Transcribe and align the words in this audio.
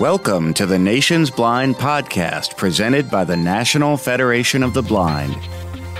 Welcome 0.00 0.54
to 0.54 0.64
the 0.64 0.78
Nation's 0.78 1.30
Blind 1.30 1.74
podcast 1.76 2.56
presented 2.56 3.10
by 3.10 3.24
the 3.24 3.36
National 3.36 3.98
Federation 3.98 4.62
of 4.62 4.72
the 4.72 4.80
Blind, 4.80 5.34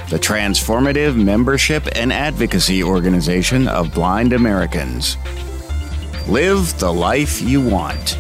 the 0.09 0.19
transformative 0.19 1.23
membership 1.23 1.87
and 1.95 2.11
advocacy 2.11 2.83
organization 2.83 3.69
of 3.69 3.93
blind 3.93 4.33
Americans. 4.33 5.19
Live 6.27 6.79
the 6.79 6.91
life 6.91 7.43
you 7.43 7.61
want. 7.61 8.17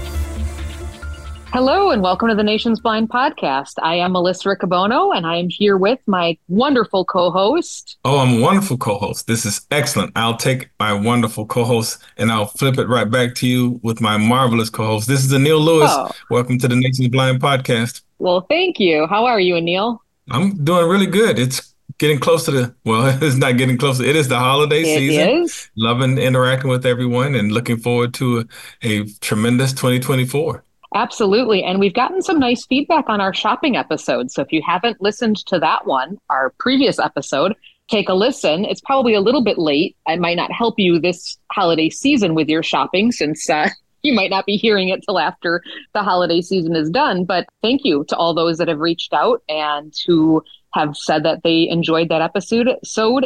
Hello 1.52 1.90
and 1.90 2.00
welcome 2.00 2.28
to 2.28 2.36
the 2.36 2.44
Nation's 2.44 2.78
Blind 2.78 3.08
podcast. 3.08 3.72
I 3.82 3.96
am 3.96 4.12
Melissa 4.12 4.48
Riccobono 4.48 5.16
and 5.16 5.26
I 5.26 5.34
am 5.34 5.48
here 5.48 5.76
with 5.76 5.98
my 6.06 6.38
wonderful 6.46 7.04
co-host. 7.04 7.98
Oh, 8.04 8.20
I'm 8.20 8.38
a 8.38 8.40
wonderful 8.40 8.78
co-host. 8.78 9.26
This 9.26 9.44
is 9.44 9.66
excellent. 9.72 10.12
I'll 10.14 10.36
take 10.36 10.70
my 10.78 10.92
wonderful 10.92 11.46
co-host 11.46 12.00
and 12.16 12.30
I'll 12.30 12.46
flip 12.46 12.78
it 12.78 12.86
right 12.86 13.10
back 13.10 13.34
to 13.36 13.48
you 13.48 13.80
with 13.82 14.00
my 14.00 14.16
marvelous 14.16 14.70
co-host. 14.70 15.08
This 15.08 15.24
is 15.24 15.32
Anil 15.32 15.60
Lewis. 15.60 15.90
Oh. 15.92 16.12
Welcome 16.30 16.56
to 16.60 16.68
the 16.68 16.76
Nation's 16.76 17.08
Blind 17.08 17.40
podcast. 17.40 18.02
Well, 18.20 18.42
thank 18.48 18.78
you. 18.78 19.08
How 19.08 19.24
are 19.26 19.40
you, 19.40 19.54
Anil? 19.56 19.98
I'm 20.30 20.62
doing 20.62 20.88
really 20.88 21.06
good. 21.06 21.36
It's 21.36 21.74
getting 21.98 22.20
close 22.20 22.44
to 22.44 22.52
the 22.52 22.74
well, 22.84 23.18
it's 23.22 23.34
not 23.34 23.56
getting 23.56 23.76
closer. 23.76 24.04
It 24.04 24.14
is 24.14 24.28
the 24.28 24.38
holiday 24.38 24.82
it 24.82 24.98
season. 24.98 25.28
Is. 25.42 25.68
Loving 25.76 26.16
interacting 26.16 26.70
with 26.70 26.86
everyone 26.86 27.34
and 27.34 27.50
looking 27.50 27.76
forward 27.76 28.14
to 28.14 28.46
a, 28.84 29.00
a 29.00 29.04
tremendous 29.20 29.72
2024. 29.72 30.62
Absolutely. 30.94 31.62
And 31.62 31.78
we've 31.78 31.94
gotten 31.94 32.20
some 32.20 32.38
nice 32.38 32.66
feedback 32.66 33.08
on 33.08 33.20
our 33.20 33.32
shopping 33.32 33.76
episode. 33.76 34.30
So 34.30 34.42
if 34.42 34.52
you 34.52 34.62
haven't 34.66 35.00
listened 35.00 35.36
to 35.46 35.58
that 35.60 35.86
one, 35.86 36.18
our 36.28 36.52
previous 36.58 36.98
episode, 36.98 37.54
take 37.88 38.08
a 38.08 38.14
listen. 38.14 38.64
It's 38.64 38.80
probably 38.80 39.14
a 39.14 39.20
little 39.20 39.42
bit 39.42 39.58
late. 39.58 39.96
I 40.06 40.16
might 40.16 40.36
not 40.36 40.52
help 40.52 40.78
you 40.78 40.98
this 40.98 41.38
holiday 41.52 41.90
season 41.90 42.34
with 42.34 42.48
your 42.48 42.62
shopping 42.62 43.12
since 43.12 43.48
uh, 43.48 43.68
you 44.02 44.14
might 44.14 44.30
not 44.30 44.46
be 44.46 44.56
hearing 44.56 44.88
it 44.88 45.02
till 45.04 45.18
after 45.18 45.62
the 45.94 46.02
holiday 46.02 46.40
season 46.40 46.74
is 46.74 46.90
done. 46.90 47.24
But 47.24 47.46
thank 47.62 47.82
you 47.84 48.04
to 48.08 48.16
all 48.16 48.34
those 48.34 48.58
that 48.58 48.68
have 48.68 48.80
reached 48.80 49.12
out 49.12 49.42
and 49.48 49.94
who 50.06 50.42
have 50.72 50.96
said 50.96 51.24
that 51.24 51.42
they 51.42 51.68
enjoyed 51.68 52.08
that 52.08 52.22
episode 52.22 52.68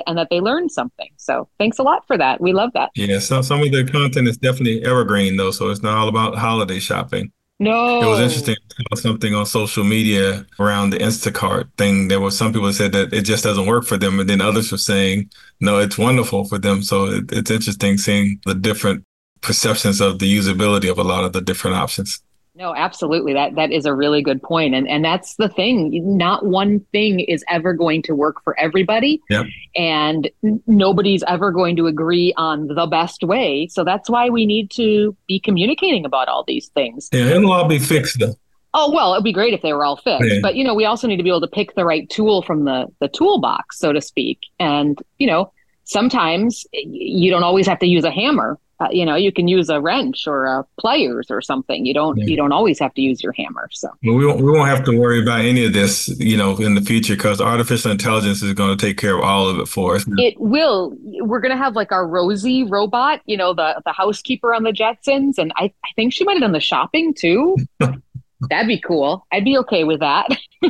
and 0.07 0.19
that 0.19 0.29
they 0.31 0.41
learned 0.41 0.73
something. 0.73 1.11
So 1.17 1.49
thanks 1.59 1.79
a 1.79 1.83
lot 1.83 2.07
for 2.07 2.17
that. 2.17 2.41
We 2.41 2.53
love 2.53 2.71
that. 2.75 2.91
Yeah, 2.95 3.19
so 3.19 3.43
some 3.43 3.61
of 3.61 3.71
the 3.71 3.85
content 3.85 4.29
is 4.29 4.39
definitely 4.39 4.83
evergreen 4.85 5.37
though, 5.37 5.51
so 5.51 5.69
it's 5.69 5.83
not 5.83 5.97
all 5.97 6.09
about 6.09 6.37
holiday 6.37 6.79
shopping. 6.79 7.33
No. 7.61 8.03
It 8.03 8.07
was 8.07 8.21
interesting 8.21 8.57
something 8.97 9.35
on 9.35 9.47
social 9.47 9.85
media 9.85 10.47
around 10.59 10.91
the 10.91 10.99
Instacart 10.99 11.69
thing. 11.77 12.09
There 12.09 12.21
were 12.21 12.31
some 12.31 12.53
people 12.53 12.69
that 12.69 12.75
said 12.75 12.93
that 12.93 13.13
it 13.13 13.23
just 13.23 13.45
doesn't 13.45 13.67
work 13.67 13.85
for 13.85 13.97
them, 13.97 14.21
and 14.21 14.29
then 14.29 14.41
others 14.41 14.73
were 14.73 14.79
saying, 14.79 15.31
no, 15.61 15.79
it's 15.79 15.99
wonderful 15.99 16.45
for 16.45 16.59
them. 16.59 16.83
So 16.83 17.07
it, 17.07 17.33
it's 17.33 17.51
interesting 17.51 17.99
seeing 17.99 18.41
the 18.45 18.55
different 18.55 19.05
perceptions 19.41 20.01
of 20.01 20.19
the 20.19 20.39
usability 20.39 20.91
of 20.91 20.99
a 20.99 21.05
lot 21.05 21.25
of 21.25 21.33
the 21.33 21.41
different 21.41 21.77
options. 21.77 22.23
No, 22.57 22.73
absolutely. 22.75 23.33
That 23.33 23.57
that 23.57 23.73
is 23.73 23.85
a 23.85 23.93
really 23.93 24.23
good 24.23 24.41
point. 24.41 24.75
And 24.75 24.89
and 24.89 25.05
that's 25.05 25.35
the 25.37 25.49
thing. 25.49 26.17
Not 26.17 26.47
one 26.47 26.81
thing 26.93 27.19
is 27.19 27.45
ever 27.49 27.73
going 27.73 28.03
to 28.03 28.15
work 28.15 28.43
for 28.45 28.59
everybody. 28.59 29.21
Yep. 29.29 29.47
And 29.75 30.31
nobody's 30.67 31.25
ever 31.27 31.51
going 31.51 31.75
to 31.77 31.89
agree 31.89 32.33
on 32.37 32.69
the 32.69 32.87
best 32.87 33.25
way. 33.25 33.67
So 33.67 33.83
that's 33.83 34.09
why 34.09 34.29
we 34.29 34.47
need 34.47 34.71
to 34.73 35.17
be 35.27 35.41
communicating 35.41 36.05
about 36.05 36.29
all 36.29 36.45
these 36.45 36.69
things. 36.69 37.09
Yeah, 37.13 37.27
it'll 37.27 37.53
all 37.53 37.67
be 37.67 37.81
fixed 37.81 38.21
though. 38.21 38.37
Oh 38.73 38.93
well, 38.93 39.15
it'd 39.15 39.25
be 39.25 39.33
great 39.33 39.55
if 39.55 39.63
they 39.63 39.73
were 39.73 39.85
all 39.85 39.97
fixed. 39.97 40.31
Yeah. 40.31 40.39
But 40.41 40.55
you 40.55 40.63
know, 40.63 40.75
we 40.75 40.85
also 40.85 41.09
need 41.09 41.17
to 41.17 41.25
be 41.25 41.31
able 41.31 41.41
to 41.41 41.49
pick 41.49 41.75
the 41.75 41.85
right 41.85 42.09
tool 42.09 42.43
from 42.43 42.67
the 42.67 42.87
the 43.01 43.09
toolbox, 43.09 43.81
so 43.81 43.93
to 43.93 44.01
speak. 44.01 44.39
And 44.61 45.01
you 45.19 45.27
know, 45.27 45.53
sometimes 45.85 46.67
you 46.73 47.33
don't 47.33 47.43
always 47.43 47.67
have 47.67 47.81
to 47.81 47.87
use 47.87 48.05
a 48.05 48.13
hammer 48.13 48.61
uh, 48.81 48.89
you 48.91 49.05
know 49.05 49.15
you 49.15 49.33
can 49.33 49.49
use 49.49 49.69
a 49.69 49.81
wrench 49.81 50.27
or 50.27 50.47
a 50.47 50.65
pliers 50.79 51.31
or 51.31 51.41
something. 51.41 51.87
You 51.87 51.95
don't 51.95 52.17
you 52.19 52.37
don't 52.37 52.53
always 52.53 52.79
have 52.79 52.95
to 52.95 53.03
use 53.03 53.23
your 53.23 53.33
hammer 53.33 53.69
so. 53.73 53.89
Well, 54.03 54.17
we, 54.17 54.27
won't, 54.27 54.41
we 54.41 54.51
won't 54.51 54.69
have 54.69 54.85
to 54.85 54.99
worry 54.99 55.23
about 55.23 55.41
any 55.41 55.65
of 55.65 55.73
this 55.73 56.09
you 56.19 56.37
know 56.37 56.57
in 56.57 56.75
the 56.75 56.81
future 56.81 57.15
because 57.15 57.41
artificial 57.41 57.91
intelligence 57.91 58.43
is 58.43 58.53
going 58.55 58.77
to 58.77 58.87
take 58.87 58.97
care 58.97 59.17
of 59.17 59.23
all 59.23 59.49
of 59.49 59.59
it 59.59 59.69
for 59.69 59.97
us. 59.97 60.05
It 60.19 60.39
will. 60.39 60.97
We're 61.03 61.41
going 61.41 61.57
to 61.57 61.63
have 61.63 61.77
like 61.77 61.93
our 61.93 62.07
rosie 62.07 62.65
robot 62.65 63.21
you 63.27 63.37
know 63.37 63.55
the 63.55 63.81
the 63.85 63.93
housekeeper 63.93 64.55
on 64.55 64.63
the 64.63 64.73
jetsons 64.73 65.39
and 65.39 65.53
i, 65.57 65.65
I 65.85 65.89
think 65.97 66.13
she 66.13 66.25
might 66.25 66.35
have 66.35 66.43
done 66.43 66.53
the 66.53 66.61
shopping 66.61 67.15
too. 67.15 67.57
That'd 68.49 68.69
be 68.69 68.81
cool. 68.81 69.27
I'd 69.33 69.45
be 69.45 69.57
okay 69.59 69.85
with 69.85 70.01
that. 70.01 70.29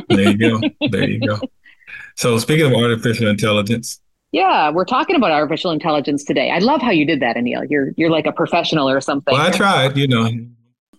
There 0.09 0.31
you 0.31 0.37
go. 0.37 0.61
There 0.89 1.09
you 1.09 1.27
go. 1.27 1.39
So 2.17 2.37
speaking 2.39 2.65
of 2.65 2.73
artificial 2.73 3.27
intelligence 3.27 3.99
yeah, 4.35 4.69
we're 4.69 4.83
talking 4.83 5.15
about 5.15 5.31
artificial 5.31 5.71
intelligence 5.71 6.25
today. 6.25 6.51
I 6.51 6.59
love 6.59 6.81
how 6.81 6.91
you 6.91 7.05
did 7.05 7.21
that, 7.21 7.37
Anil. 7.37 7.65
You're 7.69 7.91
you're 7.95 8.09
like 8.09 8.25
a 8.25 8.33
professional 8.33 8.89
or 8.89 8.99
something. 8.99 9.31
Well, 9.31 9.47
I 9.47 9.49
tried, 9.49 9.95
you 9.95 10.09
know. 10.09 10.29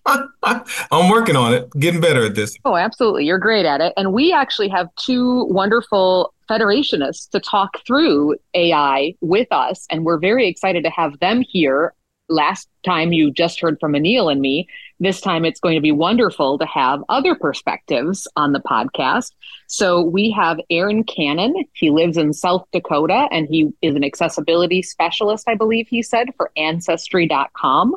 I'm 0.43 1.11
working 1.11 1.37
on 1.37 1.53
it, 1.53 1.69
getting 1.79 2.01
better 2.01 2.25
at 2.25 2.35
this. 2.35 2.57
Oh, 2.65 2.77
absolutely. 2.77 3.27
You're 3.27 3.39
great 3.39 3.67
at 3.67 3.83
it. 3.83 3.93
And 3.99 4.15
we 4.15 4.33
actually 4.33 4.69
have 4.69 4.89
two 4.95 5.45
wonderful 5.51 6.33
federationists 6.49 7.29
to 7.31 7.41
talk 7.41 7.85
through 7.87 8.37
AI 8.55 9.15
with 9.21 9.49
us. 9.51 9.85
And 9.91 10.05
we're 10.05 10.19
very 10.19 10.49
excited 10.49 10.83
to 10.85 10.91
have 10.91 11.19
them 11.19 11.43
here. 11.43 11.93
Last 12.29 12.69
time 12.85 13.13
you 13.13 13.31
just 13.31 13.61
heard 13.61 13.79
from 13.79 13.93
Anil 13.93 14.33
and 14.33 14.41
me. 14.41 14.69
This 14.99 15.21
time 15.21 15.45
it's 15.45 15.61
going 15.61 15.75
to 15.75 15.81
be 15.81 15.93
wonderful 15.93 16.59
to 16.59 16.67
have 16.67 17.05
other 17.09 17.35
perspectives 17.35 18.27
on 18.35 18.53
the 18.53 18.61
podcast. 18.61 19.33
So 19.67 20.01
we 20.01 20.31
have 20.31 20.59
Aaron 20.71 21.05
Cannon. 21.05 21.55
He 21.75 21.91
lives 21.91 22.17
in 22.17 22.33
South 22.33 22.67
Dakota 22.73 23.29
and 23.31 23.47
he 23.49 23.73
is 23.83 23.95
an 23.95 24.05
accessibility 24.05 24.83
specialist, 24.83 25.49
I 25.49 25.55
believe 25.55 25.89
he 25.89 26.03
said, 26.03 26.31
for 26.37 26.51
Ancestry.com. 26.57 27.97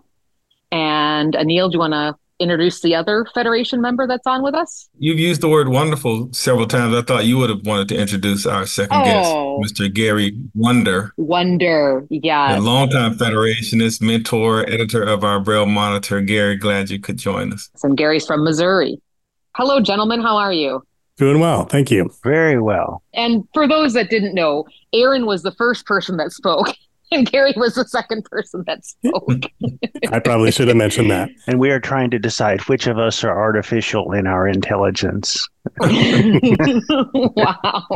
And 0.71 1.33
Anil, 1.33 1.71
do 1.71 1.75
you 1.75 1.79
want 1.79 1.93
to 1.93 2.18
introduce 2.39 2.81
the 2.81 2.95
other 2.95 3.25
Federation 3.33 3.81
member 3.81 4.07
that's 4.07 4.25
on 4.25 4.41
with 4.43 4.55
us? 4.55 4.89
You've 4.97 5.19
used 5.19 5.41
the 5.41 5.49
word 5.49 5.69
wonderful 5.69 6.29
several 6.31 6.67
times. 6.67 6.95
I 6.95 7.01
thought 7.01 7.25
you 7.25 7.37
would 7.37 7.49
have 7.49 7.65
wanted 7.65 7.89
to 7.89 7.97
introduce 7.97 8.45
our 8.45 8.65
second 8.65 8.97
oh. 9.01 9.59
guest, 9.61 9.79
Mr. 9.79 9.93
Gary 9.93 10.37
Wunder. 10.53 11.13
Wunder, 11.17 12.05
yeah. 12.09 12.57
A 12.57 12.59
longtime 12.59 13.17
Federationist, 13.17 14.01
mentor, 14.01 14.67
editor 14.69 15.03
of 15.03 15.23
our 15.23 15.39
Braille 15.39 15.65
Monitor. 15.65 16.21
Gary, 16.21 16.55
glad 16.55 16.89
you 16.89 16.99
could 16.99 17.17
join 17.17 17.53
us. 17.53 17.69
And 17.83 17.97
Gary's 17.97 18.25
from 18.25 18.43
Missouri. 18.43 19.01
Hello, 19.55 19.79
gentlemen. 19.79 20.21
How 20.21 20.37
are 20.37 20.53
you? 20.53 20.83
Doing 21.17 21.39
well. 21.39 21.65
Thank 21.65 21.91
you. 21.91 22.09
Very 22.23 22.61
well. 22.61 23.03
And 23.13 23.45
for 23.53 23.67
those 23.67 23.91
that 23.93 24.09
didn't 24.09 24.33
know, 24.33 24.65
Aaron 24.93 25.25
was 25.25 25.43
the 25.43 25.51
first 25.51 25.85
person 25.85 26.15
that 26.17 26.31
spoke. 26.31 26.69
And 27.11 27.29
Gary 27.29 27.53
was 27.55 27.75
the 27.75 27.85
second 27.85 28.25
person 28.25 28.63
that 28.67 28.83
spoke. 28.85 29.43
I 30.11 30.19
probably 30.19 30.51
should 30.51 30.67
have 30.67 30.75
mentioned 30.77 31.09
that. 31.11 31.29
And 31.47 31.59
we 31.59 31.71
are 31.71 31.79
trying 31.79 32.11
to 32.11 32.19
decide 32.19 32.61
which 32.61 32.85
of 32.87 32.99
us 32.99 33.23
are 33.23 33.37
artificial 33.37 34.11
in 34.13 34.27
our 34.27 34.47
intelligence. 34.47 35.47
wow. 35.79 35.89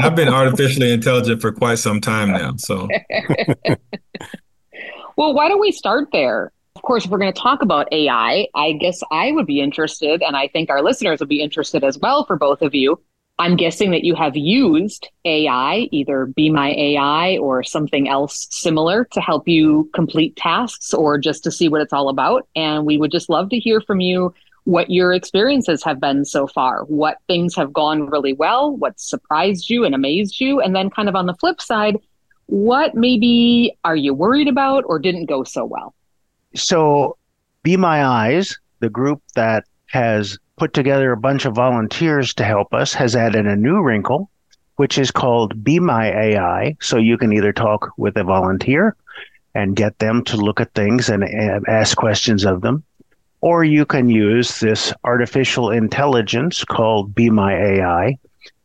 I've 0.02 0.16
been 0.16 0.30
artificially 0.30 0.92
intelligent 0.92 1.42
for 1.42 1.52
quite 1.52 1.80
some 1.80 2.00
time 2.02 2.32
now. 2.32 2.54
So, 2.58 2.88
well, 5.18 5.34
why 5.34 5.48
don't 5.48 5.62
we 5.62 5.72
start 5.72 6.10
there? 6.12 6.52
Of 6.76 6.82
course, 6.82 7.06
if 7.06 7.12
we're 7.12 7.20
going 7.20 7.32
to 7.32 7.40
talk 7.40 7.62
about 7.62 7.88
AI, 7.94 8.48
I 8.56 8.72
guess 8.74 9.00
I 9.12 9.32
would 9.32 9.46
be 9.46 9.62
interested, 9.62 10.24
and 10.24 10.36
I 10.36 10.48
think 10.48 10.72
our 10.72 10.82
listeners 10.82 11.20
would 11.20 11.30
be 11.30 11.42
interested 11.42 11.84
as 11.84 12.00
well 12.00 12.26
for 12.26 12.36
both 12.36 12.64
of 12.64 12.74
you 12.74 13.00
I'm 13.40 13.56
guessing 13.56 13.92
that 13.92 14.04
you 14.04 14.14
have 14.16 14.38
used 14.38 15.10
AI, 15.26 15.88
either 15.92 16.28
Be 16.28 16.50
My 16.50 16.70
AI 16.72 17.38
or 17.38 17.64
something 17.64 18.08
else 18.08 18.48
similar 18.52 19.06
to 19.06 19.22
help 19.22 19.48
you 19.48 19.90
complete 19.94 20.36
tasks 20.36 20.94
or 20.94 21.18
just 21.18 21.44
to 21.46 21.52
see 21.52 21.68
what 21.68 21.82
it's 21.82 21.94
all 21.94 22.10
about. 22.10 22.48
And 22.56 22.86
we 22.86 22.98
would 22.98 23.12
just 23.12 23.30
love 23.30 23.50
to 23.50 23.60
hear 23.60 23.82
from 23.82 24.00
you 24.00 24.34
what 24.66 24.90
your 24.90 25.14
experiences 25.14 25.84
have 25.84 26.00
been 26.00 26.26
so 26.26 26.48
far, 26.48 26.84
what 26.86 27.18
things 27.28 27.56
have 27.56 27.74
gone 27.74 28.08
really 28.08 28.34
well, 28.34 28.76
what 28.78 29.00
surprised 29.00 29.70
you 29.70 29.84
and 29.84 29.96
amazed 29.96 30.40
you. 30.40 30.62
And 30.62 30.76
then, 30.76 30.90
kind 30.90 31.10
of 31.10 31.16
on 31.16 31.26
the 31.26 31.34
flip 31.34 31.60
side, 31.60 31.98
what 32.46 32.96
maybe 32.96 33.78
are 33.84 33.96
you 33.96 34.14
worried 34.14 34.48
about 34.48 34.84
or 34.88 35.00
didn't 35.00 35.26
go 35.26 35.44
so 35.44 35.66
well? 35.66 35.94
So, 36.56 37.18
Be 37.64 37.78
My 37.78 38.06
Eyes, 38.06 38.58
the 38.80 38.90
group 38.90 39.22
that 39.36 39.66
has 39.88 40.38
put 40.58 40.74
together 40.74 41.12
a 41.12 41.18
bunch 41.18 41.46
of 41.46 41.56
volunteers 41.56 42.34
to 42.36 42.44
help 42.44 42.74
us, 42.74 42.94
has 42.94 43.16
added 43.16 43.48
a 43.48 43.56
new 43.56 43.82
wrinkle, 43.82 44.30
which 44.76 44.98
is 44.98 45.12
called 45.12 45.64
Be 45.64 45.80
My 45.80 46.12
AI. 46.12 46.78
So 46.82 46.98
you 46.98 47.18
can 47.18 47.34
either 47.34 47.54
talk 47.54 47.92
with 47.98 48.18
a 48.18 48.24
volunteer 48.24 48.96
and 49.56 49.76
get 49.76 50.00
them 50.00 50.24
to 50.26 50.38
look 50.38 50.60
at 50.62 50.74
things 50.74 51.10
and 51.10 51.24
ask 51.68 51.98
questions 51.98 52.46
of 52.46 52.62
them, 52.62 52.84
or 53.42 53.64
you 53.64 53.86
can 53.86 54.10
use 54.10 54.60
this 54.60 54.94
artificial 55.04 55.70
intelligence 55.70 56.64
called 56.64 57.14
Be 57.14 57.30
My 57.30 57.54
AI. 57.54 58.18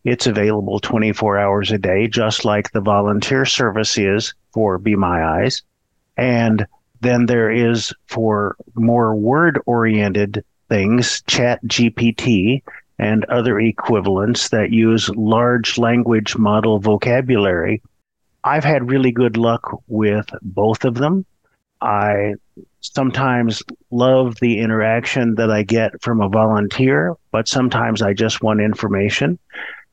It's 0.05 0.27
available 0.27 0.81
24 0.81 1.39
hours 1.39 1.73
a 1.73 1.79
day, 1.79 2.07
just 2.07 2.45
like 2.45 2.71
the 2.71 2.81
volunteer 2.81 3.45
service 3.45 3.99
is 3.99 4.33
for 4.53 4.79
Be 4.79 4.97
My 4.97 5.23
Eyes. 5.23 5.63
And 6.17 6.67
then 7.01 7.27
there 7.27 7.51
is 7.51 7.93
for 8.07 8.57
more 8.75 9.15
word 9.15 9.61
oriented 9.67 10.45
things, 10.69 11.23
Chat 11.27 11.65
GPT 11.67 12.63
and 12.99 13.25
other 13.27 13.59
equivalents 13.59 14.49
that 14.51 14.71
use 14.71 15.09
large 15.11 15.79
language 15.79 16.37
model 16.37 16.79
vocabulary. 16.79 17.83
I've 18.43 18.65
had 18.65 18.91
really 18.91 19.13
good 19.13 19.37
luck 19.37 19.83
with 19.87 20.27
both 20.43 20.85
of 20.85 20.95
them. 20.95 21.25
I 21.81 22.35
sometimes 22.81 23.63
love 23.91 24.37
the 24.41 24.59
interaction 24.59 25.37
that 25.37 25.51
I 25.51 25.63
get 25.63 26.03
from 26.03 26.21
a 26.21 26.29
volunteer, 26.29 27.15
but 27.31 27.49
sometimes 27.49 28.03
I 28.03 28.15
just 28.15 28.43
want 28.43 28.61
information. 28.61 29.39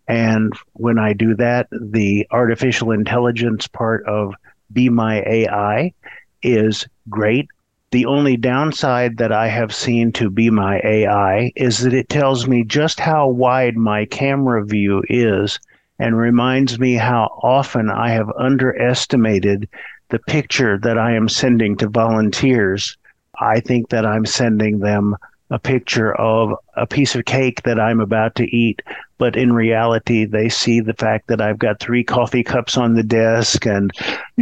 And 0.08 0.54
when 0.74 1.00
I 1.00 1.14
do 1.14 1.36
that, 1.36 1.68
the 1.72 2.28
artificial 2.32 2.92
intelligence 2.92 3.68
part 3.68 4.06
of 4.06 4.34
Be 4.72 4.90
My 4.90 5.22
AI 5.26 5.94
is 6.42 6.88
great. 7.10 7.48
The 7.92 8.06
only 8.06 8.36
downside 8.36 9.18
that 9.18 9.32
I 9.32 9.48
have 9.48 9.74
seen 9.74 10.12
to 10.14 10.30
Be 10.30 10.50
My 10.50 10.82
AI 10.84 11.52
is 11.56 11.80
that 11.80 11.94
it 11.94 12.10
tells 12.10 12.48
me 12.48 12.64
just 12.64 13.00
how 13.00 13.28
wide 13.28 13.78
my 13.78 14.06
camera 14.06 14.66
view 14.66 15.04
is 15.08 15.60
and 16.00 16.18
reminds 16.18 16.80
me 16.80 16.96
how 16.96 17.26
often 17.42 17.90
I 17.90 18.10
have 18.10 18.30
underestimated 18.38 19.70
the 20.10 20.20
picture 20.20 20.78
that 20.80 20.98
I 20.98 21.14
am 21.14 21.30
sending 21.30 21.78
to 21.78 21.88
volunteers. 21.88 22.98
I 23.40 23.60
think 23.60 23.90
that 23.90 24.06
I'm 24.06 24.26
sending 24.26 24.80
them 24.80 25.16
a 25.52 25.60
picture 25.60 26.14
of 26.16 26.54
a 26.76 26.88
piece 26.88 27.16
of 27.16 27.26
cake 27.26 27.62
that 27.64 27.80
I'm 27.80 28.00
about 28.00 28.36
to 28.36 28.46
eat, 28.46 28.82
but 29.18 29.36
in 29.36 29.54
reality, 29.54 30.26
they 30.26 30.50
see 30.50 30.80
the 30.80 30.94
fact 30.94 31.28
that 31.28 31.40
I've 31.40 31.60
got 31.60 31.80
three 31.80 32.04
coffee 32.04 32.44
cups 32.44 32.78
on 32.78 32.96
the 32.96 33.04
desk. 33.04 33.66
And 33.66 33.92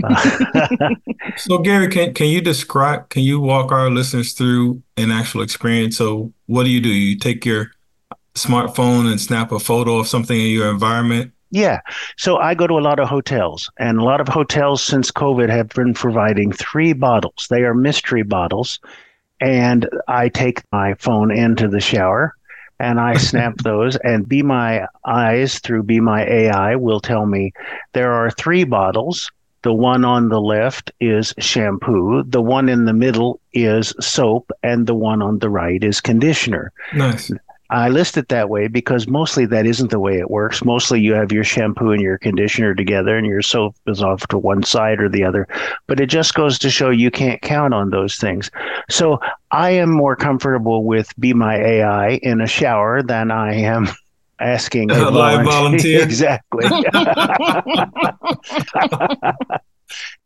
uh, 0.04 0.96
so, 1.38 1.58
Gary, 1.58 1.90
can 1.90 2.14
can 2.14 2.28
you 2.28 2.42
describe? 2.42 3.10
Can 3.10 3.24
you 3.24 3.40
walk 3.40 3.72
our 3.72 3.90
listeners 3.90 4.34
through 4.34 4.82
an 4.98 5.12
actual 5.12 5.42
experience? 5.42 5.98
So, 5.98 6.32
what 6.46 6.64
do 6.64 6.70
you 6.70 6.80
do? 6.80 6.90
You 6.90 7.18
take 7.18 7.46
your 7.46 7.72
smartphone 8.36 9.10
and 9.10 9.20
snap 9.20 9.52
a 9.52 9.60
photo 9.60 9.98
of 9.98 10.08
something 10.08 10.40
in 10.40 10.48
your 10.48 10.70
environment. 10.70 11.32
Yeah. 11.52 11.82
So 12.18 12.38
I 12.38 12.56
go 12.56 12.66
to 12.66 12.74
a 12.74 12.82
lot 12.82 13.00
of 13.00 13.08
hotels, 13.08 13.70
and 13.78 14.00
a 14.00 14.04
lot 14.04 14.20
of 14.20 14.28
hotels 14.28 14.82
since 14.82 15.12
COVID 15.12 15.50
have 15.50 15.70
been 15.70 15.94
providing 15.94 16.52
three 16.52 16.94
bottles. 16.94 17.46
They 17.50 17.62
are 17.62 17.76
mystery 17.76 18.24
bottles 18.24 18.80
and 19.44 19.90
I 20.08 20.30
take 20.30 20.64
my 20.72 20.94
phone 20.94 21.30
into 21.30 21.68
the 21.68 21.82
shower 21.82 22.34
and 22.80 22.98
I 22.98 23.18
snap 23.18 23.58
those 23.58 23.98
and 23.98 24.28
Be 24.28 24.42
My 24.42 24.88
Eyes 25.06 25.60
through 25.60 25.84
Be 25.84 26.00
My 26.00 26.26
AI 26.26 26.78
will 26.78 27.02
tell 27.02 27.26
me 27.26 27.52
there 27.92 28.14
are 28.14 28.32
three 28.32 28.64
bottles. 28.64 29.30
The 29.64 29.74
one 29.74 30.06
on 30.06 30.30
the 30.30 30.42
left 30.42 30.92
is 31.00 31.34
shampoo, 31.40 32.24
the 32.24 32.42
one 32.42 32.68
in 32.70 32.86
the 32.86 32.94
middle 32.94 33.40
is 33.54 33.94
soap, 34.00 34.52
and 34.62 34.88
the 34.88 34.96
one 34.96 35.22
on 35.22 35.40
the 35.40 35.50
right 35.50 35.82
is 35.82 36.02
conditioner. 36.02 36.72
Nice. 36.94 37.32
I 37.74 37.90
list 37.90 38.18
it 38.18 38.30
that 38.30 38.52
way 38.52 38.68
because 38.68 39.08
mostly 39.08 39.48
that 39.48 39.66
isn't 39.66 39.90
the 39.90 40.00
way 40.00 40.20
it 40.20 40.30
works. 40.30 40.64
Mostly 40.64 41.02
you 41.02 41.16
have 41.16 41.32
your 41.32 41.44
shampoo 41.44 41.90
and 41.90 42.02
your 42.04 42.20
conditioner 42.20 42.76
together 42.76 43.18
and 43.18 43.26
your 43.26 43.42
soap 43.42 43.76
is 43.88 44.04
off 44.04 44.28
to 44.28 44.38
one 44.38 44.62
side 44.62 45.00
or 45.02 45.10
the 45.10 45.24
other. 45.24 45.48
But 45.88 46.00
it 46.00 46.06
just 46.06 46.36
goes 46.36 46.60
to 46.60 46.70
show 46.70 46.92
you 46.92 47.10
can't 47.10 47.42
count 47.42 47.74
on 47.74 47.90
those 47.90 48.18
things. 48.18 48.52
So 48.92 49.20
I 49.50 49.72
am 49.72 49.90
more 49.90 50.16
comfortable 50.16 50.84
with 50.84 51.20
Be 51.20 51.34
My 51.34 51.56
AI 51.58 52.20
in 52.22 52.42
a 52.42 52.48
shower 52.48 53.02
than 53.02 53.32
I 53.32 53.56
am 53.56 53.88
asking 54.40 54.92
a, 54.92 55.10
live 55.10 55.44
volunteer. 55.44 56.02
volunteer. 56.02 56.04
exactly. 56.04 56.70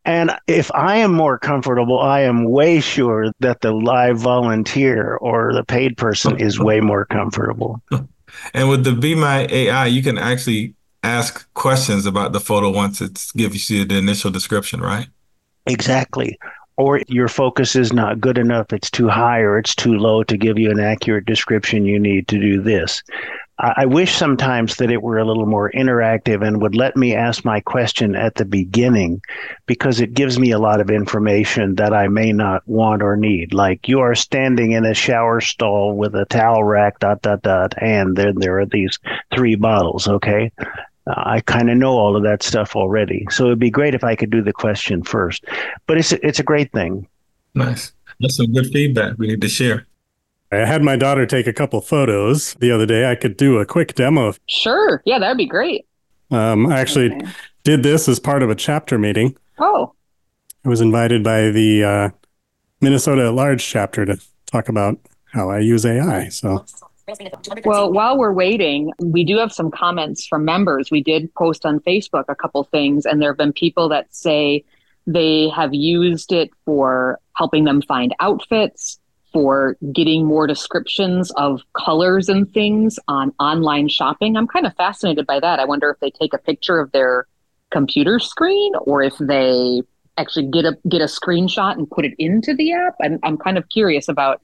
And 0.08 0.30
if 0.46 0.74
I 0.74 0.96
am 0.96 1.12
more 1.12 1.38
comfortable, 1.38 2.00
I 2.00 2.22
am 2.22 2.44
way 2.44 2.80
sure 2.80 3.30
that 3.40 3.60
the 3.60 3.72
live 3.72 4.16
volunteer 4.16 5.16
or 5.16 5.52
the 5.52 5.64
paid 5.64 5.98
person 5.98 6.40
is 6.40 6.58
way 6.58 6.80
more 6.80 7.04
comfortable. 7.04 7.82
And 8.52 8.68
with 8.68 8.84
the 8.84 8.92
Be 8.92 9.14
My 9.14 9.46
AI, 9.50 9.86
you 9.86 10.02
can 10.02 10.16
actually 10.16 10.74
ask 11.02 11.52
questions 11.54 12.04
about 12.04 12.32
the 12.32 12.40
photo 12.40 12.70
once 12.70 13.00
it 13.00 13.26
gives 13.36 13.70
you 13.70 13.86
the 13.86 13.96
initial 13.96 14.30
description, 14.30 14.80
right? 14.80 15.08
Exactly. 15.66 16.38
Or 16.76 17.00
your 17.08 17.28
focus 17.28 17.74
is 17.74 17.92
not 17.92 18.20
good 18.20 18.36
enough, 18.36 18.72
it's 18.72 18.90
too 18.90 19.08
high 19.08 19.40
or 19.40 19.58
it's 19.58 19.74
too 19.74 19.94
low 19.94 20.22
to 20.24 20.36
give 20.36 20.58
you 20.58 20.70
an 20.70 20.78
accurate 20.78 21.24
description. 21.24 21.86
You 21.86 21.98
need 21.98 22.28
to 22.28 22.38
do 22.38 22.62
this. 22.62 23.02
I 23.60 23.86
wish 23.86 24.14
sometimes 24.14 24.76
that 24.76 24.90
it 24.90 25.02
were 25.02 25.18
a 25.18 25.24
little 25.24 25.46
more 25.46 25.68
interactive 25.72 26.46
and 26.46 26.62
would 26.62 26.76
let 26.76 26.96
me 26.96 27.16
ask 27.16 27.44
my 27.44 27.58
question 27.58 28.14
at 28.14 28.36
the 28.36 28.44
beginning 28.44 29.20
because 29.66 30.00
it 30.00 30.14
gives 30.14 30.38
me 30.38 30.52
a 30.52 30.60
lot 30.60 30.80
of 30.80 30.90
information 30.90 31.74
that 31.74 31.92
I 31.92 32.06
may 32.06 32.32
not 32.32 32.62
want 32.68 33.02
or 33.02 33.16
need. 33.16 33.52
Like 33.52 33.88
you 33.88 33.98
are 33.98 34.14
standing 34.14 34.72
in 34.72 34.84
a 34.84 34.94
shower 34.94 35.40
stall 35.40 35.96
with 35.96 36.14
a 36.14 36.24
towel 36.26 36.62
rack, 36.62 37.00
dot, 37.00 37.22
dot, 37.22 37.42
dot, 37.42 37.74
and 37.82 38.16
then 38.16 38.36
there 38.36 38.60
are 38.60 38.66
these 38.66 38.96
three 39.34 39.56
bottles, 39.56 40.06
okay? 40.06 40.52
Uh, 40.60 41.14
I 41.16 41.40
kind 41.40 41.68
of 41.68 41.78
know 41.78 41.98
all 41.98 42.16
of 42.16 42.22
that 42.22 42.44
stuff 42.44 42.76
already. 42.76 43.26
So 43.30 43.46
it'd 43.46 43.58
be 43.58 43.70
great 43.70 43.94
if 43.96 44.04
I 44.04 44.14
could 44.14 44.30
do 44.30 44.42
the 44.42 44.52
question 44.52 45.02
first. 45.02 45.44
But 45.88 45.98
it's, 45.98 46.12
it's 46.12 46.38
a 46.38 46.44
great 46.44 46.70
thing. 46.70 47.08
Nice. 47.54 47.92
That's 48.20 48.36
some 48.36 48.52
good 48.52 48.66
feedback 48.66 49.18
we 49.18 49.26
need 49.26 49.40
to 49.40 49.48
share. 49.48 49.88
I 50.50 50.56
had 50.58 50.82
my 50.82 50.96
daughter 50.96 51.26
take 51.26 51.46
a 51.46 51.52
couple 51.52 51.80
photos 51.80 52.54
the 52.54 52.70
other 52.70 52.86
day. 52.86 53.10
I 53.10 53.14
could 53.14 53.36
do 53.36 53.58
a 53.58 53.66
quick 53.66 53.94
demo. 53.94 54.34
Sure. 54.46 55.02
Yeah, 55.04 55.18
that'd 55.18 55.36
be 55.36 55.46
great. 55.46 55.86
Um, 56.30 56.66
I 56.66 56.80
actually 56.80 57.12
okay. 57.12 57.26
did 57.64 57.82
this 57.82 58.08
as 58.08 58.18
part 58.18 58.42
of 58.42 58.50
a 58.50 58.54
chapter 58.54 58.98
meeting. 58.98 59.36
Oh. 59.58 59.92
I 60.64 60.68
was 60.68 60.80
invited 60.80 61.22
by 61.22 61.50
the 61.50 61.84
uh, 61.84 62.10
Minnesota 62.80 63.26
at 63.26 63.34
Large 63.34 63.66
chapter 63.66 64.06
to 64.06 64.18
talk 64.46 64.68
about 64.68 64.98
how 65.32 65.50
I 65.50 65.58
use 65.58 65.84
AI. 65.84 66.28
So. 66.28 66.64
Well, 67.64 67.90
while 67.90 68.18
we're 68.18 68.34
waiting, 68.34 68.92
we 69.00 69.24
do 69.24 69.38
have 69.38 69.50
some 69.50 69.70
comments 69.70 70.26
from 70.26 70.44
members. 70.44 70.90
We 70.90 71.02
did 71.02 71.32
post 71.34 71.64
on 71.64 71.80
Facebook 71.80 72.24
a 72.28 72.34
couple 72.34 72.64
things, 72.64 73.06
and 73.06 73.22
there 73.22 73.30
have 73.30 73.38
been 73.38 73.54
people 73.54 73.88
that 73.88 74.14
say 74.14 74.62
they 75.06 75.48
have 75.48 75.72
used 75.72 76.32
it 76.32 76.50
for 76.66 77.18
helping 77.34 77.64
them 77.64 77.80
find 77.80 78.14
outfits, 78.20 79.00
for 79.32 79.76
getting 79.92 80.24
more 80.24 80.46
descriptions 80.46 81.30
of 81.32 81.60
colors 81.76 82.28
and 82.28 82.52
things 82.52 82.98
on 83.08 83.32
online 83.38 83.88
shopping. 83.88 84.36
I'm 84.36 84.48
kind 84.48 84.66
of 84.66 84.74
fascinated 84.76 85.26
by 85.26 85.40
that. 85.40 85.58
I 85.58 85.64
wonder 85.64 85.90
if 85.90 86.00
they 86.00 86.10
take 86.10 86.32
a 86.32 86.38
picture 86.38 86.78
of 86.78 86.92
their 86.92 87.26
computer 87.70 88.18
screen 88.18 88.72
or 88.82 89.02
if 89.02 89.16
they 89.18 89.82
actually 90.16 90.46
get 90.46 90.64
a 90.64 90.76
get 90.88 91.00
a 91.00 91.04
screenshot 91.04 91.74
and 91.74 91.88
put 91.90 92.04
it 92.04 92.14
into 92.18 92.54
the 92.54 92.72
app. 92.72 92.96
I'm 93.02 93.18
I'm 93.22 93.36
kind 93.36 93.58
of 93.58 93.68
curious 93.68 94.08
about 94.08 94.40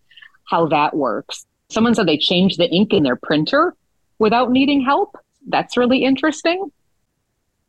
how 0.48 0.66
that 0.68 0.94
works. 0.94 1.46
Someone 1.70 1.94
said 1.94 2.06
they 2.06 2.18
changed 2.18 2.58
the 2.58 2.68
ink 2.70 2.92
in 2.92 3.02
their 3.02 3.16
printer 3.16 3.74
without 4.18 4.50
needing 4.50 4.82
help. 4.82 5.16
That's 5.48 5.76
really 5.76 6.04
interesting. 6.04 6.70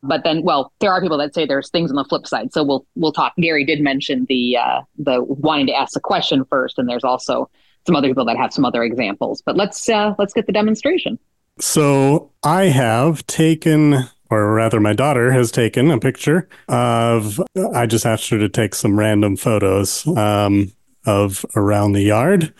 But 0.07 0.23
then, 0.23 0.43
well, 0.43 0.71
there 0.79 0.91
are 0.91 1.01
people 1.01 1.17
that 1.17 1.33
say 1.33 1.45
there's 1.45 1.69
things 1.69 1.89
on 1.89 1.95
the 1.95 2.05
flip 2.05 2.27
side. 2.27 2.53
So 2.53 2.63
we'll 2.63 2.85
we'll 2.95 3.11
talk. 3.11 3.33
Gary 3.37 3.65
did 3.65 3.81
mention 3.81 4.25
the 4.25 4.57
uh, 4.57 4.81
the 4.97 5.23
wanting 5.23 5.67
to 5.67 5.73
ask 5.73 5.95
a 5.95 5.99
question 5.99 6.45
first, 6.45 6.77
and 6.79 6.87
there's 6.87 7.03
also 7.03 7.49
some 7.85 7.95
other 7.95 8.07
people 8.07 8.25
that 8.25 8.37
have 8.37 8.53
some 8.53 8.65
other 8.65 8.83
examples. 8.83 9.41
But 9.41 9.55
let's 9.55 9.87
uh, 9.89 10.15
let's 10.17 10.33
get 10.33 10.45
the 10.45 10.53
demonstration. 10.53 11.19
So 11.59 12.31
I 12.43 12.65
have 12.65 13.25
taken, 13.27 14.09
or 14.29 14.53
rather, 14.53 14.79
my 14.79 14.93
daughter 14.93 15.31
has 15.31 15.51
taken 15.51 15.91
a 15.91 15.99
picture 15.99 16.47
of. 16.67 17.41
I 17.73 17.85
just 17.85 18.05
asked 18.05 18.29
her 18.29 18.39
to 18.39 18.49
take 18.49 18.75
some 18.75 18.99
random 18.99 19.37
photos 19.37 20.05
um, 20.07 20.71
of 21.05 21.45
around 21.55 21.93
the 21.93 22.03
yard. 22.03 22.53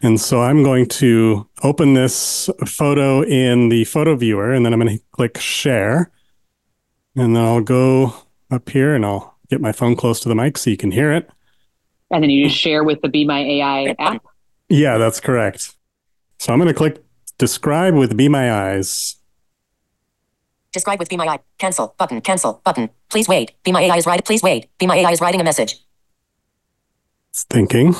And 0.00 0.20
so 0.20 0.42
I'm 0.42 0.62
going 0.62 0.86
to 0.86 1.48
open 1.64 1.94
this 1.94 2.48
photo 2.66 3.22
in 3.22 3.68
the 3.68 3.84
photo 3.84 4.14
viewer 4.14 4.52
and 4.52 4.64
then 4.64 4.72
I'm 4.72 4.80
going 4.80 4.96
to 4.96 5.04
click 5.10 5.38
share. 5.38 6.12
And 7.16 7.34
then 7.34 7.42
I'll 7.42 7.60
go 7.60 8.14
up 8.50 8.68
here 8.68 8.94
and 8.94 9.04
I'll 9.04 9.38
get 9.50 9.60
my 9.60 9.72
phone 9.72 9.96
close 9.96 10.20
to 10.20 10.28
the 10.28 10.34
mic 10.34 10.58
so 10.58 10.70
you 10.70 10.76
can 10.76 10.90
hear 10.90 11.12
it. 11.12 11.28
And 12.10 12.22
then 12.22 12.30
you 12.30 12.46
just 12.48 12.58
share 12.58 12.84
with 12.84 13.00
the 13.02 13.08
Be 13.08 13.24
My 13.24 13.40
AI 13.40 13.94
app? 13.98 14.24
Yeah, 14.68 14.98
that's 14.98 15.20
correct. 15.20 15.74
So 16.38 16.52
I'm 16.52 16.58
going 16.58 16.68
to 16.68 16.74
click 16.74 17.02
describe 17.38 17.94
with 17.94 18.16
Be 18.16 18.28
My 18.28 18.52
Eyes. 18.52 19.16
Describe 20.72 20.98
with 20.98 21.08
Be 21.08 21.16
My 21.16 21.26
Eye. 21.26 21.38
Cancel. 21.58 21.94
Button. 21.98 22.20
Cancel. 22.20 22.60
Button. 22.64 22.90
Please 23.08 23.28
wait. 23.28 23.52
Be 23.64 23.72
My 23.72 23.82
AI 23.82 23.96
is 23.96 24.06
writing. 24.06 24.22
Please 24.24 24.42
wait. 24.42 24.68
Be 24.78 24.86
My 24.86 24.96
AI 24.96 25.10
is 25.10 25.20
writing 25.20 25.40
a 25.40 25.44
message. 25.44 25.76
It's 27.30 27.44
thinking. 27.44 27.94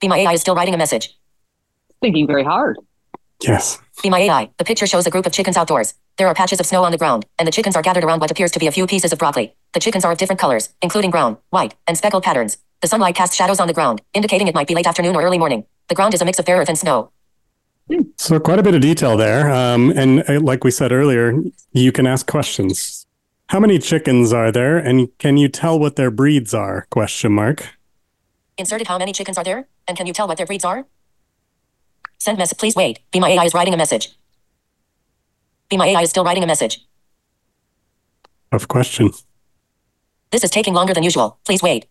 Be 0.00 0.08
My 0.08 0.18
AI 0.18 0.32
is 0.32 0.40
still 0.40 0.54
writing 0.54 0.74
a 0.74 0.78
message. 0.78 1.18
Thinking 2.00 2.26
very 2.26 2.44
hard. 2.44 2.78
Yes. 3.42 3.78
Be 4.02 4.10
My 4.10 4.20
AI. 4.20 4.50
The 4.58 4.64
picture 4.64 4.86
shows 4.86 5.06
a 5.06 5.10
group 5.10 5.26
of 5.26 5.32
chickens 5.32 5.56
outdoors. 5.56 5.94
There 6.16 6.28
are 6.28 6.34
patches 6.34 6.60
of 6.60 6.66
snow 6.66 6.82
on 6.82 6.92
the 6.92 6.98
ground, 6.98 7.26
and 7.38 7.46
the 7.46 7.52
chickens 7.52 7.76
are 7.76 7.82
gathered 7.82 8.02
around 8.02 8.20
what 8.20 8.30
appears 8.30 8.50
to 8.52 8.58
be 8.58 8.66
a 8.66 8.72
few 8.72 8.86
pieces 8.86 9.12
of 9.12 9.18
broccoli. 9.18 9.54
The 9.74 9.80
chickens 9.80 10.02
are 10.02 10.12
of 10.12 10.16
different 10.16 10.40
colors, 10.40 10.70
including 10.80 11.10
brown, 11.10 11.36
white, 11.50 11.74
and 11.86 11.98
speckled 11.98 12.22
patterns. 12.22 12.56
The 12.80 12.88
sunlight 12.88 13.14
casts 13.14 13.36
shadows 13.36 13.60
on 13.60 13.68
the 13.68 13.74
ground, 13.74 14.00
indicating 14.14 14.48
it 14.48 14.54
might 14.54 14.66
be 14.66 14.74
late 14.74 14.86
afternoon 14.86 15.14
or 15.14 15.22
early 15.22 15.36
morning. 15.36 15.66
The 15.88 15.94
ground 15.94 16.14
is 16.14 16.22
a 16.22 16.24
mix 16.24 16.38
of 16.38 16.46
bare 16.46 16.56
earth 16.56 16.70
and 16.70 16.78
snow. 16.78 17.10
So 18.16 18.40
quite 18.40 18.58
a 18.58 18.62
bit 18.62 18.74
of 18.74 18.80
detail 18.80 19.18
there. 19.18 19.52
Um, 19.52 19.90
and 19.90 20.24
uh, 20.28 20.40
like 20.40 20.64
we 20.64 20.70
said 20.70 20.90
earlier, 20.90 21.34
you 21.72 21.92
can 21.92 22.06
ask 22.06 22.26
questions. 22.26 23.06
How 23.48 23.60
many 23.60 23.78
chickens 23.78 24.32
are 24.32 24.50
there, 24.50 24.78
and 24.78 25.10
can 25.18 25.36
you 25.36 25.48
tell 25.48 25.78
what 25.78 25.96
their 25.96 26.10
breeds 26.10 26.54
are? 26.54 26.86
Question 26.88 27.32
mark. 27.32 27.68
Inserted 28.56 28.86
how 28.86 28.96
many 28.96 29.12
chickens 29.12 29.36
are 29.36 29.44
there, 29.44 29.68
and 29.86 29.98
can 29.98 30.06
you 30.06 30.14
tell 30.14 30.26
what 30.26 30.38
their 30.38 30.46
breeds 30.46 30.64
are? 30.64 30.86
Send 32.18 32.38
message. 32.38 32.58
Please 32.58 32.74
wait. 32.74 33.00
Be 33.12 33.20
my 33.20 33.28
AI 33.28 33.44
is 33.44 33.52
writing 33.52 33.74
a 33.74 33.76
message. 33.76 34.16
Be 35.68 35.76
my 35.76 35.88
AI 35.88 36.02
is 36.02 36.10
still 36.10 36.24
writing 36.24 36.44
a 36.44 36.46
message. 36.46 36.80
Tough 38.52 38.68
question. 38.68 39.10
This 40.30 40.44
is 40.44 40.50
taking 40.50 40.74
longer 40.74 40.94
than 40.94 41.02
usual. 41.02 41.38
Please 41.44 41.62
wait. 41.62 41.86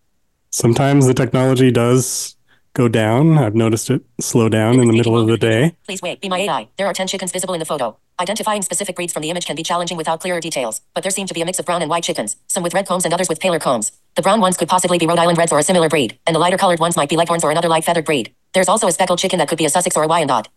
Sometimes 0.49 1.07
the 1.07 1.13
technology 1.13 1.71
does 1.71 2.35
go 2.73 2.87
down. 2.87 3.37
I've 3.37 3.55
noticed 3.55 3.89
it 3.89 4.03
slow 4.19 4.49
down 4.49 4.79
in 4.79 4.87
the 4.87 4.93
middle 4.93 5.17
of 5.17 5.27
the 5.27 5.37
day. 5.37 5.75
Please 5.85 6.01
wait. 6.01 6.21
Be 6.21 6.29
my 6.29 6.39
AI. 6.39 6.69
There 6.77 6.87
are 6.87 6.93
10 6.93 7.07
chickens 7.07 7.31
visible 7.31 7.53
in 7.53 7.59
the 7.59 7.65
photo. 7.65 7.97
Identifying 8.19 8.61
specific 8.61 8.95
breeds 8.95 9.11
from 9.11 9.21
the 9.21 9.29
image 9.29 9.45
can 9.45 9.55
be 9.55 9.63
challenging 9.63 9.97
without 9.97 10.21
clearer 10.21 10.39
details, 10.39 10.79
but 10.93 11.03
there 11.03 11.11
seem 11.11 11.27
to 11.27 11.33
be 11.33 11.41
a 11.41 11.45
mix 11.45 11.59
of 11.59 11.65
brown 11.65 11.81
and 11.81 11.89
white 11.89 12.03
chickens, 12.03 12.37
some 12.47 12.63
with 12.63 12.73
red 12.73 12.87
combs 12.87 13.03
and 13.03 13.13
others 13.13 13.27
with 13.27 13.41
paler 13.41 13.59
combs. 13.59 13.91
The 14.15 14.21
brown 14.21 14.39
ones 14.39 14.55
could 14.55 14.69
possibly 14.69 14.97
be 14.97 15.07
Rhode 15.07 15.19
Island 15.19 15.37
Reds 15.37 15.51
or 15.51 15.59
a 15.59 15.63
similar 15.63 15.89
breed, 15.89 16.17
and 16.25 16.33
the 16.33 16.39
lighter 16.39 16.57
colored 16.57 16.79
ones 16.79 16.95
might 16.95 17.09
be 17.09 17.17
Leghorns 17.17 17.43
or 17.43 17.51
another 17.51 17.67
light 17.67 17.83
feathered 17.83 18.05
breed. 18.05 18.33
There's 18.53 18.69
also 18.69 18.87
a 18.87 18.91
speckled 18.93 19.19
chicken 19.19 19.39
that 19.39 19.49
could 19.49 19.57
be 19.57 19.65
a 19.65 19.69
Sussex 19.69 19.97
or 19.97 20.03
a 20.03 20.07
Wyandotte. 20.07 20.47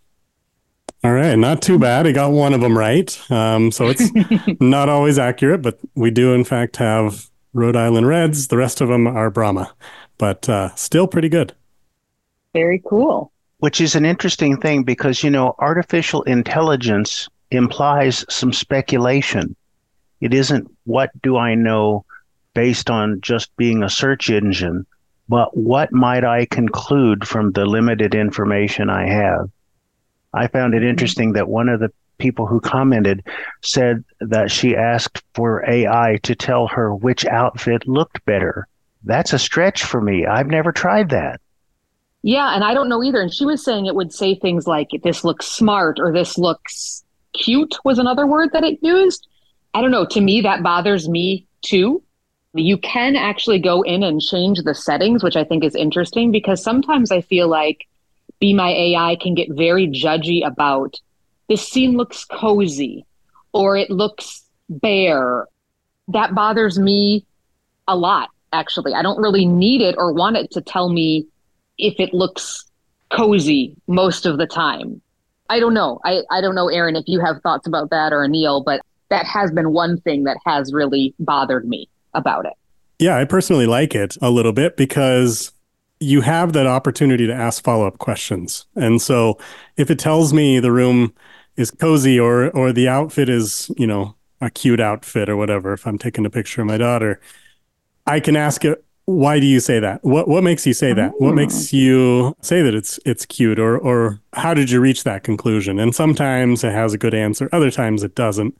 All 1.05 1.13
right, 1.13 1.37
not 1.37 1.63
too 1.63 1.79
bad. 1.79 2.09
I 2.09 2.13
got 2.13 2.33
one 2.33 2.53
of 2.53 2.61
them 2.61 2.77
right. 2.77 3.31
Um, 3.31 3.71
so 3.71 3.87
it's 3.89 4.11
not 4.61 4.89
always 4.89 5.19
accurate, 5.19 5.63
but 5.63 5.79
we 5.95 6.11
do, 6.11 6.35
in 6.35 6.45
fact, 6.45 6.77
have 6.79 7.31
Rhode 7.53 7.77
Island 7.77 8.09
Reds. 8.09 8.49
The 8.49 8.57
rest 8.57 8.81
of 8.81 8.89
them 8.89 9.07
are 9.07 9.31
Brahma, 9.31 9.73
but 10.19 10.49
uh, 10.49 10.75
still 10.75 11.07
pretty 11.07 11.29
good. 11.29 11.55
Very 12.53 12.83
cool. 12.85 13.31
Which 13.59 13.81
is 13.81 13.95
an 13.95 14.05
interesting 14.05 14.61
thing 14.61 14.83
because, 14.83 15.23
you 15.23 15.31
know, 15.31 15.55
artificial 15.59 16.23
intelligence 16.23 17.29
implies 17.51 18.25
some 18.29 18.53
speculation. 18.53 19.55
It 20.21 20.35
isn't 20.35 20.69
what 20.85 21.11
do 21.23 21.37
I 21.37 21.55
know 21.55 22.05
based 22.55 22.91
on 22.91 23.21
just 23.21 23.55
being 23.57 23.85
a 23.85 23.91
search 23.91 24.31
engine, 24.31 24.85
but 25.29 25.57
what 25.57 25.93
might 25.93 26.25
I 26.25 26.47
conclude 26.47 27.27
from 27.27 27.53
the 27.53 27.67
limited 27.67 28.17
information 28.17 28.91
I 28.91 29.09
have? 29.09 29.51
I 30.39 30.47
found 30.47 30.75
it 30.75 30.85
interesting 30.85 31.33
that 31.33 31.49
one 31.49 31.69
of 31.69 31.81
the 31.81 31.91
people 32.19 32.47
who 32.47 32.61
commented 32.61 33.25
said 33.63 34.05
that 34.21 34.51
she 34.51 34.77
asked 34.77 35.23
for 35.35 35.69
AI 35.69 36.19
to 36.23 36.35
tell 36.35 36.67
her 36.69 36.95
which 36.95 37.25
outfit 37.27 37.87
looked 37.87 38.25
better. 38.25 38.67
That's 39.05 39.33
a 39.33 39.39
stretch 39.39 39.85
for 39.85 40.01
me. 40.01 40.27
I've 40.27 40.49
never 40.49 40.73
tried 40.73 41.11
that. 41.11 41.41
Yeah, 42.23 42.55
and 42.55 42.65
I 42.65 42.75
don't 42.75 42.89
know 42.89 43.03
either. 43.03 43.21
And 43.21 43.33
she 43.33 43.47
was 43.47 43.65
saying 43.65 43.87
it 43.87 43.95
would 43.95 44.13
say 44.13 44.35
things 44.35 44.67
like 44.67 44.89
this 45.03 45.25
looks 45.25 45.47
smart 45.47 45.99
or 46.01 46.13
this 46.13 46.37
looks 46.37 47.05
cute 47.33 47.77
was 47.85 47.99
another 47.99 48.27
word 48.27 48.51
that 48.53 48.65
it 48.65 48.79
used. 48.83 49.27
I 49.75 49.81
don't 49.81 49.91
know. 49.91 50.07
To 50.07 50.21
me, 50.21 50.41
that 50.41 50.63
bothers 50.63 51.09
me 51.09 51.47
too. 51.63 52.03
You 52.55 52.79
can 52.79 53.15
actually 53.15 53.61
go 53.61 53.83
in 53.83 54.03
and 54.03 54.21
change 54.21 54.63
the 54.63 54.75
settings, 54.75 55.23
which 55.23 55.37
I 55.37 55.45
think 55.45 55.63
is 55.63 55.75
interesting 55.75 56.33
because 56.33 56.63
sometimes 56.63 57.13
I 57.13 57.21
feel 57.21 57.47
like 57.47 57.87
Be 58.41 58.55
My 58.55 58.71
AI 58.71 59.17
can 59.21 59.35
get 59.35 59.49
very 59.51 59.89
judgy 59.89 60.47
about 60.47 60.95
this 61.49 61.67
scene 61.67 61.97
looks 61.97 62.25
cozy 62.25 63.05
or 63.53 63.77
it 63.77 63.91
looks 63.91 64.45
bare. 64.69 65.47
That 66.09 66.35
bothers 66.35 66.79
me 66.79 67.25
a 67.87 67.97
lot, 67.97 68.29
actually. 68.53 68.95
I 68.95 69.03
don't 69.03 69.21
really 69.21 69.47
need 69.47 69.81
it 69.81 69.95
or 69.99 70.13
want 70.13 70.37
it 70.37 70.51
to 70.53 70.61
tell 70.61 70.91
me 70.91 71.27
if 71.79 71.99
it 71.99 72.13
looks 72.13 72.65
cozy 73.11 73.75
most 73.87 74.27
of 74.27 74.39
the 74.39 74.47
time. 74.47 75.01
I 75.49 75.61
don't 75.61 75.75
know. 75.75 76.01
I, 76.05 76.21
I 76.31 76.41
don't 76.41 76.55
know, 76.55 76.69
Aaron, 76.69 76.97
if 76.97 77.05
you 77.07 77.21
have 77.21 77.41
thoughts 77.43 77.67
about 77.67 77.91
that 77.91 78.13
or 78.13 78.27
Anil, 78.27 78.63
but 78.65 78.83
that 79.09 79.25
has 79.25 79.51
been 79.51 79.73
one 79.73 79.99
thing 80.01 80.25
that 80.25 80.37
has 80.45 80.73
really 80.73 81.15
bothered 81.19 81.67
me 81.67 81.89
about 82.13 82.45
it. 82.45 82.53
Yeah, 82.99 83.17
I 83.17 83.25
personally 83.25 83.67
like 83.67 83.95
it 83.95 84.17
a 84.21 84.31
little 84.31 84.53
bit 84.53 84.77
because 84.77 85.53
you 86.01 86.21
have 86.21 86.53
that 86.53 86.67
opportunity 86.67 87.27
to 87.27 87.35
ask 87.35 87.63
follow-up 87.63 87.99
questions. 87.99 88.67
And 88.77 89.03
so 89.03 89.39
if 89.77 89.91
it 89.91 89.99
tells 89.99 90.33
me 90.33 90.61
the 90.61 90.73
room 90.73 91.15
is 91.57 91.71
cozy 91.71 92.19
or 92.19 92.51
or 92.51 92.73
the 92.73 92.89
outfit 92.89 93.29
is, 93.29 93.71
you 93.77 93.87
know, 93.87 94.15
a 94.41 94.51
cute 94.51 94.81
outfit 94.81 95.29
or 95.29 95.37
whatever, 95.37 95.73
if 95.73 95.87
I'm 95.87 95.99
taking 95.99 96.25
a 96.25 96.31
picture 96.31 96.61
of 96.61 96.69
my 96.69 96.79
daughter, 96.79 97.21
I 98.07 98.21
can 98.21 98.37
ask 98.37 98.65
it 98.65 98.85
why 99.09 99.41
do 99.41 99.47
you 99.47 99.59
say 99.59 99.81
that? 99.81 100.05
What 100.05 100.29
what 100.29 100.45
makes 100.45 100.67
you 100.67 100.75
say 100.75 100.93
that? 100.93 101.19
What 101.19 101.33
oh. 101.33 101.35
makes 101.35 101.73
you 101.73 102.37
say 102.43 102.61
that 102.61 102.75
it's 102.75 103.01
it's 103.07 103.25
cute 103.25 103.59
or 103.59 103.79
or 103.79 104.21
how 104.35 104.53
did 104.53 104.71
you 104.71 104.81
reach 104.81 105.05
that 105.05 105.25
conclusion? 105.25 105.79
And 105.79 105.95
sometimes 105.95 106.63
it 106.63 106.73
has 106.73 106.93
a 106.93 106.99
good 106.99 107.15
answer, 107.15 107.49
other 107.51 107.71
times 107.71 108.03
it 108.03 108.15
doesn't. 108.15 108.55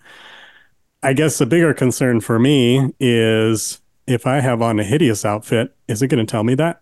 I 1.03 1.13
guess 1.13 1.37
the 1.37 1.45
bigger 1.45 1.75
concern 1.75 2.23
for 2.23 2.39
me 2.39 2.95
is 2.99 3.83
if 4.07 4.27
I 4.27 4.41
have 4.41 4.63
on 4.63 4.81
a 4.81 4.85
hideous 4.85 5.23
outfit, 5.27 5.77
is 5.87 6.01
it 6.01 6.09
going 6.09 6.25
to 6.25 6.31
tell 6.31 6.45
me 6.45 6.55
that? 6.55 6.81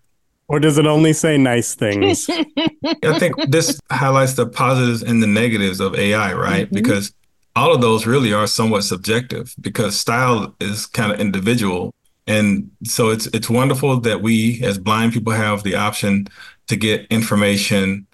Or 0.48 0.60
does 0.60 0.78
it 0.78 0.86
only 0.86 1.12
say 1.12 1.36
nice 1.38 1.74
things? 1.74 2.30
I 3.02 3.18
think 3.18 3.34
this 3.50 3.80
highlights 3.90 4.34
the 4.34 4.46
positives 4.46 5.02
and 5.02 5.22
the 5.22 5.26
negatives 5.26 5.80
of 5.80 5.96
AI, 5.96 6.32
right? 6.34 6.66
Mm-hmm. 6.66 6.74
Because 6.74 7.12
all 7.56 7.74
of 7.74 7.80
those 7.80 8.06
really 8.06 8.32
are 8.32 8.46
somewhat 8.46 8.84
subjective 8.84 9.54
because 9.60 9.98
style 9.98 10.54
is 10.60 10.86
kind 10.86 11.10
of 11.10 11.18
individual. 11.18 11.92
And 12.28 12.70
so 12.84 13.10
it's 13.10 13.26
it's 13.28 13.48
wonderful 13.48 14.00
that 14.00 14.20
we 14.22 14.62
as 14.62 14.78
blind 14.78 15.12
people 15.12 15.32
have 15.32 15.62
the 15.62 15.74
option 15.74 16.28
to 16.68 16.76
get 16.76 17.06
information 17.06 18.06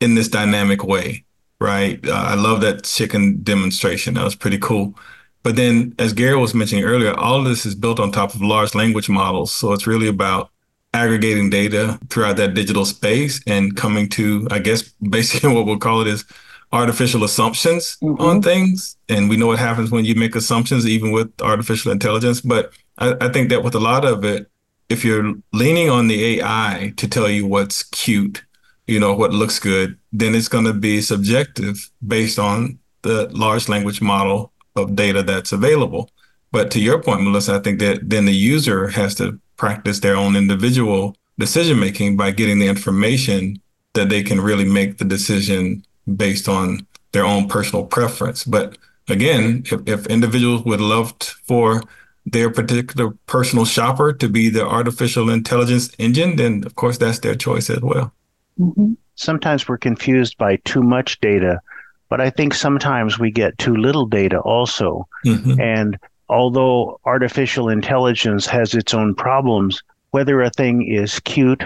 in 0.00 0.14
this 0.14 0.28
dynamic 0.28 0.84
way, 0.84 1.24
right? 1.60 2.00
Uh, 2.06 2.12
I 2.12 2.34
love 2.34 2.60
that 2.62 2.84
chicken 2.84 3.42
demonstration. 3.42 4.14
That 4.14 4.24
was 4.24 4.34
pretty 4.34 4.58
cool. 4.58 4.94
But 5.42 5.56
then, 5.56 5.94
as 5.98 6.12
Gary 6.12 6.36
was 6.36 6.54
mentioning 6.54 6.84
earlier, 6.84 7.14
all 7.14 7.38
of 7.38 7.44
this 7.44 7.66
is 7.66 7.74
built 7.74 7.98
on 7.98 8.12
top 8.12 8.34
of 8.34 8.42
large 8.42 8.74
language 8.74 9.08
models. 9.08 9.52
So 9.52 9.72
it's 9.72 9.86
really 9.86 10.08
about 10.08 10.50
aggregating 10.94 11.50
data 11.50 11.98
throughout 12.10 12.36
that 12.36 12.54
digital 12.54 12.84
space 12.84 13.40
and 13.46 13.76
coming 13.76 14.08
to, 14.10 14.46
I 14.50 14.58
guess, 14.58 14.82
basically 15.10 15.54
what 15.54 15.66
we'll 15.66 15.78
call 15.78 16.00
it 16.02 16.08
is 16.08 16.24
artificial 16.72 17.24
assumptions 17.24 17.96
mm-hmm. 18.02 18.20
on 18.20 18.42
things. 18.42 18.96
And 19.08 19.28
we 19.28 19.36
know 19.36 19.48
what 19.48 19.58
happens 19.58 19.90
when 19.90 20.04
you 20.04 20.14
make 20.14 20.34
assumptions, 20.34 20.86
even 20.86 21.12
with 21.12 21.30
artificial 21.40 21.92
intelligence. 21.92 22.40
But 22.40 22.72
I, 22.98 23.14
I 23.20 23.28
think 23.28 23.50
that 23.50 23.62
with 23.62 23.74
a 23.74 23.80
lot 23.80 24.04
of 24.04 24.24
it, 24.24 24.48
if 24.88 25.04
you're 25.04 25.34
leaning 25.52 25.88
on 25.88 26.08
the 26.08 26.40
AI 26.40 26.92
to 26.96 27.08
tell 27.08 27.28
you 27.28 27.46
what's 27.46 27.82
cute, 27.82 28.42
you 28.86 29.00
know, 29.00 29.14
what 29.14 29.32
looks 29.32 29.58
good, 29.58 29.98
then 30.12 30.34
it's 30.34 30.48
going 30.48 30.64
to 30.64 30.72
be 30.72 31.00
subjective 31.00 31.90
based 32.06 32.38
on 32.38 32.78
the 33.02 33.28
large 33.30 33.68
language 33.68 34.00
model 34.00 34.52
of 34.76 34.94
data 34.94 35.22
that's 35.22 35.52
available. 35.52 36.10
But 36.50 36.70
to 36.72 36.80
your 36.80 37.02
point, 37.02 37.22
Melissa, 37.22 37.54
I 37.54 37.58
think 37.60 37.78
that 37.80 38.08
then 38.08 38.26
the 38.26 38.34
user 38.34 38.88
has 38.88 39.14
to 39.16 39.40
practice 39.62 40.00
their 40.00 40.16
own 40.16 40.34
individual 40.34 41.14
decision 41.38 41.78
making 41.78 42.16
by 42.16 42.32
getting 42.32 42.58
the 42.58 42.66
information 42.66 43.62
that 43.94 44.08
they 44.08 44.20
can 44.20 44.40
really 44.40 44.64
make 44.64 44.98
the 44.98 45.04
decision 45.04 45.84
based 46.16 46.48
on 46.48 46.84
their 47.12 47.24
own 47.24 47.46
personal 47.46 47.86
preference. 47.86 48.42
But 48.42 48.76
again, 49.06 49.62
if, 49.70 49.80
if 49.86 50.06
individuals 50.06 50.64
would 50.64 50.80
love 50.80 51.16
t- 51.20 51.30
for 51.44 51.80
their 52.26 52.50
particular 52.50 53.10
personal 53.26 53.64
shopper 53.64 54.12
to 54.12 54.28
be 54.28 54.50
the 54.50 54.66
artificial 54.66 55.30
intelligence 55.30 55.92
engine, 55.96 56.34
then 56.34 56.64
of 56.66 56.74
course 56.74 56.98
that's 56.98 57.20
their 57.20 57.36
choice 57.36 57.70
as 57.70 57.82
well. 57.82 58.12
Mm-hmm. 58.58 58.94
Sometimes 59.14 59.68
we're 59.68 59.78
confused 59.78 60.36
by 60.38 60.56
too 60.64 60.82
much 60.82 61.20
data, 61.20 61.60
but 62.08 62.20
I 62.20 62.30
think 62.30 62.54
sometimes 62.54 63.20
we 63.20 63.30
get 63.30 63.58
too 63.58 63.76
little 63.76 64.06
data 64.06 64.40
also. 64.40 65.06
Mm-hmm. 65.24 65.60
And 65.60 65.98
although 66.32 66.98
artificial 67.04 67.68
intelligence 67.68 68.46
has 68.46 68.74
its 68.74 68.94
own 68.94 69.14
problems, 69.14 69.82
whether 70.10 70.40
a 70.40 70.50
thing 70.50 70.88
is 70.88 71.20
cute 71.20 71.62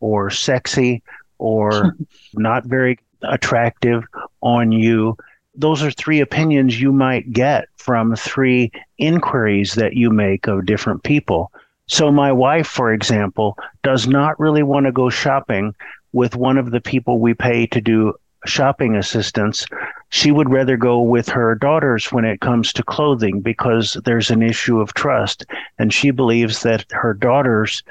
or 0.00 0.30
sexy 0.30 1.02
or 1.38 1.94
not 2.34 2.64
very 2.64 2.98
attractive 3.22 4.02
on 4.40 4.72
you, 4.72 5.16
those 5.54 5.82
are 5.82 5.90
three 5.90 6.20
opinions 6.20 6.80
you 6.80 6.92
might 6.92 7.30
get 7.32 7.68
from 7.76 8.16
three 8.16 8.72
inquiries 8.98 9.74
that 9.74 9.94
you 9.94 10.10
make 10.10 10.46
of 10.46 10.66
different 10.66 11.02
people. 11.02 11.52
So, 11.86 12.10
my 12.10 12.32
wife, 12.32 12.66
for 12.66 12.92
example, 12.92 13.56
does 13.82 14.08
not 14.08 14.40
really 14.40 14.62
want 14.62 14.86
to 14.86 14.92
go 14.92 15.08
shopping 15.08 15.74
with 16.12 16.34
one 16.34 16.58
of 16.58 16.70
the 16.70 16.80
people 16.80 17.20
we 17.20 17.34
pay 17.34 17.66
to 17.68 17.80
do 17.80 18.14
shopping 18.46 18.96
assistance 18.96 19.66
she 20.10 20.30
would 20.30 20.50
rather 20.50 20.76
go 20.76 21.00
with 21.00 21.28
her 21.28 21.54
daughters 21.54 22.12
when 22.12 22.24
it 22.24 22.40
comes 22.40 22.72
to 22.72 22.82
clothing 22.82 23.40
because 23.40 23.94
there's 24.04 24.30
an 24.30 24.42
issue 24.42 24.80
of 24.80 24.94
trust. 24.94 25.44
And 25.78 25.92
she 25.92 26.10
believes 26.10 26.62
that 26.62 26.84
her 26.90 27.12
daughters 27.12 27.82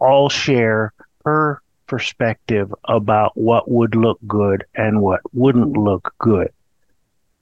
all 0.00 0.28
share 0.28 0.92
her 1.24 1.62
perspective 1.86 2.74
about 2.84 3.36
what 3.36 3.70
would 3.70 3.94
look 3.94 4.18
good 4.26 4.64
and 4.74 5.02
what 5.02 5.20
wouldn't 5.32 5.76
look 5.76 6.14
good. 6.18 6.52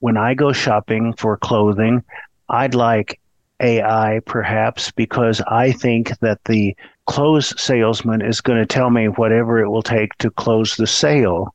When 0.01 0.17
I 0.17 0.35
go 0.35 0.53
shopping 0.53 1.13
for 1.15 1.37
clothing, 1.37 2.03
I'd 2.49 2.75
like 2.75 3.21
AI 3.61 4.21
perhaps 4.27 4.91
because 4.91 5.41
I 5.47 5.73
think 5.73 6.19
that 6.21 6.45
the 6.45 6.77
clothes 7.07 7.61
salesman 7.61 8.23
is 8.23 8.41
going 8.41 8.59
to 8.59 8.67
tell 8.67 8.91
me 8.91 9.07
whatever 9.07 9.59
it 9.59 9.69
will 9.69 9.83
take 9.83 10.15
to 10.19 10.31
close 10.31 10.77
the 10.77 10.87
sale. 10.87 11.55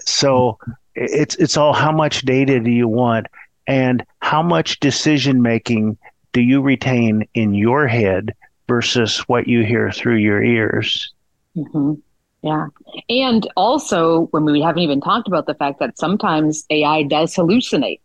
So 0.00 0.58
it's 0.94 1.34
it's 1.36 1.56
all 1.56 1.72
how 1.72 1.92
much 1.92 2.22
data 2.22 2.60
do 2.60 2.70
you 2.70 2.88
want 2.88 3.26
and 3.66 4.04
how 4.20 4.42
much 4.42 4.80
decision 4.80 5.42
making 5.42 5.96
do 6.32 6.40
you 6.40 6.60
retain 6.60 7.26
in 7.34 7.54
your 7.54 7.86
head 7.86 8.34
versus 8.68 9.18
what 9.20 9.46
you 9.46 9.64
hear 9.64 9.90
through 9.90 10.16
your 10.16 10.42
ears 10.42 11.12
mm-hmm. 11.56 11.94
yeah 12.42 12.66
and 13.08 13.50
also 13.56 14.22
when 14.26 14.44
we 14.44 14.60
haven't 14.60 14.82
even 14.82 15.00
talked 15.00 15.28
about 15.28 15.46
the 15.46 15.54
fact 15.54 15.78
that 15.78 15.98
sometimes 15.98 16.64
ai 16.70 17.02
does 17.02 17.34
hallucinate 17.34 18.00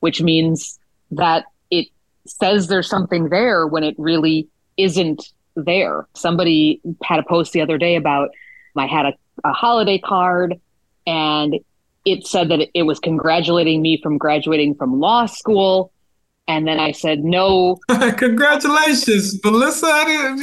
which 0.00 0.22
means 0.22 0.78
that 1.10 1.44
it 1.70 1.88
says 2.26 2.68
there's 2.68 2.88
something 2.88 3.28
there 3.28 3.66
when 3.66 3.84
it 3.84 3.94
really 3.98 4.48
isn't 4.76 5.32
there. 5.54 6.06
Somebody 6.14 6.80
had 7.02 7.18
a 7.18 7.22
post 7.22 7.52
the 7.52 7.60
other 7.60 7.78
day 7.78 7.96
about 7.96 8.30
I 8.76 8.86
had 8.86 9.06
a, 9.06 9.12
a 9.44 9.52
holiday 9.52 9.98
card 9.98 10.60
and 11.06 11.58
it 12.04 12.26
said 12.26 12.48
that 12.48 12.68
it 12.74 12.82
was 12.82 12.98
congratulating 12.98 13.82
me 13.82 14.00
from 14.02 14.18
graduating 14.18 14.74
from 14.74 15.00
law 15.00 15.26
school. 15.26 15.92
And 16.48 16.66
then 16.66 16.80
I 16.80 16.90
said, 16.90 17.22
no. 17.22 17.78
Congratulations, 18.16 19.38
Melissa. 19.44 20.36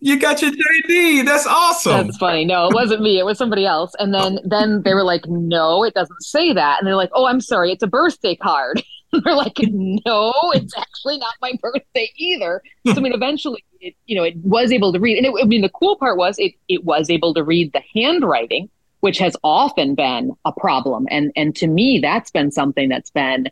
You 0.00 0.20
got 0.20 0.42
your 0.42 0.50
JD. 0.50 1.24
That's 1.24 1.46
awesome. 1.46 2.08
That's 2.08 2.18
funny. 2.18 2.44
No, 2.44 2.68
it 2.68 2.74
wasn't 2.74 3.00
me. 3.00 3.18
It 3.18 3.24
was 3.24 3.38
somebody 3.38 3.64
else. 3.64 3.92
And 3.98 4.12
then, 4.12 4.40
then 4.44 4.82
they 4.82 4.92
were 4.92 5.04
like, 5.04 5.24
no, 5.26 5.82
it 5.82 5.94
doesn't 5.94 6.22
say 6.22 6.52
that. 6.52 6.78
And 6.78 6.86
they're 6.86 6.96
like, 6.96 7.10
oh, 7.14 7.26
I'm 7.26 7.40
sorry. 7.40 7.72
It's 7.72 7.82
a 7.82 7.86
birthday 7.86 8.36
card. 8.36 8.82
they're 9.24 9.34
like, 9.34 9.58
no, 9.62 10.34
it's 10.54 10.76
actually 10.76 11.18
not 11.18 11.34
my 11.40 11.52
birthday 11.62 12.10
either. 12.16 12.62
So, 12.86 12.96
I 12.96 13.00
mean, 13.00 13.14
eventually, 13.14 13.64
it, 13.80 13.94
you 14.04 14.14
know, 14.14 14.24
it 14.24 14.36
was 14.36 14.70
able 14.70 14.92
to 14.92 15.00
read. 15.00 15.16
And 15.16 15.26
it, 15.26 15.32
I 15.42 15.46
mean, 15.46 15.62
the 15.62 15.70
cool 15.70 15.96
part 15.96 16.18
was 16.18 16.38
it, 16.38 16.52
it 16.68 16.84
was 16.84 17.08
able 17.08 17.32
to 17.32 17.42
read 17.42 17.72
the 17.72 17.80
handwriting 17.94 18.68
which 19.04 19.18
has 19.18 19.36
often 19.44 19.94
been 19.94 20.32
a 20.46 20.52
problem. 20.52 21.06
And 21.10 21.30
and 21.36 21.54
to 21.56 21.66
me, 21.66 21.98
that's 21.98 22.30
been 22.30 22.50
something 22.50 22.88
that's 22.88 23.10
been 23.10 23.50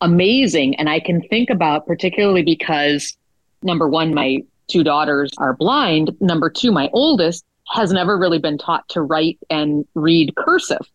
amazing. 0.00 0.76
And 0.76 0.88
I 0.88 0.98
can 0.98 1.20
think 1.20 1.50
about 1.50 1.86
particularly 1.86 2.42
because 2.42 3.14
number 3.62 3.86
one, 3.86 4.14
my 4.14 4.42
two 4.68 4.82
daughters 4.82 5.30
are 5.36 5.52
blind. 5.52 6.16
Number 6.22 6.48
two, 6.48 6.72
my 6.72 6.88
oldest 6.94 7.44
has 7.68 7.92
never 7.92 8.16
really 8.16 8.38
been 8.38 8.56
taught 8.56 8.88
to 8.88 9.02
write 9.02 9.38
and 9.50 9.84
read 9.94 10.34
cursive. 10.36 10.90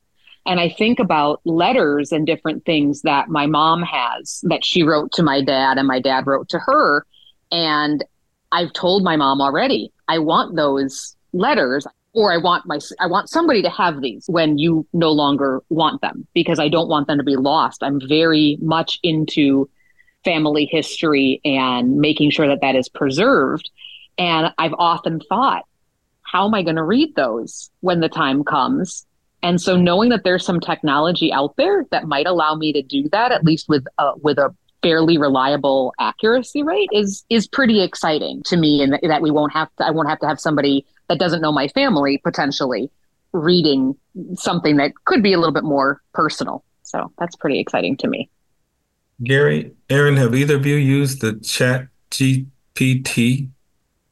And 0.48 0.60
I 0.60 0.70
think 0.70 0.98
about 0.98 1.42
letters 1.46 2.12
and 2.12 2.26
different 2.26 2.66
things 2.66 3.04
that 3.04 3.30
my 3.30 3.46
mom 3.46 3.84
has 3.84 4.40
that 4.48 4.66
she 4.66 4.82
wrote 4.82 5.12
to 5.12 5.22
my 5.22 5.44
dad 5.44 5.78
and 5.78 5.88
my 5.88 6.00
dad 6.00 6.26
wrote 6.26 6.50
to 6.50 6.58
her. 6.58 7.06
And 7.52 8.04
I've 8.52 8.74
told 8.74 9.04
my 9.04 9.18
mom 9.18 9.40
already, 9.40 9.92
I 10.08 10.18
want 10.18 10.56
those 10.56 11.16
letters 11.32 11.86
or 12.18 12.34
I 12.34 12.38
want 12.38 12.66
my 12.66 12.80
I 13.00 13.06
want 13.06 13.30
somebody 13.30 13.62
to 13.62 13.70
have 13.70 14.02
these 14.02 14.26
when 14.28 14.58
you 14.58 14.88
no 14.92 15.12
longer 15.12 15.62
want 15.70 16.02
them 16.02 16.26
because 16.34 16.58
I 16.58 16.68
don't 16.68 16.90
want 16.90 17.06
them 17.06 17.20
to 17.20 17.24
be 17.24 17.36
lost. 17.36 17.84
I'm 17.84 18.02
very 18.10 18.58
much 18.60 18.98
into 19.04 19.70
family 20.26 20.66
history 20.66 21.40
and 21.46 21.98
making 21.98 22.32
sure 22.32 22.48
that 22.48 22.62
that 22.62 22.76
is 22.76 22.90
preserved. 22.90 23.70
And 24.18 24.52
I've 24.58 24.74
often 24.80 25.22
thought, 25.30 25.66
how 26.24 26.48
am 26.48 26.56
I 26.56 26.64
going 26.64 26.78
to 26.78 26.84
read 26.84 27.16
those 27.16 27.70
when 27.82 28.00
the 28.00 28.10
time 28.10 28.44
comes? 28.44 29.06
And 29.44 29.62
so 29.62 29.78
knowing 29.78 30.10
that 30.10 30.24
there's 30.24 30.44
some 30.44 30.60
technology 30.60 31.32
out 31.32 31.56
there 31.56 31.86
that 31.92 32.08
might 32.08 32.26
allow 32.26 32.56
me 32.56 32.74
to 32.74 32.82
do 32.82 33.08
that, 33.10 33.32
at 33.32 33.44
least 33.44 33.70
with 33.70 33.86
uh, 34.00 34.14
with 34.24 34.40
a 34.40 34.56
fairly 34.82 35.20
reliable 35.20 35.94
accuracy 36.00 36.64
rate, 36.64 36.90
is 36.92 37.24
is 37.30 37.48
pretty 37.48 37.84
exciting 37.84 38.42
to 38.48 38.58
me. 38.58 38.82
And 38.82 38.98
that 39.04 39.22
we 39.22 39.30
won't 39.30 39.54
have 39.54 39.70
to, 39.76 39.86
I 39.86 39.92
won't 39.92 40.10
have 40.10 40.20
to 40.22 40.28
have 40.28 40.40
somebody 40.40 40.84
that 41.10 41.20
doesn't 41.20 41.42
know 41.42 41.52
my 41.52 41.68
family 41.70 42.20
potentially 42.24 42.92
reading 43.34 43.96
something 44.36 44.78
that 44.78 44.94
could 45.06 45.22
be 45.22 45.34
a 45.34 45.38
little 45.38 45.54
bit 45.54 45.64
more 45.64 46.02
personal. 46.14 46.64
So 46.84 47.12
that's 47.18 47.36
pretty 47.36 47.60
exciting 47.60 47.98
to 47.98 48.08
me. 48.08 48.30
Gary, 49.24 49.72
Aaron, 49.90 50.16
have 50.18 50.36
either 50.36 50.56
of 50.56 50.66
you 50.66 50.76
used 50.76 51.22
the 51.22 51.34
Chat 51.34 51.88
GPT? 52.12 53.50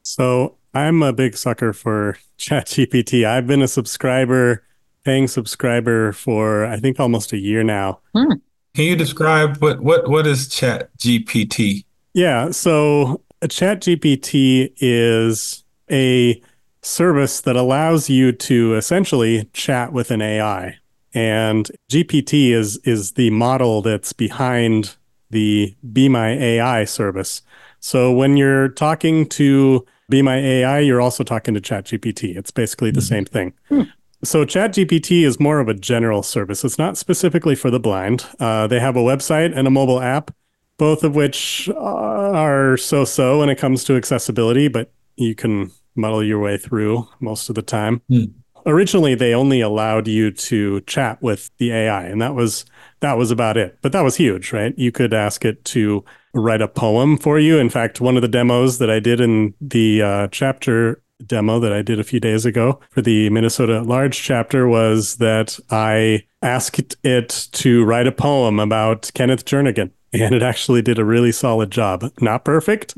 So 0.02 0.56
I'm 0.74 1.02
a 1.02 1.12
big 1.12 1.36
sucker 1.36 1.72
for 1.72 2.18
Chat 2.36 2.66
GPT. 2.66 3.24
I've 3.24 3.46
been 3.46 3.62
a 3.62 3.68
subscriber, 3.68 4.64
paying 5.04 5.28
subscriber 5.28 6.12
for 6.12 6.66
I 6.66 6.78
think 6.78 7.00
almost 7.00 7.32
a 7.32 7.38
year 7.38 7.62
now. 7.62 8.00
Hmm. 8.14 8.34
Can 8.74 8.84
you 8.84 8.96
describe 8.96 9.56
what 9.62 9.80
what 9.80 10.08
what 10.08 10.26
is 10.26 10.48
Chat 10.48 10.90
GPT? 10.98 11.84
Yeah, 12.12 12.50
so 12.50 13.22
a 13.40 13.48
Chat 13.48 13.80
GPT 13.80 14.72
is 14.78 15.64
a 15.90 16.42
service 16.86 17.40
that 17.40 17.56
allows 17.56 18.08
you 18.08 18.32
to 18.32 18.74
essentially 18.74 19.48
chat 19.52 19.92
with 19.92 20.10
an 20.10 20.22
AI. 20.22 20.78
And 21.12 21.70
GPT 21.90 22.50
is 22.50 22.78
is 22.84 23.12
the 23.12 23.30
model 23.30 23.82
that's 23.82 24.12
behind 24.12 24.96
the 25.30 25.74
Be 25.92 26.08
My 26.08 26.30
AI 26.30 26.84
service. 26.84 27.42
So 27.80 28.12
when 28.12 28.36
you're 28.36 28.68
talking 28.68 29.28
to 29.30 29.84
Be 30.08 30.22
My 30.22 30.36
AI, 30.36 30.80
you're 30.80 31.00
also 31.00 31.24
talking 31.24 31.54
to 31.54 31.60
ChatGPT. 31.60 32.36
It's 32.36 32.50
basically 32.50 32.90
the 32.90 33.00
mm-hmm. 33.00 33.06
same 33.06 33.24
thing. 33.24 33.52
Hmm. 33.68 33.82
So 34.24 34.44
ChatGPT 34.44 35.22
is 35.22 35.38
more 35.38 35.60
of 35.60 35.68
a 35.68 35.74
general 35.74 36.22
service. 36.22 36.64
It's 36.64 36.78
not 36.78 36.96
specifically 36.96 37.54
for 37.54 37.70
the 37.70 37.80
blind. 37.80 38.26
Uh, 38.40 38.66
they 38.66 38.80
have 38.80 38.96
a 38.96 39.00
website 39.00 39.56
and 39.56 39.66
a 39.66 39.70
mobile 39.70 40.00
app, 40.00 40.34
both 40.78 41.04
of 41.04 41.14
which 41.14 41.68
are 41.76 42.76
so-so 42.76 43.40
when 43.40 43.48
it 43.48 43.56
comes 43.56 43.84
to 43.84 43.96
accessibility, 43.96 44.68
but 44.68 44.90
you 45.16 45.34
can 45.34 45.70
muddle 45.96 46.22
your 46.22 46.40
way 46.40 46.56
through 46.56 47.08
most 47.20 47.48
of 47.48 47.54
the 47.54 47.62
time. 47.62 48.02
Mm. 48.10 48.32
Originally, 48.66 49.14
they 49.14 49.32
only 49.32 49.60
allowed 49.60 50.08
you 50.08 50.32
to 50.32 50.80
chat 50.82 51.22
with 51.22 51.50
the 51.58 51.70
AI, 51.70 52.04
and 52.04 52.20
that 52.20 52.34
was 52.34 52.64
that 53.00 53.16
was 53.16 53.30
about 53.30 53.56
it. 53.56 53.78
But 53.80 53.92
that 53.92 54.02
was 54.02 54.16
huge, 54.16 54.52
right? 54.52 54.74
You 54.76 54.90
could 54.90 55.14
ask 55.14 55.44
it 55.44 55.64
to 55.66 56.04
write 56.34 56.62
a 56.62 56.68
poem 56.68 57.16
for 57.16 57.38
you. 57.38 57.58
In 57.58 57.70
fact, 57.70 58.00
one 58.00 58.16
of 58.16 58.22
the 58.22 58.28
demos 58.28 58.78
that 58.78 58.90
I 58.90 58.98
did 58.98 59.20
in 59.20 59.54
the 59.60 60.02
uh, 60.02 60.28
chapter 60.32 61.02
demo 61.24 61.58
that 61.60 61.72
I 61.72 61.82
did 61.82 61.98
a 61.98 62.04
few 62.04 62.20
days 62.20 62.44
ago 62.44 62.80
for 62.90 63.02
the 63.02 63.30
Minnesota 63.30 63.82
Large 63.82 64.22
chapter 64.22 64.66
was 64.66 65.16
that 65.16 65.58
I 65.70 66.24
asked 66.42 66.96
it 67.02 67.48
to 67.52 67.84
write 67.84 68.06
a 68.06 68.12
poem 68.12 68.60
about 68.60 69.10
Kenneth 69.14 69.44
Jernigan. 69.44 69.90
And 70.12 70.34
it 70.34 70.42
actually 70.42 70.82
did 70.82 70.98
a 70.98 71.04
really 71.04 71.32
solid 71.32 71.70
job. 71.70 72.10
Not 72.20 72.44
perfect, 72.44 72.94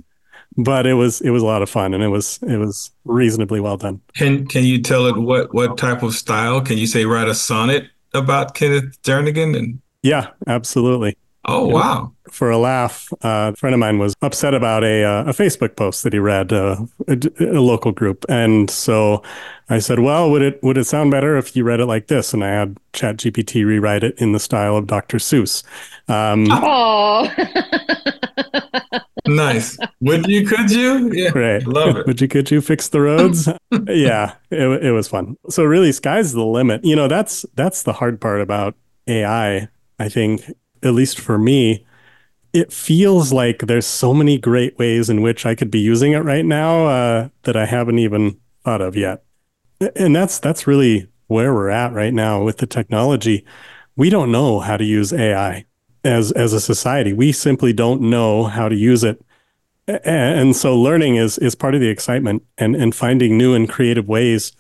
but 0.59 0.87
it 0.87 0.95
was 0.95 1.21
it 1.21 1.31
was 1.31 1.43
a 1.43 1.47
lot 1.47 1.63
of 1.63 1.71
fun 1.71 1.95
and 1.95 2.03
it 2.03 2.09
was 2.09 2.41
it 2.43 2.59
was 2.59 2.91
reasonably 3.05 3.61
well 3.61 3.77
done. 3.77 4.01
Can 4.15 4.47
can 4.47 4.65
you 4.65 4.83
tell 4.83 5.07
it 5.07 5.17
what 5.17 5.55
what 5.55 5.79
type 5.79 6.03
of 6.03 6.15
style? 6.15 6.61
Can 6.61 6.77
you 6.77 6.87
say 6.87 7.05
write 7.05 7.29
a 7.29 7.35
sonnet 7.35 7.89
about 8.13 8.55
Kenneth 8.55 9.01
Jernigan 9.03 9.57
and 9.57 9.81
Yeah, 10.03 10.31
absolutely. 10.47 11.17
Oh 11.45 11.67
wow! 11.67 12.13
For 12.31 12.51
a 12.51 12.59
laugh, 12.59 13.11
uh, 13.25 13.53
a 13.55 13.57
friend 13.57 13.73
of 13.73 13.79
mine 13.79 13.99
was 13.99 14.15
upset 14.21 14.53
about 14.53 14.85
a 14.85 15.05
uh, 15.05 15.23
a 15.23 15.33
Facebook 15.33 15.77
post 15.77 16.03
that 16.03 16.13
he 16.13 16.19
read, 16.19 16.53
uh, 16.53 16.77
a, 17.07 17.19
a, 17.41 17.63
local 17.63 17.91
group, 17.91 18.27
and 18.29 18.69
so 18.69 19.23
I 19.71 19.79
said, 19.79 20.01
"Well, 20.01 20.31
would 20.31 20.43
it 20.43 20.63
would 20.63 20.77
it 20.77 20.85
sound 20.85 21.11
better 21.11 21.39
if 21.39 21.57
you 21.57 21.65
read 21.65 21.81
it 21.81 21.87
like 21.87 22.09
this?" 22.09 22.35
And 22.35 22.45
I 22.45 22.49
had 22.49 22.77
ChatGPT 22.93 23.65
rewrite 23.65 24.05
it 24.05 24.19
in 24.19 24.33
the 24.33 24.41
style 24.41 24.77
of 24.77 24.89
Dr. 24.89 25.17
Seuss. 25.17 25.63
Um, 26.09 26.49
oh. 26.51 27.33
nice. 29.29 29.79
Would 30.01 30.27
you? 30.27 30.47
Could 30.47 30.71
you? 30.71 31.13
Yeah. 31.13 31.31
Right. 31.31 31.67
Love 31.67 31.97
it. 31.99 32.07
Would 32.07 32.21
you? 32.21 32.29
Could 32.29 32.51
you 32.51 32.61
fix 32.61 32.89
the 32.89 33.01
roads? 33.01 33.49
yeah. 33.87 34.35
It, 34.51 34.85
it 34.85 34.93
was 34.93 35.09
fun. 35.09 35.37
So 35.49 35.65
really, 35.65 35.93
sky's 35.93 36.33
the 36.33 36.45
limit. 36.45 36.85
You 36.85 36.97
know, 36.97 37.09
that's 37.09 37.45
that's 37.55 37.83
the 37.83 37.95
hard 37.95 38.21
part 38.21 38.41
about 38.41 38.75
AI. 39.07 39.69
I 40.01 40.09
think, 40.09 40.45
at 40.83 40.95
least 40.95 41.19
for 41.19 41.39
me, 41.39 41.85
it 42.53 42.73
feels 42.73 43.33
like 43.33 43.61
there's 43.61 43.87
so 43.87 44.15
many 44.15 44.39
great 44.39 44.79
ways 44.79 45.11
in 45.11 45.23
which 45.23 45.45
I 45.45 45.55
could 45.55 45.71
be 45.71 45.81
using 45.81 46.13
it 46.13 46.21
right 46.21 46.45
now 46.45 46.87
uh, 46.87 47.29
that 47.43 47.57
I 47.57 47.67
haven't 47.67 47.99
even 47.99 48.39
thought 48.65 48.81
of 48.81 48.97
yet. 48.97 49.25
And 49.97 50.15
that's 50.15 50.39
that's 50.39 50.67
really 50.67 51.09
where 51.27 51.55
we're 51.55 51.69
at 51.69 51.93
right 51.93 52.15
now 52.15 52.43
with 52.43 52.59
the 52.59 52.67
technology. 52.67 53.45
We 53.97 54.11
don't 54.11 54.33
know 54.33 54.61
how 54.61 54.77
to 54.77 54.85
use 54.85 55.13
AI 55.13 55.65
as 56.05 56.33
as 56.33 56.53
a 56.53 56.61
society. 56.61 57.13
We 57.13 57.33
simply 57.33 57.73
don't 57.73 58.03
know 58.03 58.45
how 58.45 58.69
to 58.69 58.77
use 58.77 59.05
it. 59.05 59.21
And 59.87 60.55
so 60.55 60.79
learning 60.79 61.17
is 61.17 61.39
is 61.39 61.55
part 61.55 61.75
of 61.75 61.81
the 61.81 61.89
excitement 61.89 62.43
and 62.59 62.77
and 62.77 62.95
finding 62.95 63.39
new 63.39 63.55
and 63.55 63.69
creative 63.69 64.09
ways 64.09 64.53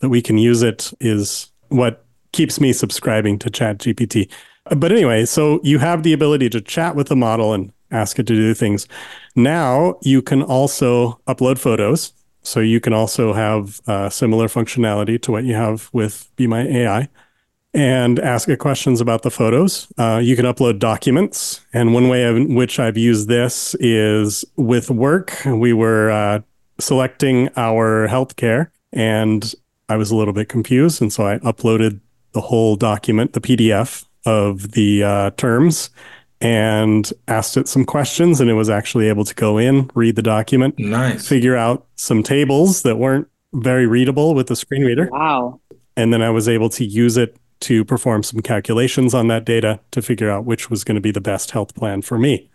that 0.00 0.08
we 0.08 0.22
can 0.22 0.38
use 0.38 0.62
it 0.62 0.92
is 1.00 1.50
what 1.68 2.04
keeps 2.32 2.60
me 2.60 2.72
subscribing 2.72 3.38
to 3.40 3.50
Chat 3.50 3.78
GPT. 3.78 4.30
But 4.76 4.92
anyway, 4.92 5.24
so 5.24 5.60
you 5.62 5.78
have 5.78 6.02
the 6.02 6.12
ability 6.12 6.50
to 6.50 6.60
chat 6.60 6.96
with 6.96 7.08
the 7.08 7.16
model 7.16 7.52
and 7.52 7.72
ask 7.90 8.18
it 8.18 8.26
to 8.26 8.34
do 8.34 8.52
things. 8.52 8.86
Now 9.34 9.96
you 10.02 10.22
can 10.22 10.42
also 10.42 11.20
upload 11.26 11.58
photos. 11.58 12.12
So 12.42 12.60
you 12.60 12.78
can 12.78 12.92
also 12.92 13.32
have 13.32 13.80
uh, 13.88 14.08
similar 14.08 14.46
functionality 14.46 15.20
to 15.22 15.32
what 15.32 15.44
you 15.44 15.54
have 15.54 15.90
with 15.92 16.30
Be 16.36 16.46
My 16.46 16.62
AI 16.62 17.08
and 17.76 18.18
ask 18.20 18.48
it 18.48 18.58
questions 18.58 19.02
about 19.02 19.22
the 19.22 19.30
photos. 19.30 19.86
Uh, 19.98 20.18
you 20.22 20.34
can 20.34 20.46
upload 20.46 20.78
documents. 20.78 21.60
And 21.74 21.92
one 21.92 22.08
way 22.08 22.24
in 22.24 22.54
which 22.54 22.80
I've 22.80 22.96
used 22.96 23.28
this 23.28 23.76
is 23.78 24.46
with 24.56 24.90
work. 24.90 25.36
We 25.44 25.74
were 25.74 26.10
uh, 26.10 26.40
selecting 26.80 27.50
our 27.54 28.08
healthcare, 28.08 28.70
and 28.94 29.54
I 29.90 29.96
was 29.96 30.10
a 30.10 30.16
little 30.16 30.32
bit 30.32 30.48
confused. 30.48 31.02
And 31.02 31.12
so 31.12 31.26
I 31.26 31.36
uploaded 31.40 32.00
the 32.32 32.40
whole 32.40 32.76
document, 32.76 33.34
the 33.34 33.42
PDF 33.42 34.06
of 34.24 34.72
the 34.72 35.04
uh, 35.04 35.30
terms, 35.32 35.90
and 36.40 37.12
asked 37.28 37.58
it 37.58 37.68
some 37.68 37.84
questions. 37.84 38.40
And 38.40 38.48
it 38.48 38.54
was 38.54 38.70
actually 38.70 39.08
able 39.10 39.26
to 39.26 39.34
go 39.34 39.58
in, 39.58 39.90
read 39.94 40.16
the 40.16 40.22
document, 40.22 40.78
nice. 40.78 41.28
figure 41.28 41.56
out 41.56 41.86
some 41.96 42.22
tables 42.22 42.82
that 42.82 42.96
weren't 42.96 43.28
very 43.52 43.86
readable 43.86 44.34
with 44.34 44.46
the 44.46 44.56
screen 44.56 44.82
reader. 44.82 45.10
Wow. 45.12 45.60
And 45.94 46.10
then 46.10 46.22
I 46.22 46.30
was 46.30 46.48
able 46.48 46.70
to 46.70 46.84
use 46.84 47.18
it 47.18 47.36
to 47.60 47.84
perform 47.84 48.22
some 48.22 48.40
calculations 48.40 49.14
on 49.14 49.28
that 49.28 49.44
data 49.44 49.80
to 49.92 50.02
figure 50.02 50.30
out 50.30 50.44
which 50.44 50.70
was 50.70 50.84
going 50.84 50.94
to 50.94 51.00
be 51.00 51.10
the 51.10 51.20
best 51.20 51.50
health 51.50 51.74
plan 51.74 52.02
for 52.02 52.18
me. 52.18 52.48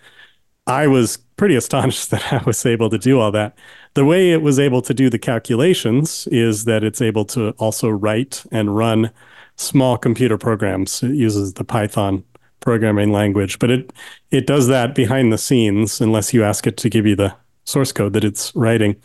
I 0.67 0.87
was 0.87 1.17
pretty 1.37 1.55
astonished 1.55 2.11
that 2.11 2.33
I 2.33 2.43
was 2.45 2.65
able 2.65 2.89
to 2.89 2.97
do 2.97 3.19
all 3.19 3.31
that. 3.31 3.57
The 3.93 4.05
way 4.05 4.31
it 4.31 4.41
was 4.41 4.59
able 4.59 4.81
to 4.83 4.93
do 4.93 5.09
the 5.09 5.19
calculations 5.19 6.27
is 6.27 6.65
that 6.65 6.83
it's 6.83 7.01
able 7.01 7.25
to 7.25 7.49
also 7.51 7.89
write 7.89 8.43
and 8.51 8.75
run 8.75 9.11
small 9.57 9.97
computer 9.97 10.37
programs. 10.37 11.03
It 11.03 11.15
uses 11.15 11.53
the 11.53 11.63
Python 11.63 12.23
programming 12.59 13.11
language, 13.11 13.59
but 13.59 13.71
it 13.71 13.91
it 14.29 14.47
does 14.47 14.67
that 14.67 14.95
behind 14.95 15.33
the 15.33 15.37
scenes 15.37 15.99
unless 15.99 16.33
you 16.33 16.43
ask 16.43 16.67
it 16.67 16.77
to 16.77 16.89
give 16.89 17.05
you 17.05 17.15
the 17.15 17.35
source 17.65 17.91
code 17.91 18.13
that 18.13 18.23
it's 18.23 18.55
writing. 18.55 18.95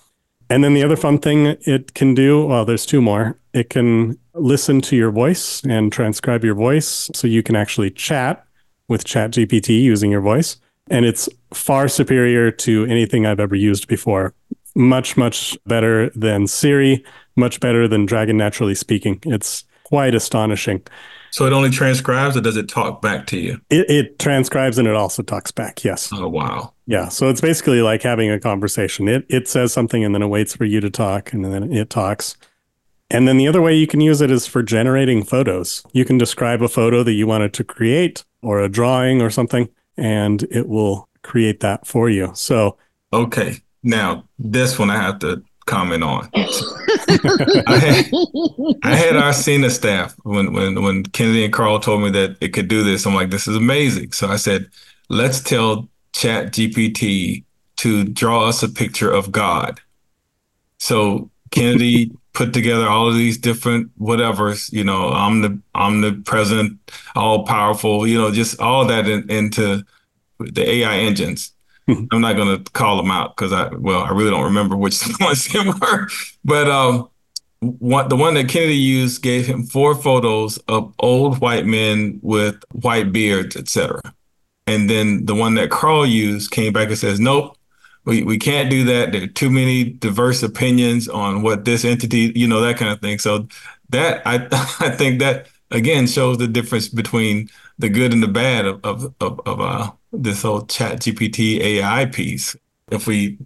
And 0.48 0.62
then 0.62 0.74
the 0.74 0.84
other 0.84 0.96
fun 0.96 1.18
thing 1.18 1.56
it 1.62 1.94
can 1.94 2.14
do, 2.14 2.46
well, 2.46 2.64
there's 2.64 2.86
two 2.86 3.02
more. 3.02 3.38
It 3.56 3.70
can 3.70 4.18
listen 4.34 4.82
to 4.82 4.96
your 4.96 5.10
voice 5.10 5.64
and 5.64 5.90
transcribe 5.90 6.44
your 6.44 6.54
voice 6.54 7.10
so 7.14 7.26
you 7.26 7.42
can 7.42 7.56
actually 7.56 7.90
chat 7.90 8.44
with 8.86 9.04
ChatGPT 9.04 9.82
using 9.82 10.10
your 10.10 10.20
voice. 10.20 10.58
And 10.90 11.06
it's 11.06 11.26
far 11.54 11.88
superior 11.88 12.50
to 12.50 12.84
anything 12.84 13.24
I've 13.24 13.40
ever 13.40 13.54
used 13.54 13.88
before. 13.88 14.34
Much, 14.74 15.16
much 15.16 15.56
better 15.64 16.10
than 16.10 16.46
Siri, 16.46 17.02
much 17.34 17.58
better 17.58 17.88
than 17.88 18.04
Dragon 18.04 18.36
Naturally 18.36 18.74
Speaking. 18.74 19.20
It's 19.24 19.64
quite 19.84 20.14
astonishing. 20.14 20.82
So 21.30 21.46
it 21.46 21.54
only 21.54 21.70
transcribes 21.70 22.36
or 22.36 22.42
does 22.42 22.58
it 22.58 22.68
talk 22.68 23.00
back 23.00 23.26
to 23.28 23.38
you? 23.38 23.58
It, 23.70 23.88
it 23.88 24.18
transcribes 24.18 24.76
and 24.76 24.86
it 24.86 24.94
also 24.94 25.22
talks 25.22 25.50
back. 25.50 25.82
Yes. 25.82 26.10
Oh, 26.12 26.28
wow. 26.28 26.74
Yeah. 26.84 27.08
So 27.08 27.30
it's 27.30 27.40
basically 27.40 27.80
like 27.80 28.02
having 28.02 28.30
a 28.30 28.38
conversation. 28.38 29.08
It, 29.08 29.24
it 29.30 29.48
says 29.48 29.72
something 29.72 30.04
and 30.04 30.14
then 30.14 30.20
it 30.20 30.28
waits 30.28 30.54
for 30.54 30.66
you 30.66 30.82
to 30.82 30.90
talk 30.90 31.32
and 31.32 31.42
then 31.42 31.72
it 31.72 31.88
talks. 31.88 32.36
And 33.10 33.28
then 33.28 33.36
the 33.36 33.46
other 33.46 33.62
way 33.62 33.74
you 33.74 33.86
can 33.86 34.00
use 34.00 34.20
it 34.20 34.30
is 34.30 34.46
for 34.46 34.62
generating 34.62 35.22
photos. 35.22 35.84
You 35.92 36.04
can 36.04 36.18
describe 36.18 36.62
a 36.62 36.68
photo 36.68 37.02
that 37.04 37.12
you 37.12 37.26
wanted 37.26 37.52
to 37.54 37.64
create 37.64 38.24
or 38.42 38.60
a 38.60 38.68
drawing 38.68 39.22
or 39.22 39.30
something, 39.30 39.68
and 39.96 40.42
it 40.50 40.68
will 40.68 41.08
create 41.22 41.60
that 41.60 41.86
for 41.86 42.10
you. 42.10 42.32
So, 42.34 42.76
okay. 43.12 43.58
Now, 43.82 44.24
this 44.38 44.78
one 44.78 44.90
I 44.90 44.96
have 44.96 45.20
to 45.20 45.42
comment 45.66 46.02
on. 46.02 46.28
I, 46.34 47.78
had, 47.78 48.06
I 48.82 48.96
had 48.96 49.16
our 49.16 49.32
senior 49.32 49.70
staff 49.70 50.14
when, 50.24 50.52
when, 50.52 50.82
when 50.82 51.04
Kennedy 51.04 51.44
and 51.44 51.52
Carl 51.52 51.78
told 51.78 52.02
me 52.02 52.10
that 52.10 52.36
it 52.40 52.48
could 52.48 52.68
do 52.68 52.82
this. 52.82 53.06
I'm 53.06 53.14
like, 53.14 53.30
this 53.30 53.46
is 53.46 53.56
amazing. 53.56 54.12
So 54.12 54.28
I 54.28 54.36
said, 54.36 54.68
let's 55.08 55.40
tell 55.40 55.88
Chat 56.12 56.52
GPT 56.52 57.44
to 57.76 58.04
draw 58.04 58.48
us 58.48 58.62
a 58.62 58.68
picture 58.68 59.12
of 59.12 59.30
God. 59.30 59.80
So 60.78 61.30
Kennedy 61.50 62.10
put 62.32 62.52
together 62.52 62.86
all 62.86 63.08
of 63.08 63.14
these 63.14 63.38
different 63.38 63.90
whatevers, 63.98 64.72
you 64.72 64.84
know, 64.84 65.08
I'm 65.08 65.40
the 65.40 65.58
I'm 65.74 66.00
the 66.02 66.12
president, 66.24 66.78
all 67.14 67.44
powerful, 67.44 68.06
you 68.06 68.18
know, 68.18 68.30
just 68.30 68.60
all 68.60 68.84
that 68.86 69.08
in, 69.08 69.30
into 69.30 69.84
the 70.38 70.70
AI 70.70 70.98
engines. 70.98 71.52
Mm-hmm. 71.88 72.06
I'm 72.12 72.20
not 72.20 72.36
going 72.36 72.62
to 72.62 72.70
call 72.72 72.96
them 72.96 73.10
out 73.10 73.36
because 73.36 73.52
I 73.52 73.68
well, 73.74 74.02
I 74.02 74.10
really 74.10 74.30
don't 74.30 74.44
remember 74.44 74.76
which 74.76 75.02
ones 75.20 75.48
they 75.48 75.60
were, 75.60 76.08
but 76.44 76.68
um, 76.68 77.08
one, 77.60 78.08
the 78.08 78.16
one 78.16 78.34
that 78.34 78.48
Kennedy 78.48 78.76
used 78.76 79.22
gave 79.22 79.46
him 79.46 79.64
four 79.64 79.94
photos 79.94 80.58
of 80.68 80.92
old 80.98 81.38
white 81.40 81.66
men 81.66 82.18
with 82.22 82.62
white 82.72 83.12
beards, 83.12 83.56
etc. 83.56 84.00
And 84.66 84.90
then 84.90 85.26
the 85.26 85.34
one 85.34 85.54
that 85.54 85.70
Carl 85.70 86.04
used 86.04 86.50
came 86.50 86.72
back 86.72 86.88
and 86.88 86.98
says, 86.98 87.20
nope, 87.20 87.55
we, 88.06 88.22
we 88.22 88.38
can't 88.38 88.70
do 88.70 88.84
that. 88.84 89.12
There 89.12 89.24
are 89.24 89.26
too 89.26 89.50
many 89.50 89.84
diverse 89.84 90.42
opinions 90.42 91.08
on 91.08 91.42
what 91.42 91.64
this 91.64 91.84
entity, 91.84 92.32
you 92.34 92.46
know, 92.46 92.60
that 92.62 92.78
kind 92.78 92.92
of 92.92 93.00
thing. 93.00 93.18
So 93.18 93.48
that 93.90 94.22
I 94.24 94.46
I 94.80 94.90
think 94.90 95.18
that 95.18 95.48
again 95.70 96.06
shows 96.06 96.38
the 96.38 96.48
difference 96.48 96.88
between 96.88 97.50
the 97.78 97.88
good 97.90 98.12
and 98.12 98.22
the 98.22 98.28
bad 98.28 98.64
of 98.64 98.82
of 98.84 99.12
of, 99.20 99.40
of 99.44 99.60
uh, 99.60 99.90
this 100.12 100.42
whole 100.42 100.64
Chat 100.66 101.00
GPT 101.00 101.60
AI 101.60 102.06
piece. 102.06 102.56
If 102.90 103.08
we, 103.08 103.36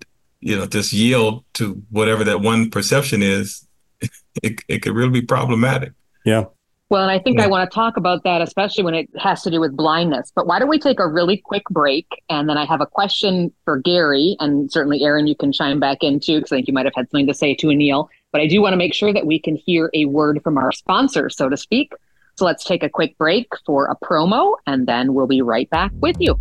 you 0.40 0.56
know, 0.56 0.66
just 0.66 0.92
yield 0.92 1.42
to 1.54 1.82
whatever 1.88 2.22
that 2.24 2.42
one 2.42 2.70
perception 2.70 3.22
is, 3.22 3.66
it 4.42 4.60
it 4.68 4.82
could 4.82 4.94
really 4.94 5.20
be 5.20 5.22
problematic. 5.22 5.94
Yeah. 6.24 6.44
Well, 6.90 7.02
and 7.02 7.10
I 7.10 7.20
think 7.20 7.38
yeah. 7.38 7.44
I 7.44 7.46
want 7.46 7.70
to 7.70 7.72
talk 7.72 7.96
about 7.96 8.24
that, 8.24 8.42
especially 8.42 8.82
when 8.82 8.94
it 8.94 9.08
has 9.16 9.42
to 9.42 9.50
do 9.50 9.60
with 9.60 9.76
blindness. 9.76 10.32
But 10.34 10.48
why 10.48 10.58
don't 10.58 10.68
we 10.68 10.78
take 10.78 10.98
a 10.98 11.06
really 11.06 11.36
quick 11.36 11.62
break? 11.70 12.06
And 12.28 12.48
then 12.48 12.58
I 12.58 12.64
have 12.64 12.80
a 12.80 12.86
question 12.86 13.52
for 13.64 13.78
Gary, 13.78 14.36
and 14.40 14.70
certainly 14.72 15.04
Aaron, 15.04 15.28
you 15.28 15.36
can 15.36 15.52
chime 15.52 15.78
back 15.78 15.98
in 16.02 16.18
too, 16.18 16.38
because 16.38 16.50
I 16.50 16.56
think 16.56 16.66
you 16.66 16.74
might 16.74 16.86
have 16.86 16.94
had 16.96 17.08
something 17.08 17.28
to 17.28 17.34
say 17.34 17.54
to 17.54 17.68
Anil. 17.68 18.08
But 18.32 18.40
I 18.40 18.48
do 18.48 18.60
want 18.60 18.72
to 18.72 18.76
make 18.76 18.92
sure 18.92 19.12
that 19.12 19.24
we 19.24 19.38
can 19.38 19.54
hear 19.54 19.88
a 19.94 20.06
word 20.06 20.40
from 20.42 20.58
our 20.58 20.72
sponsor, 20.72 21.30
so 21.30 21.48
to 21.48 21.56
speak. 21.56 21.92
So 22.36 22.44
let's 22.44 22.64
take 22.64 22.82
a 22.82 22.88
quick 22.88 23.16
break 23.18 23.46
for 23.64 23.86
a 23.86 23.96
promo, 24.04 24.56
and 24.66 24.88
then 24.88 25.14
we'll 25.14 25.28
be 25.28 25.42
right 25.42 25.70
back 25.70 25.92
with 26.00 26.16
you. 26.18 26.38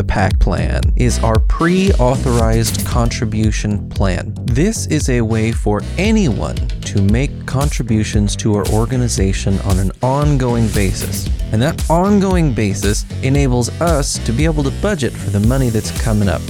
The 0.00 0.04
PAC 0.04 0.38
plan 0.38 0.80
is 0.96 1.18
our 1.18 1.38
pre 1.38 1.92
authorized 1.92 2.86
contribution 2.86 3.86
plan. 3.90 4.32
This 4.46 4.86
is 4.86 5.10
a 5.10 5.20
way 5.20 5.52
for 5.52 5.82
anyone 5.98 6.56
to 6.56 7.02
make 7.02 7.44
contributions 7.44 8.34
to 8.36 8.54
our 8.54 8.66
organization 8.68 9.58
on 9.58 9.78
an 9.78 9.92
ongoing 10.02 10.68
basis. 10.68 11.28
And 11.52 11.60
that 11.60 11.90
ongoing 11.90 12.54
basis 12.54 13.04
enables 13.22 13.68
us 13.82 14.16
to 14.24 14.32
be 14.32 14.46
able 14.46 14.62
to 14.62 14.70
budget 14.80 15.12
for 15.12 15.28
the 15.28 15.46
money 15.46 15.68
that's 15.68 15.90
coming 16.00 16.30
up. 16.30 16.40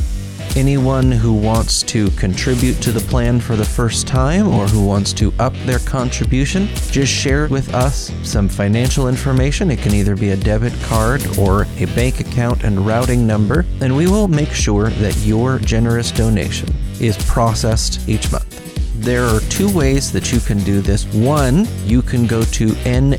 Anyone 0.57 1.13
who 1.13 1.33
wants 1.33 1.85
to 1.85 2.11
contribute 2.11 2.75
to 2.83 2.91
the 2.91 3.01
plan 3.01 3.39
for 3.39 3.55
the 3.55 3.65
first 3.65 4.09
time 4.09 4.49
or 4.49 4.67
who 4.67 4.85
wants 4.85 5.13
to 5.13 5.33
up 5.39 5.55
their 5.65 5.79
contribution, 5.79 6.67
just 6.91 7.13
share 7.13 7.47
with 7.47 7.73
us 7.73 8.13
some 8.25 8.49
financial 8.49 9.09
information. 9.09 9.71
It 9.71 9.79
can 9.79 9.95
either 9.95 10.17
be 10.17 10.31
a 10.31 10.37
debit 10.37 10.73
card 10.83 11.25
or 11.39 11.69
a 11.79 11.85
bank 11.95 12.19
account 12.19 12.65
and 12.65 12.85
routing 12.85 13.29
number, 13.29 13.65
and 13.81 13.97
we 13.97 14.09
will 14.09 14.27
make 14.27 14.51
sure 14.51 14.91
that 14.91 15.17
your 15.19 15.61
generous 15.61 16.11
donation 16.11 16.69
is 17.01 17.17
processed 17.27 18.09
each 18.09 18.31
month. 18.33 18.70
There 18.97 19.25
are 19.25 19.39
two 19.49 19.73
ways 19.75 20.13
that 20.13 20.31
you 20.33 20.41
can 20.41 20.59
do 20.59 20.83
this. 20.83 21.07
One, 21.15 21.67
you 21.85 22.03
can 22.03 22.27
go 22.27 22.43
to 22.43 22.69
nfb.org 22.69 23.17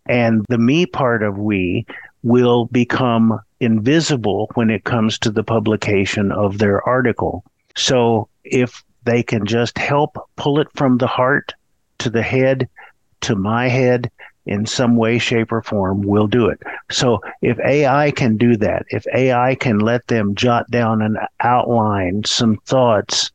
And 0.05 0.45
the 0.49 0.57
me 0.57 0.85
part 0.85 1.23
of 1.23 1.37
we 1.37 1.85
will 2.21 2.65
become 2.65 3.39
invisible 3.59 4.49
when 4.55 4.69
it 4.69 4.83
comes 4.83 5.19
to 5.19 5.31
the 5.31 5.43
publication 5.43 6.31
of 6.31 6.57
their 6.57 6.81
article. 6.87 7.45
So 7.77 8.27
if 8.43 8.83
they 9.03 9.23
can 9.23 9.45
just 9.45 9.77
help 9.77 10.17
pull 10.35 10.59
it 10.59 10.67
from 10.75 10.97
the 10.97 11.07
heart 11.07 11.53
to 11.99 12.09
the 12.09 12.21
head 12.21 12.67
to 13.21 13.35
my 13.35 13.67
head 13.67 14.11
in 14.49 14.65
some 14.65 14.95
way, 14.95 15.19
shape, 15.19 15.51
or 15.51 15.61
form 15.61 16.01
will 16.01 16.27
do 16.27 16.49
it. 16.49 16.59
So 16.89 17.21
if 17.41 17.59
AI 17.59 18.09
can 18.11 18.35
do 18.35 18.57
that, 18.57 18.85
if 18.89 19.05
AI 19.13 19.55
can 19.55 19.79
let 19.79 20.07
them 20.07 20.33
jot 20.33 20.69
down 20.71 21.03
and 21.03 21.17
outline 21.39 22.23
some 22.25 22.57
thoughts 22.65 23.31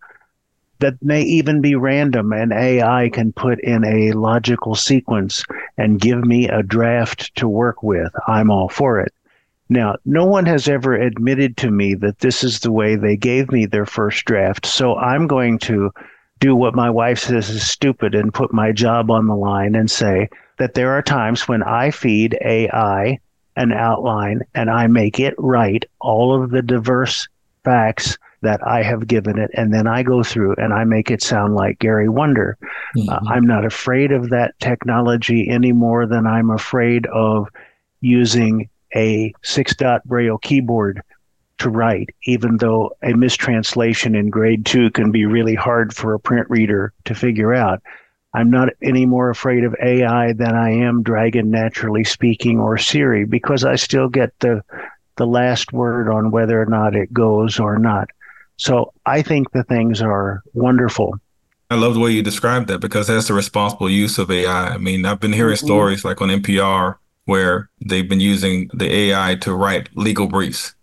that 0.80 1.00
may 1.00 1.22
even 1.22 1.60
be 1.60 1.76
random 1.76 2.32
and 2.32 2.52
AI 2.52 3.08
can 3.10 3.32
put 3.32 3.60
in 3.60 3.84
a 3.84 4.12
logical 4.12 4.74
sequence 4.74 5.44
and 5.78 6.00
give 6.00 6.24
me 6.24 6.48
a 6.48 6.64
draft 6.64 7.34
to 7.36 7.48
work 7.48 7.82
with, 7.82 8.12
I'm 8.26 8.50
all 8.50 8.68
for 8.68 9.00
it. 9.00 9.12
Now, 9.68 9.94
no 10.04 10.26
one 10.26 10.46
has 10.46 10.68
ever 10.68 10.94
admitted 10.94 11.56
to 11.58 11.70
me 11.70 11.94
that 11.94 12.18
this 12.18 12.42
is 12.42 12.58
the 12.58 12.72
way 12.72 12.96
they 12.96 13.16
gave 13.16 13.52
me 13.52 13.66
their 13.66 13.86
first 13.86 14.24
draft. 14.24 14.66
So 14.66 14.96
I'm 14.96 15.28
going 15.28 15.58
to 15.60 15.92
do 16.44 16.54
what 16.54 16.74
my 16.74 16.90
wife 16.90 17.20
says 17.20 17.48
is 17.48 17.66
stupid 17.66 18.14
and 18.14 18.34
put 18.34 18.52
my 18.52 18.70
job 18.70 19.10
on 19.10 19.26
the 19.26 19.34
line 19.34 19.74
and 19.74 19.90
say 19.90 20.28
that 20.58 20.74
there 20.74 20.92
are 20.92 21.00
times 21.00 21.48
when 21.48 21.62
I 21.62 21.90
feed 21.90 22.36
AI 22.44 23.18
an 23.56 23.72
outline 23.72 24.42
and 24.54 24.68
I 24.68 24.86
make 24.88 25.18
it 25.18 25.32
write 25.38 25.86
all 26.02 26.34
of 26.34 26.50
the 26.50 26.60
diverse 26.60 27.26
facts 27.64 28.18
that 28.42 28.60
I 28.66 28.82
have 28.82 29.06
given 29.06 29.38
it. 29.38 29.52
And 29.54 29.72
then 29.72 29.86
I 29.86 30.02
go 30.02 30.22
through 30.22 30.56
and 30.56 30.74
I 30.74 30.84
make 30.84 31.10
it 31.10 31.22
sound 31.22 31.54
like 31.54 31.78
Gary 31.78 32.10
Wunder. 32.10 32.58
Mm-hmm. 32.94 33.08
Uh, 33.08 33.20
I'm 33.26 33.46
not 33.46 33.64
afraid 33.64 34.12
of 34.12 34.28
that 34.28 34.52
technology 34.60 35.48
any 35.48 35.72
more 35.72 36.06
than 36.06 36.26
I'm 36.26 36.50
afraid 36.50 37.06
of 37.06 37.48
using 38.02 38.68
a 38.94 39.32
six 39.42 39.74
dot 39.74 40.04
braille 40.04 40.36
keyboard 40.36 41.00
to 41.58 41.70
write, 41.70 42.10
even 42.26 42.56
though 42.56 42.92
a 43.02 43.14
mistranslation 43.14 44.14
in 44.14 44.30
grade 44.30 44.66
two 44.66 44.90
can 44.90 45.10
be 45.10 45.26
really 45.26 45.54
hard 45.54 45.94
for 45.94 46.14
a 46.14 46.20
print 46.20 46.48
reader 46.50 46.92
to 47.04 47.14
figure 47.14 47.54
out. 47.54 47.82
I'm 48.34 48.50
not 48.50 48.70
any 48.82 49.06
more 49.06 49.30
afraid 49.30 49.62
of 49.62 49.76
AI 49.80 50.32
than 50.32 50.56
I 50.56 50.70
am 50.70 51.04
Dragon 51.04 51.50
Naturally 51.50 52.02
Speaking 52.02 52.58
or 52.58 52.76
Siri 52.78 53.24
because 53.24 53.64
I 53.64 53.76
still 53.76 54.08
get 54.08 54.32
the 54.40 54.62
the 55.16 55.26
last 55.26 55.72
word 55.72 56.08
on 56.08 56.32
whether 56.32 56.60
or 56.60 56.66
not 56.66 56.96
it 56.96 57.12
goes 57.12 57.60
or 57.60 57.78
not. 57.78 58.08
So 58.56 58.92
I 59.06 59.22
think 59.22 59.52
the 59.52 59.62
things 59.62 60.02
are 60.02 60.42
wonderful. 60.52 61.20
I 61.70 61.76
love 61.76 61.94
the 61.94 62.00
way 62.00 62.10
you 62.10 62.22
described 62.22 62.66
that 62.66 62.80
because 62.80 63.06
that's 63.06 63.28
the 63.28 63.34
responsible 63.34 63.88
use 63.88 64.18
of 64.18 64.30
AI. 64.30 64.70
I 64.70 64.76
mean, 64.78 65.06
I've 65.06 65.20
been 65.20 65.32
hearing 65.32 65.54
mm-hmm. 65.54 65.66
stories 65.66 66.04
like 66.04 66.20
on 66.20 66.30
NPR 66.30 66.96
where 67.26 67.70
they've 67.84 68.08
been 68.08 68.20
using 68.20 68.68
the 68.74 68.92
AI 68.92 69.36
to 69.36 69.54
write 69.54 69.88
legal 69.96 70.26
briefs 70.26 70.74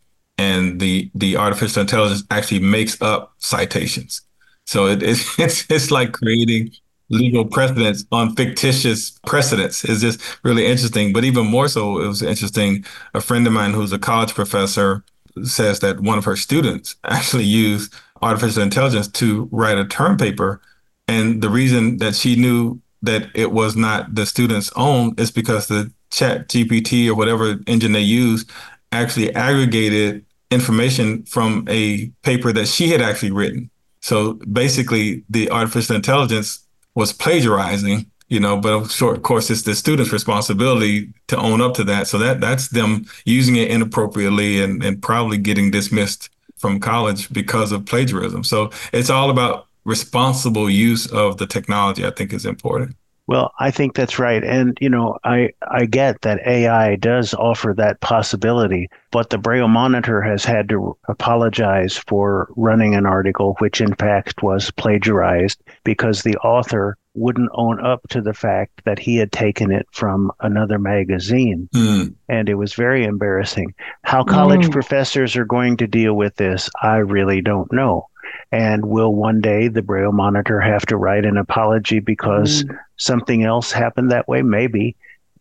and 0.41 0.80
the 0.80 1.12
the 1.13 1.38
artificial 1.38 1.82
intelligence 1.82 2.23
actually 2.32 2.60
makes 2.60 2.99
up 3.01 3.34
citations. 3.38 4.21
So 4.65 4.88
it, 4.88 5.04
it's, 5.04 5.69
it's 5.69 5.91
like 5.91 6.13
creating 6.13 6.71
legal 7.10 7.45
precedents 7.45 8.06
on 8.12 8.36
fictitious 8.36 9.12
precedents 9.27 9.84
is 9.86 10.01
just 10.01 10.19
really 10.43 10.65
interesting. 10.65 11.13
But 11.13 11.25
even 11.25 11.45
more 11.45 11.67
so, 11.67 12.01
it 12.01 12.08
was 12.08 12.21
interesting. 12.23 12.86
A 13.13 13.21
friend 13.21 13.45
of 13.45 13.54
mine 13.54 13.73
who's 13.73 13.91
a 13.91 13.99
college 13.99 14.34
professor 14.34 15.04
says 15.43 15.80
that 15.82 15.99
one 15.99 16.17
of 16.17 16.25
her 16.25 16.36
students 16.36 16.95
actually 17.04 17.43
used 17.43 17.93
artificial 18.21 18.63
intelligence 18.63 19.08
to 19.10 19.49
write 19.51 19.77
a 19.77 19.86
term 19.86 20.17
paper. 20.17 20.62
And 21.08 21.41
the 21.41 21.49
reason 21.49 21.97
that 21.97 22.15
she 22.15 22.36
knew 22.36 22.80
that 23.01 23.27
it 23.36 23.51
was 23.51 23.75
not 23.75 24.15
the 24.15 24.25
student's 24.25 24.71
own 24.75 25.15
is 25.17 25.32
because 25.32 25.67
the 25.67 25.91
chat 26.12 26.47
GPT 26.47 27.10
or 27.10 27.15
whatever 27.15 27.60
engine 27.67 27.91
they 27.91 28.01
use 28.01 28.45
actually 28.91 29.34
aggregated 29.36 30.25
information 30.51 31.23
from 31.23 31.65
a 31.69 32.07
paper 32.23 32.51
that 32.53 32.67
she 32.67 32.89
had 32.89 33.01
actually 33.01 33.31
written. 33.31 33.69
So 34.01 34.33
basically, 34.51 35.23
the 35.29 35.49
artificial 35.49 35.95
intelligence 35.95 36.65
was 36.95 37.13
plagiarizing, 37.13 38.05
you 38.27 38.39
know, 38.39 38.57
but 38.57 39.01
of 39.01 39.23
course, 39.23 39.49
it's 39.49 39.61
the 39.63 39.75
student's 39.75 40.11
responsibility 40.11 41.13
to 41.27 41.37
own 41.37 41.61
up 41.61 41.73
to 41.75 41.83
that. 41.85 42.07
So 42.07 42.17
that 42.17 42.41
that's 42.41 42.69
them 42.69 43.05
using 43.25 43.55
it 43.55 43.69
inappropriately 43.69 44.61
and, 44.61 44.83
and 44.83 45.01
probably 45.01 45.37
getting 45.37 45.71
dismissed 45.71 46.29
from 46.57 46.79
college 46.79 47.31
because 47.33 47.71
of 47.71 47.85
plagiarism. 47.85 48.43
So 48.43 48.71
it's 48.93 49.09
all 49.09 49.29
about 49.29 49.67
responsible 49.83 50.69
use 50.69 51.11
of 51.11 51.37
the 51.37 51.47
technology, 51.47 52.05
I 52.05 52.11
think 52.11 52.33
is 52.33 52.45
important. 52.45 52.95
Well, 53.27 53.51
I 53.60 53.71
think 53.71 53.95
that's 53.95 54.19
right. 54.19 54.43
And, 54.43 54.77
you 54.81 54.89
know, 54.89 55.17
I, 55.23 55.51
I 55.69 55.86
get 55.86 56.21
that 56.21 56.45
AI 56.45 56.95
does 56.95 57.34
offer 57.34 57.73
that 57.77 58.01
possibility, 58.01 58.89
but 59.12 59.29
the 59.29 59.38
Braille 59.38 59.67
Monitor 59.67 60.21
has 60.21 60.43
had 60.43 60.69
to 60.69 60.97
apologize 61.07 61.97
for 61.97 62.49
running 62.55 62.95
an 62.95 63.05
article 63.05 63.55
which, 63.60 63.79
in 63.79 63.95
fact, 63.95 64.43
was 64.43 64.71
plagiarized 64.71 65.62
because 65.84 66.23
the 66.23 66.36
author 66.38 66.97
wouldn't 67.13 67.49
own 67.53 67.84
up 67.86 68.07
to 68.10 68.21
the 68.21 68.34
fact 68.34 68.81
that 68.86 68.99
he 68.99 69.17
had 69.17 69.31
taken 69.31 69.71
it 69.71 69.88
from 69.91 70.31
another 70.39 70.79
magazine. 70.79 71.69
Mm. 71.73 72.15
And 72.29 72.49
it 72.49 72.55
was 72.55 72.73
very 72.73 73.03
embarrassing. 73.03 73.73
How 74.03 74.23
college 74.23 74.67
mm. 74.67 74.71
professors 74.71 75.36
are 75.36 75.45
going 75.45 75.77
to 75.77 75.88
deal 75.88 76.13
with 76.13 76.36
this, 76.36 76.69
I 76.81 76.97
really 76.97 77.41
don't 77.41 77.71
know. 77.71 78.07
And 78.51 78.86
will 78.86 79.13
one 79.13 79.41
day 79.41 79.67
the 79.67 79.81
Braille 79.81 80.12
monitor 80.12 80.60
have 80.60 80.86
to 80.88 80.97
write 80.97 81.25
an 81.25 81.38
apology 81.38 81.99
because 81.99 82.63
mm. 82.63 82.77
Something 83.01 83.43
else 83.43 83.71
happened 83.71 84.11
that 84.11 84.27
way? 84.27 84.41
Maybe, 84.41 84.95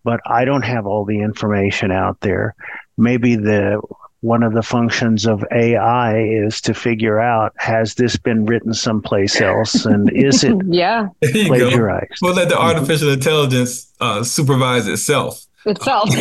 but 0.04 0.20
I 0.26 0.44
don't 0.44 0.62
have 0.62 0.86
all 0.86 1.04
the 1.04 1.20
information 1.20 1.92
out 1.92 2.20
there. 2.20 2.54
Maybe 2.96 3.36
the 3.36 3.80
one 4.22 4.42
of 4.42 4.52
the 4.52 4.62
functions 4.62 5.26
of 5.26 5.42
AI 5.50 6.22
is 6.22 6.60
to 6.60 6.74
figure 6.74 7.18
out 7.18 7.54
has 7.56 7.94
this 7.94 8.16
been 8.16 8.44
written 8.44 8.74
someplace 8.74 9.40
else 9.40 9.86
and 9.86 10.12
is 10.14 10.44
it 10.44 10.54
yeah 10.68 11.08
plagiarized? 11.22 12.18
We'll 12.20 12.34
let 12.34 12.50
the 12.50 12.58
artificial 12.58 13.08
mm-hmm. 13.08 13.14
intelligence 13.14 13.90
uh, 14.00 14.22
supervise 14.22 14.86
itself. 14.86 15.46
Itself. 15.64 16.10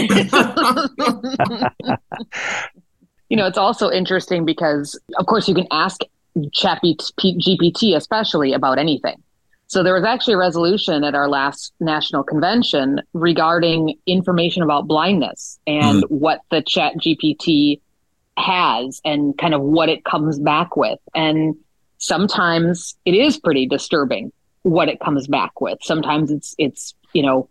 you 3.30 3.38
know, 3.38 3.46
it's 3.46 3.58
also 3.58 3.90
interesting 3.90 4.46
because, 4.46 5.00
of 5.18 5.26
course, 5.26 5.48
you 5.48 5.56
can 5.56 5.68
ask 5.72 6.02
chat 6.54 6.82
GPT 6.84 7.96
especially 7.96 8.54
about 8.54 8.80
anything. 8.80 9.22
So 9.70 9.84
there 9.84 9.94
was 9.94 10.04
actually 10.04 10.34
a 10.34 10.38
resolution 10.38 11.04
at 11.04 11.14
our 11.14 11.30
last 11.30 11.74
national 11.80 12.24
convention 12.24 13.02
regarding 13.14 14.00
information 14.08 14.64
about 14.64 14.88
blindness 14.88 15.60
and 15.68 16.04
mm-hmm. 16.04 16.16
what 16.16 16.42
the 16.50 16.64
chat 16.64 16.94
GPT 16.98 17.80
has 18.36 19.00
and 19.06 19.38
kind 19.38 19.54
of 19.54 19.62
what 19.62 19.88
it 19.88 20.04
comes 20.04 20.40
back 20.40 20.76
with. 20.76 20.98
And 21.14 21.56
sometimes 22.00 22.98
it 23.06 23.14
is 23.14 23.38
pretty 23.38 23.68
disturbing 23.68 24.32
what 24.64 24.90
it 24.90 25.00
comes 25.00 25.28
back 25.28 25.62
with. 25.62 25.78
Sometimes 25.84 26.32
it's 26.32 26.56
it's, 26.58 26.96
you 27.14 27.22
know, 27.22 27.48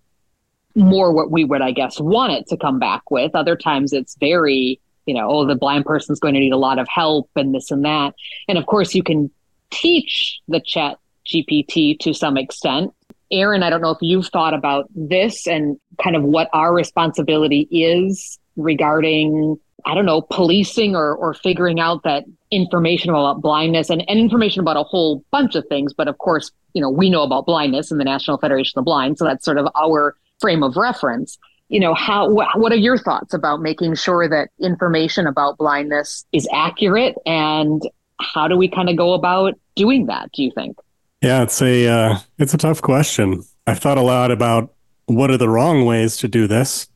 more 0.75 1.13
what 1.13 1.31
we 1.31 1.45
would 1.45 1.63
I 1.63 1.71
guess 1.71 2.01
want 2.01 2.33
it 2.33 2.49
to 2.49 2.57
come 2.57 2.81
back 2.81 3.13
with. 3.13 3.37
Other 3.37 3.55
times 3.55 3.93
it's 3.93 4.17
very 4.17 4.81
you 5.07 5.15
know, 5.15 5.31
oh, 5.31 5.47
the 5.47 5.55
blind 5.55 5.87
person's 5.87 6.19
going 6.19 6.35
to 6.35 6.41
need 6.41 6.53
a 6.53 6.59
lot 6.59 6.81
of 6.81 6.87
help 6.89 7.31
and 7.37 7.55
this 7.55 7.71
and 7.71 7.85
that. 7.85 8.15
And 8.49 8.59
of 8.59 8.67
course, 8.67 8.95
you 8.95 9.03
can 9.03 9.31
teach 9.71 10.41
the 10.49 10.61
chat 10.61 10.99
GPT 11.29 11.99
to 12.01 12.13
some 12.13 12.37
extent. 12.37 12.93
Aaron, 13.31 13.63
I 13.63 13.71
don't 13.71 13.83
know 13.83 13.91
if 13.91 13.99
you've 14.01 14.27
thought 14.27 14.55
about 14.55 14.87
this 14.95 15.47
and 15.47 15.79
kind 16.03 16.17
of 16.17 16.23
what 16.23 16.49
our 16.53 16.73
responsibility 16.73 17.69
is 17.71 18.39
regarding, 18.57 19.59
I 19.85 19.95
don't 19.95 20.07
know, 20.07 20.23
policing 20.23 20.97
or, 20.97 21.15
or 21.15 21.35
figuring 21.35 21.79
out 21.79 22.05
that 22.05 22.25
information 22.51 23.11
about 23.11 23.43
blindness 23.43 23.91
and, 23.91 24.03
and 24.09 24.19
information 24.19 24.61
about 24.61 24.79
a 24.79 24.83
whole 24.83 25.23
bunch 25.31 25.55
of 25.55 25.67
things. 25.69 25.93
But 25.93 26.09
of 26.09 26.17
course, 26.19 26.51
you 26.73 26.81
know, 26.81 26.89
we 26.89 27.11
know 27.11 27.23
about 27.23 27.45
blindness 27.45 27.91
in 27.91 27.99
the 27.99 28.05
National 28.05 28.39
Federation 28.39 28.79
of 28.79 28.85
the 28.85 28.89
Blind. 28.89 29.19
So 29.19 29.25
that's 29.25 29.45
sort 29.45 29.59
of 29.59 29.69
our 29.75 30.17
frame 30.41 30.63
of 30.63 30.77
reference 30.77 31.39
you 31.69 31.81
know 31.81 31.95
how 31.95 32.29
what, 32.29 32.59
what 32.59 32.73
are 32.73 32.77
your 32.77 32.99
thoughts 32.99 33.35
about 33.35 33.61
making 33.61 33.95
sure 33.95 34.29
that 34.29 34.49
information 34.61 35.27
about 35.27 35.59
blindness 35.59 36.25
is 36.33 36.49
accurate 36.53 37.15
and 37.27 37.83
how 38.21 38.49
do 38.49 38.57
we 38.57 38.69
kind 38.69 38.89
of 38.89 38.97
go 38.97 39.13
about 39.13 39.55
doing 39.77 40.07
that 40.07 40.31
do 40.33 40.43
you 40.43 40.51
think 40.55 40.77
yeah 41.21 41.43
it's 41.43 41.61
a 41.63 41.87
uh, 41.87 42.19
it's 42.39 42.55
a 42.55 42.59
tough 42.59 42.83
question 42.83 43.43
i've 43.67 43.79
thought 43.79 43.99
a 43.99 44.03
lot 44.03 44.31
about 44.31 44.75
what 45.07 45.31
are 45.31 45.37
the 45.37 45.49
wrong 45.49 45.85
ways 45.85 46.17
to 46.17 46.29
do 46.29 46.47
this 46.47 46.89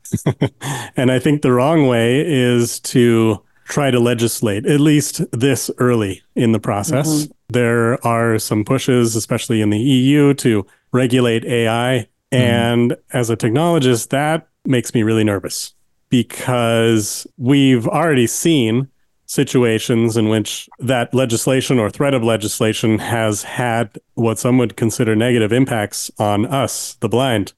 and 0.95 1.11
i 1.11 1.19
think 1.19 1.41
the 1.41 1.51
wrong 1.51 1.87
way 1.87 2.21
is 2.25 2.79
to 2.79 3.41
try 3.65 3.89
to 3.89 3.99
legislate 3.99 4.65
at 4.65 4.79
least 4.79 5.21
this 5.31 5.71
early 5.77 6.21
in 6.35 6.51
the 6.51 6.59
process 6.59 7.07
mm-hmm. 7.07 7.31
there 7.49 8.05
are 8.05 8.37
some 8.37 8.63
pushes 8.63 9.15
especially 9.15 9.61
in 9.61 9.69
the 9.69 9.79
eu 9.79 10.33
to 10.33 10.65
regulate 10.91 11.43
ai 11.45 12.07
mm-hmm. 12.31 12.43
and 12.43 12.97
as 13.11 13.29
a 13.29 13.37
technologist 13.37 14.09
that 14.09 14.47
makes 14.65 14.93
me 14.93 15.03
really 15.03 15.23
nervous 15.23 15.73
because 16.09 17.25
we've 17.37 17.87
already 17.87 18.27
seen 18.27 18.87
situations 19.33 20.15
in 20.15 20.29
which 20.29 20.69
that 20.77 21.11
legislation 21.11 21.79
or 21.79 21.89
threat 21.89 22.13
of 22.13 22.23
legislation 22.23 22.99
has 22.99 23.41
had 23.41 23.97
what 24.13 24.37
some 24.37 24.59
would 24.59 24.77
consider 24.77 25.15
negative 25.15 25.51
impacts 25.51 26.11
on 26.19 26.45
us, 26.45 26.93
the 26.99 27.09
blind. 27.09 27.53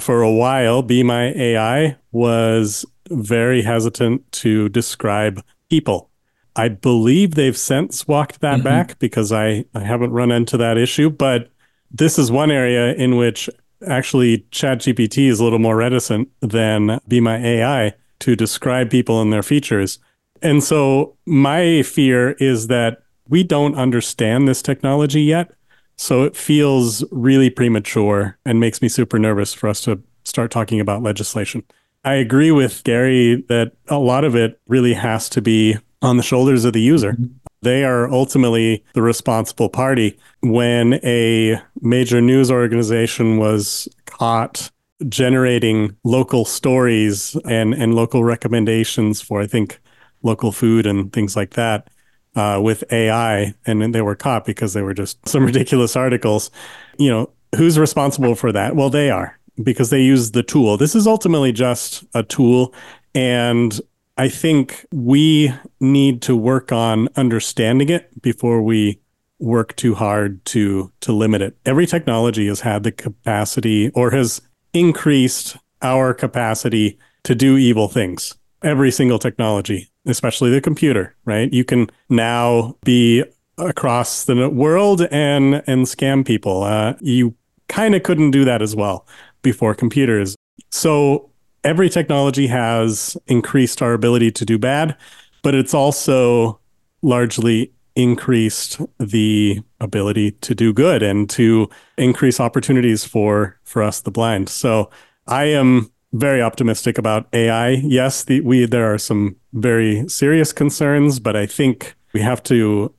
For 0.00 0.22
a 0.22 0.32
while, 0.32 0.82
Be 0.82 1.04
My 1.04 1.26
AI 1.34 1.96
was 2.10 2.84
very 3.08 3.62
hesitant 3.62 4.30
to 4.32 4.68
describe 4.68 5.44
people. 5.70 6.10
I 6.56 6.68
believe 6.68 7.34
they've 7.36 7.56
since 7.56 8.08
walked 8.08 8.40
that 8.40 8.56
mm-hmm. 8.56 8.64
back 8.64 8.98
because 8.98 9.30
I, 9.30 9.64
I 9.72 9.80
haven't 9.80 10.10
run 10.10 10.32
into 10.32 10.56
that 10.56 10.78
issue. 10.78 11.10
But 11.10 11.50
this 11.92 12.18
is 12.18 12.32
one 12.32 12.50
area 12.50 12.92
in 12.94 13.16
which 13.16 13.48
actually 13.86 14.38
ChatGPT 14.50 15.28
is 15.28 15.38
a 15.38 15.44
little 15.44 15.60
more 15.60 15.76
reticent 15.76 16.28
than 16.40 16.98
Be 17.06 17.20
My 17.20 17.38
AI 17.38 17.94
to 18.20 18.34
describe 18.34 18.90
people 18.90 19.22
and 19.22 19.32
their 19.32 19.42
features. 19.44 20.00
And 20.44 20.62
so 20.62 21.16
my 21.26 21.82
fear 21.82 22.32
is 22.32 22.68
that 22.68 23.02
we 23.28 23.42
don't 23.42 23.74
understand 23.74 24.46
this 24.46 24.60
technology 24.62 25.22
yet. 25.22 25.50
So 25.96 26.22
it 26.24 26.36
feels 26.36 27.02
really 27.10 27.48
premature 27.48 28.38
and 28.44 28.60
makes 28.60 28.82
me 28.82 28.88
super 28.88 29.18
nervous 29.18 29.54
for 29.54 29.68
us 29.68 29.80
to 29.82 30.02
start 30.24 30.50
talking 30.50 30.80
about 30.80 31.02
legislation. 31.02 31.62
I 32.04 32.14
agree 32.14 32.50
with 32.50 32.84
Gary 32.84 33.42
that 33.48 33.72
a 33.88 33.98
lot 33.98 34.24
of 34.24 34.36
it 34.36 34.60
really 34.68 34.92
has 34.92 35.30
to 35.30 35.40
be 35.40 35.78
on 36.02 36.18
the 36.18 36.22
shoulders 36.22 36.66
of 36.66 36.74
the 36.74 36.80
user. 36.82 37.16
They 37.62 37.82
are 37.84 38.10
ultimately 38.10 38.84
the 38.92 39.00
responsible 39.00 39.70
party. 39.70 40.18
When 40.42 40.94
a 41.02 41.58
major 41.80 42.20
news 42.20 42.50
organization 42.50 43.38
was 43.38 43.88
caught 44.04 44.70
generating 45.08 45.96
local 46.04 46.44
stories 46.44 47.34
and, 47.46 47.72
and 47.72 47.94
local 47.94 48.22
recommendations 48.22 49.22
for, 49.22 49.40
I 49.40 49.46
think, 49.46 49.80
local 50.24 50.50
food 50.50 50.86
and 50.86 51.12
things 51.12 51.36
like 51.36 51.50
that, 51.50 51.88
uh, 52.34 52.60
with 52.60 52.82
AI, 52.92 53.54
and 53.64 53.94
they 53.94 54.02
were 54.02 54.16
caught 54.16 54.44
because 54.44 54.72
they 54.72 54.82
were 54.82 54.94
just 54.94 55.26
some 55.28 55.44
ridiculous 55.44 55.94
articles. 55.94 56.50
You 56.98 57.10
know, 57.10 57.30
who's 57.56 57.78
responsible 57.78 58.34
for 58.34 58.50
that? 58.50 58.74
Well, 58.74 58.90
they 58.90 59.10
are 59.10 59.38
because 59.62 59.90
they 59.90 60.02
use 60.02 60.32
the 60.32 60.42
tool. 60.42 60.76
This 60.76 60.94
is 60.94 61.06
ultimately 61.06 61.52
just 61.52 62.04
a 62.14 62.22
tool. 62.22 62.74
And 63.14 63.80
I 64.16 64.28
think 64.28 64.84
we 64.92 65.52
need 65.80 66.22
to 66.22 66.36
work 66.36 66.72
on 66.72 67.08
understanding 67.16 67.88
it 67.88 68.20
before 68.22 68.62
we 68.62 69.00
work 69.38 69.74
too 69.76 69.94
hard 69.94 70.44
to 70.46 70.92
to 71.00 71.12
limit 71.12 71.42
it. 71.42 71.56
Every 71.66 71.86
technology 71.86 72.46
has 72.46 72.60
had 72.60 72.82
the 72.82 72.92
capacity 72.92 73.90
or 73.90 74.10
has 74.10 74.40
increased 74.72 75.56
our 75.82 76.14
capacity 76.14 76.98
to 77.24 77.34
do 77.34 77.56
evil 77.56 77.88
things. 77.88 78.34
Every 78.64 78.90
single 78.90 79.20
technology 79.20 79.88
especially 80.06 80.50
the 80.50 80.60
computer, 80.60 81.14
right? 81.24 81.52
You 81.52 81.64
can 81.64 81.90
now 82.08 82.76
be 82.84 83.24
across 83.56 84.24
the 84.24 84.48
world 84.48 85.02
and 85.10 85.62
and 85.66 85.86
scam 85.86 86.26
people. 86.26 86.64
Uh, 86.64 86.94
you 87.00 87.34
kind 87.68 87.94
of 87.94 88.02
couldn't 88.02 88.30
do 88.30 88.44
that 88.44 88.62
as 88.62 88.76
well 88.76 89.06
before 89.42 89.74
computers. 89.74 90.36
So 90.70 91.30
every 91.62 91.88
technology 91.88 92.46
has 92.48 93.16
increased 93.26 93.80
our 93.80 93.92
ability 93.92 94.32
to 94.32 94.44
do 94.44 94.58
bad, 94.58 94.96
but 95.42 95.54
it's 95.54 95.74
also 95.74 96.60
largely 97.02 97.72
increased 97.96 98.80
the 98.98 99.60
ability 99.80 100.32
to 100.32 100.54
do 100.54 100.72
good 100.72 101.02
and 101.02 101.30
to 101.30 101.68
increase 101.96 102.40
opportunities 102.40 103.04
for 103.04 103.58
for 103.64 103.82
us 103.82 104.00
the 104.00 104.10
blind. 104.10 104.48
So 104.48 104.90
I 105.26 105.44
am 105.44 105.90
very 106.14 106.40
optimistic 106.40 106.96
about 106.96 107.26
AI. 107.32 107.70
Yes, 107.70 108.24
the, 108.24 108.40
we 108.40 108.66
there 108.66 108.92
are 108.92 108.98
some 108.98 109.36
very 109.52 110.08
serious 110.08 110.52
concerns, 110.52 111.18
but 111.18 111.36
I 111.36 111.46
think 111.46 111.94
we 112.12 112.20
have 112.20 112.42
to 112.44 112.94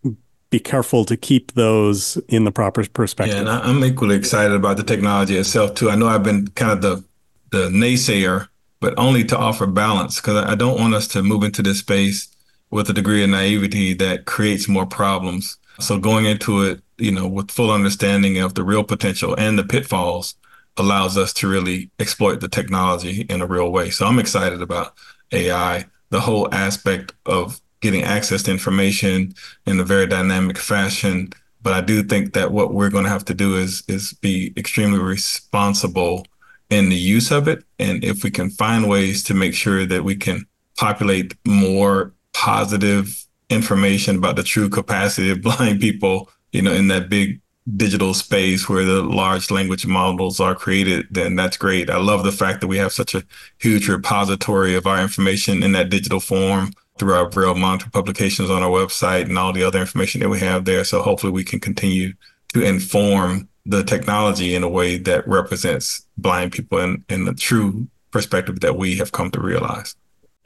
be 0.50 0.60
careful 0.60 1.06
to 1.06 1.18
keep 1.18 1.54
those 1.54 2.18
in 2.28 2.44
the 2.44 2.52
proper 2.52 2.86
perspective. 2.88 3.36
Yeah, 3.36 3.42
and 3.42 3.50
I'm 3.50 3.84
equally 3.84 4.16
excited 4.16 4.54
about 4.54 4.78
the 4.78 4.84
technology 4.84 5.38
itself 5.38 5.74
too. 5.74 5.90
I 5.90 5.96
know 5.96 6.08
I've 6.08 6.24
been 6.24 6.48
kind 6.50 6.72
of 6.72 6.82
the 6.82 7.04
the 7.52 7.70
naysayer, 7.70 8.50
but 8.82 8.94
only 8.98 9.24
to 9.24 9.38
offer 9.38 9.66
balance 9.66 10.20
because 10.20 10.44
I 10.46 10.56
don't 10.56 10.80
want 10.80 10.94
us 10.94 11.08
to 11.10 11.24
move 11.24 11.44
into 11.44 11.64
this 11.64 11.80
space 11.80 12.28
with 12.70 12.90
a 12.90 12.94
degree 12.94 13.24
of 13.24 13.30
naivety 13.30 13.94
that 13.94 14.26
creates 14.26 14.68
more 14.68 14.86
problems. 14.86 15.58
So 15.80 15.98
going 15.98 16.26
into 16.26 16.64
it, 16.64 16.82
you 16.98 17.12
know, 17.12 17.28
with 17.28 17.52
full 17.52 17.72
understanding 17.72 18.40
of 18.40 18.56
the 18.56 18.64
real 18.64 18.84
potential 18.84 19.36
and 19.38 19.58
the 19.58 19.64
pitfalls 19.64 20.36
allows 20.78 21.18
us 21.18 21.34
to 21.34 21.48
really 21.48 21.90
exploit 22.00 22.40
the 22.40 22.48
technology 22.48 23.22
in 23.22 23.42
a 23.42 23.46
real 23.46 23.72
way. 23.72 23.90
So 23.90 24.06
I'm 24.06 24.20
excited 24.20 24.62
about 24.62 24.94
AI, 25.32 25.86
the 26.10 26.20
whole 26.20 26.54
aspect 26.54 27.14
of 27.26 27.62
getting 27.82 28.04
access 28.04 28.44
to 28.44 28.52
information 28.52 29.34
in 29.66 29.80
a 29.80 29.84
very 29.84 30.08
dynamic 30.08 30.58
fashion. 30.58 31.32
But 31.62 31.74
I 31.74 31.82
do 31.82 32.04
think 32.04 32.34
that 32.34 32.52
what 32.52 32.74
we're 32.74 32.90
going 32.90 33.04
to 33.06 33.10
have 33.10 33.26
to 33.26 33.34
do 33.34 33.56
is 33.56 33.84
is 33.88 34.14
be 34.14 34.54
extremely 34.58 35.00
responsible 35.00 36.26
in 36.70 36.90
the 36.90 36.96
use 36.96 37.32
of 37.32 37.48
it. 37.48 37.64
And 37.80 38.04
if 38.04 38.24
we 38.24 38.32
can 38.32 38.50
find 38.50 38.90
ways 38.90 39.24
to 39.24 39.34
make 39.34 39.54
sure 39.54 39.86
that 39.86 40.04
we 40.04 40.16
can 40.16 40.46
populate 40.78 41.36
more 41.46 42.14
positive 42.34 43.26
information 43.50 44.18
about 44.18 44.36
the 44.36 44.44
true 44.44 44.70
capacity 44.70 45.32
of 45.32 45.42
blind 45.48 45.80
people, 45.80 46.30
you 46.52 46.62
know, 46.62 46.74
in 46.74 46.88
that 46.90 47.10
big 47.10 47.40
digital 47.78 48.14
space 48.14 48.70
where 48.70 48.86
the 48.86 49.02
large 49.02 49.50
language 49.50 49.88
models 49.88 50.40
are 50.40 50.54
created, 50.54 51.08
then 51.10 51.36
that's 51.36 51.58
great. 51.58 51.90
I 51.90 51.98
love 51.98 52.24
the 52.24 52.32
fact 52.32 52.62
that 52.62 52.68
we 52.68 52.78
have 52.78 52.92
such 52.92 53.16
a 53.16 53.24
huge 53.60 53.88
repository 53.88 54.76
of 54.76 54.86
our 54.86 55.02
information 55.02 55.64
in 55.64 55.72
that 55.72 55.90
digital 55.90 56.20
form 56.20 56.74
through 56.98 57.14
our 57.14 57.30
Braille 57.30 57.56
monitor 57.56 57.90
publications 57.90 58.50
on 58.50 58.62
our 58.62 58.70
website 58.70 59.24
and 59.24 59.38
all 59.38 59.52
the 59.52 59.64
other 59.64 59.80
information 59.80 60.22
that 60.22 60.30
we 60.30 60.40
have 60.40 60.66
there. 60.66 60.84
So 60.84 61.02
hopefully 61.02 61.34
we 61.34 61.44
can 61.44 61.60
continue 61.60 62.14
to 62.54 62.64
inform 62.64 63.50
the 63.66 63.84
technology 63.84 64.54
in 64.54 64.64
a 64.64 64.70
way 64.70 64.98
that 65.00 65.28
represents 65.28 66.06
blind 66.18 66.52
people 66.52 66.80
in, 66.80 67.04
in 67.10 67.26
the 67.26 67.34
true 67.34 67.88
perspective 68.12 68.60
that 68.60 68.78
we 68.78 68.96
have 68.98 69.12
come 69.12 69.32
to 69.32 69.42
realize. 69.42 69.96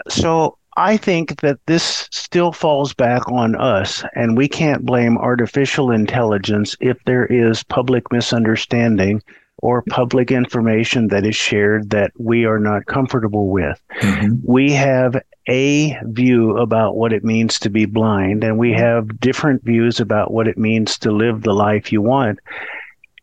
So 0.08 0.58
I 0.78 0.98
think 0.98 1.42
that 1.42 1.60
this 1.66 2.08
still 2.12 2.52
falls 2.52 2.94
back 2.94 3.28
on 3.30 3.56
us, 3.56 4.04
and 4.16 4.38
we 4.38 4.48
can't 4.48 4.86
blame 4.86 5.18
artificial 5.18 5.92
intelligence 5.92 6.76
if 6.80 6.98
there 7.06 7.26
is 7.26 7.64
public 7.64 8.12
misunderstanding 8.12 9.22
or 9.62 9.84
public 9.90 10.32
information 10.32 11.10
that 11.10 11.26
is 11.26 11.36
shared 11.36 11.90
that 11.90 12.12
we 12.18 12.46
are 12.46 12.60
not 12.60 12.86
comfortable 12.86 13.50
with. 13.50 13.82
Mm-hmm. 14.02 14.36
We 14.44 14.72
have 14.72 15.22
a 15.50 15.98
view 16.04 16.58
about 16.58 16.96
what 16.96 17.12
it 17.12 17.24
means 17.24 17.60
to 17.60 17.70
be 17.70 17.86
blind, 17.86 18.44
and 18.44 18.58
we 18.58 18.72
have 18.74 19.20
different 19.20 19.64
views 19.64 20.00
about 20.00 20.32
what 20.32 20.48
it 20.48 20.58
means 20.58 20.98
to 21.00 21.12
live 21.12 21.42
the 21.42 21.54
life 21.54 21.92
you 21.92 22.02
want. 22.02 22.40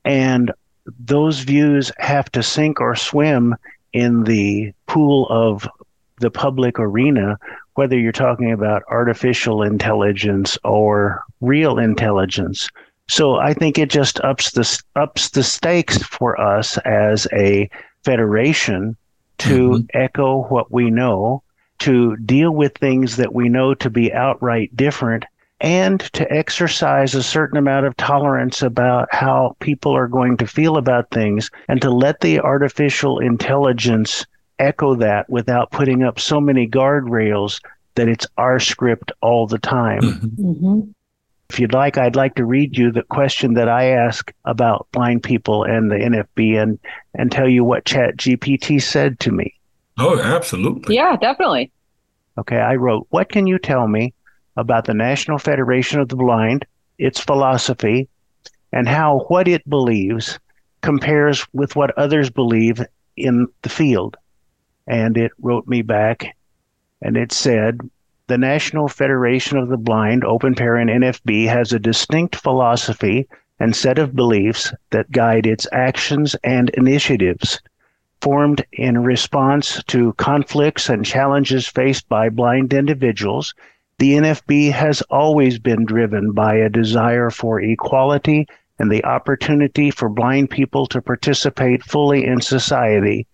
And 0.04 0.52
those 0.98 1.40
views 1.40 1.90
have 1.98 2.30
to 2.32 2.42
sink 2.42 2.80
or 2.80 2.94
swim 2.96 3.54
in 3.92 4.24
the 4.24 4.72
pool 4.86 5.26
of 5.30 5.66
the 6.20 6.30
public 6.30 6.78
arena, 6.78 7.38
whether 7.74 7.98
you're 7.98 8.12
talking 8.12 8.52
about 8.52 8.82
artificial 8.88 9.62
intelligence 9.62 10.58
or 10.64 11.22
real 11.40 11.78
intelligence. 11.78 12.68
So 13.08 13.36
I 13.36 13.54
think 13.54 13.78
it 13.78 13.90
just 13.90 14.20
ups 14.20 14.50
the 14.50 14.82
ups 14.96 15.30
the 15.30 15.42
stakes 15.42 16.02
for 16.02 16.40
us 16.40 16.78
as 16.78 17.28
a 17.32 17.70
federation 18.04 18.96
to 19.38 19.70
mm-hmm. 19.70 19.84
echo 19.94 20.44
what 20.44 20.72
we 20.72 20.90
know, 20.90 21.42
to 21.80 22.16
deal 22.16 22.50
with 22.52 22.76
things 22.78 23.16
that 23.16 23.34
we 23.34 23.48
know 23.48 23.74
to 23.74 23.90
be 23.90 24.12
outright 24.12 24.74
different, 24.74 25.24
and 25.60 26.00
to 26.14 26.30
exercise 26.32 27.14
a 27.14 27.22
certain 27.22 27.58
amount 27.58 27.86
of 27.86 27.96
tolerance 27.96 28.62
about 28.62 29.08
how 29.12 29.56
people 29.60 29.92
are 29.94 30.08
going 30.08 30.36
to 30.38 30.46
feel 30.46 30.76
about 30.76 31.10
things, 31.10 31.50
and 31.68 31.80
to 31.82 31.90
let 31.90 32.20
the 32.20 32.40
artificial 32.40 33.18
intelligence 33.18 34.26
echo 34.58 34.94
that 34.96 35.28
without 35.28 35.70
putting 35.70 36.02
up 36.02 36.18
so 36.18 36.40
many 36.40 36.66
guardrails 36.66 37.60
that 37.94 38.08
it's 38.08 38.26
our 38.36 38.60
script 38.60 39.12
all 39.20 39.46
the 39.46 39.58
time. 39.58 40.00
Mm-hmm. 40.00 40.50
Mm-hmm. 40.50 40.90
If 41.48 41.60
you'd 41.60 41.72
like, 41.72 41.96
I'd 41.96 42.16
like 42.16 42.34
to 42.36 42.44
read 42.44 42.76
you 42.76 42.90
the 42.90 43.04
question 43.04 43.54
that 43.54 43.68
I 43.68 43.90
ask 43.90 44.32
about 44.44 44.88
blind 44.92 45.22
people 45.22 45.62
and 45.62 45.90
the 45.90 45.96
NFB 45.96 46.60
and, 46.60 46.78
and 47.14 47.30
tell 47.30 47.48
you 47.48 47.62
what 47.62 47.84
ChatGPT 47.84 48.82
said 48.82 49.20
to 49.20 49.30
me. 49.30 49.54
Oh, 49.98 50.18
absolutely. 50.18 50.96
Yeah, 50.96 51.16
definitely. 51.16 51.70
Okay, 52.38 52.58
I 52.58 52.74
wrote, 52.74 53.06
What 53.10 53.28
can 53.28 53.46
you 53.46 53.58
tell 53.58 53.86
me 53.86 54.12
about 54.56 54.86
the 54.86 54.94
National 54.94 55.38
Federation 55.38 56.00
of 56.00 56.08
the 56.08 56.16
Blind, 56.16 56.66
its 56.98 57.20
philosophy, 57.20 58.08
and 58.72 58.88
how 58.88 59.20
what 59.28 59.48
it 59.48 59.68
believes 59.68 60.38
compares 60.82 61.46
with 61.52 61.76
what 61.76 61.96
others 61.96 62.28
believe 62.28 62.84
in 63.16 63.46
the 63.62 63.68
field? 63.68 64.16
And 64.86 65.16
it 65.16 65.32
wrote 65.38 65.66
me 65.66 65.82
back 65.82 66.36
and 67.02 67.16
it 67.16 67.32
said 67.32 67.80
the 68.28 68.38
National 68.38 68.88
Federation 68.88 69.56
of 69.56 69.68
the 69.68 69.76
Blind, 69.76 70.24
Open 70.24 70.54
Parent 70.54 70.90
NFB, 70.90 71.46
has 71.46 71.72
a 71.72 71.78
distinct 71.78 72.34
philosophy 72.34 73.28
and 73.60 73.76
set 73.76 73.98
of 73.98 74.16
beliefs 74.16 74.72
that 74.90 75.12
guide 75.12 75.46
its 75.46 75.68
actions 75.70 76.34
and 76.42 76.70
initiatives. 76.70 77.60
Formed 78.20 78.64
in 78.72 79.04
response 79.04 79.82
to 79.84 80.12
conflicts 80.14 80.88
and 80.88 81.04
challenges 81.04 81.68
faced 81.68 82.08
by 82.08 82.28
blind 82.28 82.72
individuals, 82.74 83.54
the 83.98 84.14
NFB 84.14 84.72
has 84.72 85.02
always 85.02 85.58
been 85.58 85.84
driven 85.84 86.32
by 86.32 86.56
a 86.56 86.68
desire 86.68 87.30
for 87.30 87.60
equality 87.60 88.46
and 88.78 88.90
the 88.90 89.04
opportunity 89.04 89.90
for 89.90 90.08
blind 90.08 90.50
people 90.50 90.86
to 90.86 91.00
participate 91.00 91.84
fully 91.84 92.24
in 92.24 92.40
society 92.40 93.26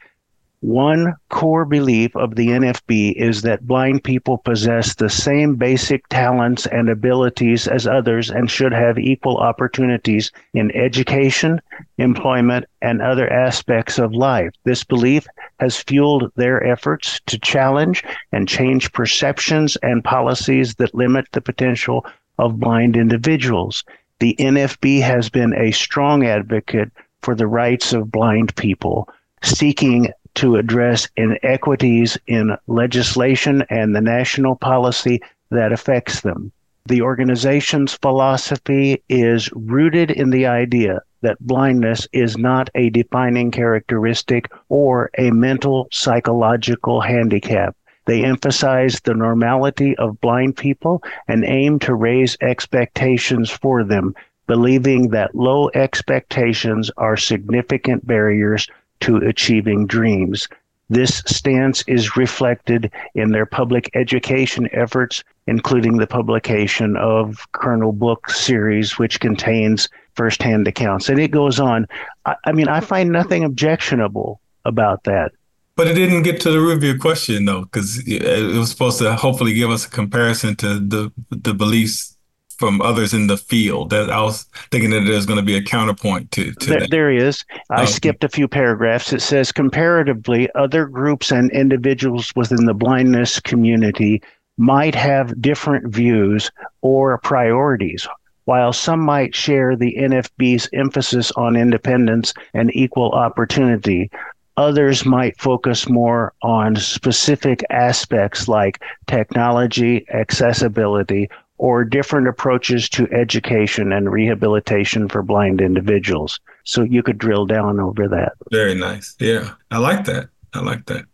One 0.62 1.16
core 1.28 1.64
belief 1.64 2.14
of 2.14 2.36
the 2.36 2.46
NFB 2.46 3.14
is 3.16 3.42
that 3.42 3.66
blind 3.66 4.04
people 4.04 4.38
possess 4.38 4.94
the 4.94 5.10
same 5.10 5.56
basic 5.56 6.08
talents 6.08 6.66
and 6.66 6.88
abilities 6.88 7.66
as 7.66 7.88
others 7.88 8.30
and 8.30 8.48
should 8.48 8.72
have 8.72 8.96
equal 8.96 9.38
opportunities 9.38 10.30
in 10.54 10.70
education, 10.76 11.60
employment, 11.98 12.66
and 12.80 13.02
other 13.02 13.28
aspects 13.28 13.98
of 13.98 14.14
life. 14.14 14.52
This 14.62 14.84
belief 14.84 15.26
has 15.58 15.82
fueled 15.82 16.30
their 16.36 16.64
efforts 16.64 17.20
to 17.26 17.40
challenge 17.40 18.04
and 18.30 18.46
change 18.46 18.92
perceptions 18.92 19.74
and 19.82 20.04
policies 20.04 20.76
that 20.76 20.94
limit 20.94 21.26
the 21.32 21.40
potential 21.40 22.06
of 22.38 22.60
blind 22.60 22.96
individuals. 22.96 23.82
The 24.20 24.36
NFB 24.38 25.02
has 25.02 25.28
been 25.28 25.54
a 25.54 25.72
strong 25.72 26.24
advocate 26.24 26.92
for 27.20 27.34
the 27.34 27.48
rights 27.48 27.92
of 27.92 28.12
blind 28.12 28.54
people, 28.54 29.08
seeking 29.42 30.12
to 30.34 30.56
address 30.56 31.08
inequities 31.16 32.18
in 32.26 32.56
legislation 32.66 33.64
and 33.70 33.94
the 33.94 34.00
national 34.00 34.56
policy 34.56 35.20
that 35.50 35.72
affects 35.72 36.20
them. 36.20 36.52
The 36.86 37.02
organization's 37.02 37.94
philosophy 37.94 39.02
is 39.08 39.50
rooted 39.52 40.10
in 40.10 40.30
the 40.30 40.46
idea 40.46 41.02
that 41.20 41.38
blindness 41.40 42.08
is 42.12 42.36
not 42.36 42.70
a 42.74 42.90
defining 42.90 43.52
characteristic 43.52 44.50
or 44.68 45.10
a 45.16 45.30
mental 45.30 45.86
psychological 45.92 47.00
handicap. 47.00 47.76
They 48.04 48.24
emphasize 48.24 49.00
the 49.00 49.14
normality 49.14 49.96
of 49.96 50.20
blind 50.20 50.56
people 50.56 51.04
and 51.28 51.44
aim 51.44 51.78
to 51.80 51.94
raise 51.94 52.36
expectations 52.40 53.48
for 53.48 53.84
them, 53.84 54.16
believing 54.48 55.10
that 55.10 55.36
low 55.36 55.70
expectations 55.74 56.90
are 56.96 57.16
significant 57.16 58.04
barriers 58.04 58.66
to 59.02 59.16
achieving 59.18 59.86
dreams. 59.86 60.48
This 60.90 61.22
stance 61.26 61.82
is 61.86 62.16
reflected 62.16 62.90
in 63.14 63.30
their 63.30 63.46
public 63.46 63.90
education 63.94 64.68
efforts, 64.72 65.24
including 65.46 65.96
the 65.96 66.06
publication 66.06 66.96
of 66.96 67.46
Kernel 67.52 67.92
Book 67.92 68.30
series, 68.30 68.98
which 68.98 69.20
contains 69.20 69.88
firsthand 70.14 70.68
accounts. 70.68 71.08
And 71.08 71.18
it 71.18 71.30
goes 71.30 71.58
on. 71.58 71.86
I, 72.26 72.36
I 72.44 72.52
mean, 72.52 72.68
I 72.68 72.80
find 72.80 73.10
nothing 73.10 73.44
objectionable 73.44 74.40
about 74.64 75.04
that. 75.04 75.32
But 75.74 75.88
it 75.88 75.94
didn't 75.94 76.22
get 76.22 76.40
to 76.42 76.50
the 76.50 76.60
root 76.60 76.76
of 76.76 76.84
your 76.84 76.98
question, 76.98 77.46
though, 77.46 77.62
because 77.62 78.06
it 78.06 78.58
was 78.58 78.70
supposed 78.70 78.98
to 78.98 79.14
hopefully 79.14 79.54
give 79.54 79.70
us 79.70 79.86
a 79.86 79.90
comparison 79.90 80.54
to 80.56 80.78
the 80.78 81.10
the 81.30 81.54
beliefs 81.54 82.11
from 82.58 82.80
others 82.80 83.14
in 83.14 83.26
the 83.26 83.36
field. 83.36 83.90
That 83.90 84.10
I 84.10 84.22
was 84.22 84.44
thinking 84.70 84.90
that 84.90 85.00
there's 85.00 85.26
going 85.26 85.38
to 85.38 85.44
be 85.44 85.56
a 85.56 85.62
counterpoint 85.62 86.30
to, 86.32 86.52
to 86.52 86.66
there, 86.66 86.80
that. 86.80 86.90
There 86.90 87.10
is. 87.10 87.44
I 87.70 87.82
oh. 87.82 87.86
skipped 87.86 88.24
a 88.24 88.28
few 88.28 88.48
paragraphs. 88.48 89.12
It 89.12 89.22
says 89.22 89.52
comparatively, 89.52 90.48
other 90.54 90.86
groups 90.86 91.30
and 91.30 91.50
individuals 91.52 92.32
within 92.36 92.66
the 92.66 92.74
blindness 92.74 93.40
community 93.40 94.22
might 94.58 94.94
have 94.94 95.40
different 95.40 95.92
views 95.92 96.50
or 96.82 97.18
priorities. 97.18 98.06
While 98.44 98.72
some 98.72 99.00
might 99.00 99.34
share 99.34 99.76
the 99.76 99.94
NFB's 99.98 100.68
emphasis 100.72 101.30
on 101.32 101.56
independence 101.56 102.34
and 102.54 102.74
equal 102.74 103.12
opportunity, 103.12 104.10
others 104.56 105.06
might 105.06 105.40
focus 105.40 105.88
more 105.88 106.32
on 106.42 106.76
specific 106.76 107.64
aspects 107.70 108.48
like 108.48 108.82
technology, 109.06 110.04
accessibility, 110.10 111.28
or 111.62 111.84
different 111.84 112.26
approaches 112.26 112.88
to 112.88 113.08
education 113.12 113.92
and 113.92 114.10
rehabilitation 114.10 115.08
for 115.08 115.22
blind 115.22 115.60
individuals. 115.60 116.40
So 116.64 116.82
you 116.82 117.04
could 117.04 117.18
drill 117.18 117.46
down 117.46 117.78
over 117.78 118.08
that. 118.08 118.32
Very 118.50 118.74
nice. 118.74 119.14
Yeah. 119.20 119.52
I 119.70 119.78
like 119.78 120.04
that. 120.06 120.28
I 120.54 120.58
like 120.58 120.86
that. 120.86 121.04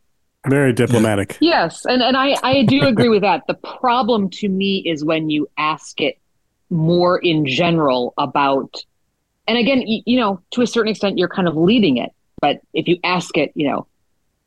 Very 0.46 0.72
diplomatic. 0.72 1.36
Yes. 1.42 1.84
And, 1.84 2.02
and 2.02 2.16
I, 2.16 2.34
I 2.42 2.62
do 2.62 2.86
agree 2.86 3.10
with 3.10 3.20
that. 3.20 3.42
The 3.46 3.56
problem 3.56 4.30
to 4.30 4.48
me 4.48 4.78
is 4.78 5.04
when 5.04 5.28
you 5.28 5.50
ask 5.58 6.00
it 6.00 6.18
more 6.70 7.18
in 7.18 7.44
general 7.44 8.14
about, 8.16 8.74
and 9.46 9.58
again, 9.58 9.82
you, 9.82 10.02
you 10.06 10.18
know, 10.18 10.40
to 10.52 10.62
a 10.62 10.66
certain 10.66 10.92
extent, 10.92 11.18
you're 11.18 11.28
kind 11.28 11.46
of 11.46 11.58
leading 11.58 11.98
it. 11.98 12.08
But 12.40 12.62
if 12.72 12.88
you 12.88 12.98
ask 13.04 13.36
it, 13.36 13.52
you 13.54 13.68
know, 13.68 13.86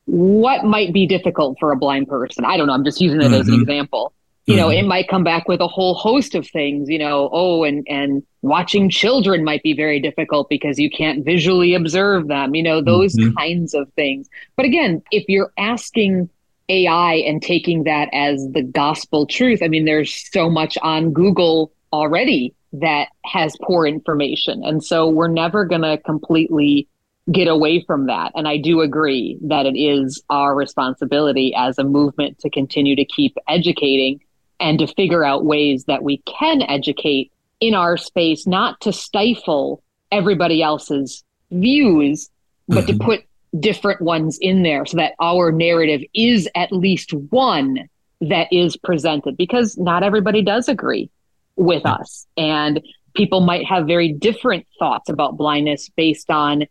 what 0.05 0.65
might 0.65 0.93
be 0.93 1.05
difficult 1.05 1.59
for 1.59 1.71
a 1.71 1.77
blind 1.77 2.07
person? 2.07 2.43
I 2.43 2.57
don't 2.57 2.65
know. 2.65 2.73
I'm 2.73 2.85
just 2.85 2.99
using 2.99 3.21
it 3.21 3.25
mm-hmm. 3.25 3.33
as 3.35 3.47
an 3.47 3.53
mm-hmm. 3.53 3.61
example 3.61 4.13
you 4.45 4.55
know 4.55 4.67
mm-hmm. 4.67 4.85
it 4.85 4.87
might 4.87 5.07
come 5.07 5.23
back 5.23 5.47
with 5.47 5.61
a 5.61 5.67
whole 5.67 5.93
host 5.93 6.35
of 6.35 6.47
things 6.47 6.89
you 6.89 6.97
know 6.97 7.29
oh 7.31 7.63
and 7.63 7.85
and 7.87 8.23
watching 8.41 8.89
children 8.89 9.43
might 9.43 9.61
be 9.63 9.73
very 9.73 9.99
difficult 9.99 10.49
because 10.49 10.79
you 10.79 10.89
can't 10.89 11.23
visually 11.23 11.73
observe 11.73 12.27
them 12.27 12.55
you 12.55 12.63
know 12.63 12.81
those 12.81 13.15
mm-hmm. 13.15 13.35
kinds 13.35 13.73
of 13.73 13.91
things 13.93 14.27
but 14.55 14.65
again 14.65 15.01
if 15.11 15.23
you're 15.27 15.51
asking 15.57 16.29
ai 16.69 17.15
and 17.15 17.41
taking 17.41 17.83
that 17.83 18.09
as 18.13 18.47
the 18.51 18.63
gospel 18.63 19.25
truth 19.25 19.61
i 19.61 19.67
mean 19.67 19.85
there's 19.85 20.29
so 20.31 20.49
much 20.49 20.77
on 20.81 21.11
google 21.11 21.71
already 21.93 22.53
that 22.73 23.09
has 23.25 23.55
poor 23.61 23.85
information 23.85 24.63
and 24.63 24.83
so 24.83 25.07
we're 25.07 25.27
never 25.27 25.65
going 25.65 25.81
to 25.81 25.97
completely 25.99 26.87
get 27.31 27.47
away 27.47 27.83
from 27.83 28.07
that 28.07 28.31
and 28.33 28.47
i 28.47 28.57
do 28.57 28.81
agree 28.81 29.37
that 29.41 29.65
it 29.65 29.77
is 29.77 30.23
our 30.29 30.55
responsibility 30.55 31.53
as 31.55 31.77
a 31.77 31.83
movement 31.83 32.39
to 32.39 32.49
continue 32.49 32.95
to 32.95 33.05
keep 33.05 33.37
educating 33.47 34.19
and 34.61 34.79
to 34.79 34.87
figure 34.87 35.25
out 35.25 35.43
ways 35.43 35.85
that 35.85 36.03
we 36.03 36.17
can 36.19 36.61
educate 36.61 37.31
in 37.59 37.73
our 37.73 37.97
space, 37.97 38.47
not 38.47 38.79
to 38.81 38.93
stifle 38.93 39.83
everybody 40.11 40.61
else's 40.61 41.23
views, 41.51 42.29
but 42.67 42.85
mm-hmm. 42.85 42.97
to 42.97 43.03
put 43.03 43.21
different 43.59 44.01
ones 44.01 44.37
in 44.39 44.63
there 44.63 44.85
so 44.85 44.97
that 44.97 45.13
our 45.19 45.51
narrative 45.51 46.01
is 46.13 46.47
at 46.55 46.71
least 46.71 47.13
one 47.13 47.89
that 48.21 48.47
is 48.51 48.77
presented 48.77 49.35
because 49.35 49.77
not 49.77 50.03
everybody 50.03 50.41
does 50.41 50.69
agree 50.69 51.09
with 51.55 51.85
us. 51.85 52.27
And 52.37 52.81
people 53.13 53.41
might 53.41 53.65
have 53.65 53.87
very 53.87 54.13
different 54.13 54.65
thoughts 54.79 55.09
about 55.09 55.37
blindness 55.37 55.89
based 55.89 56.29
on 56.29 56.65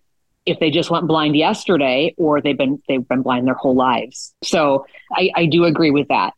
if 0.47 0.59
they 0.59 0.71
just 0.71 0.91
went 0.91 1.07
blind 1.07 1.37
yesterday 1.37 2.15
or 2.17 2.41
they've 2.41 2.57
been 2.57 2.83
they've 2.89 3.07
been 3.07 3.23
blind 3.23 3.47
their 3.47 3.55
whole 3.55 3.75
lives. 3.75 4.35
So 4.43 4.87
I, 5.13 5.31
I 5.35 5.47
do 5.47 5.65
agree 5.65 5.91
with 5.91 6.09
that. 6.09 6.33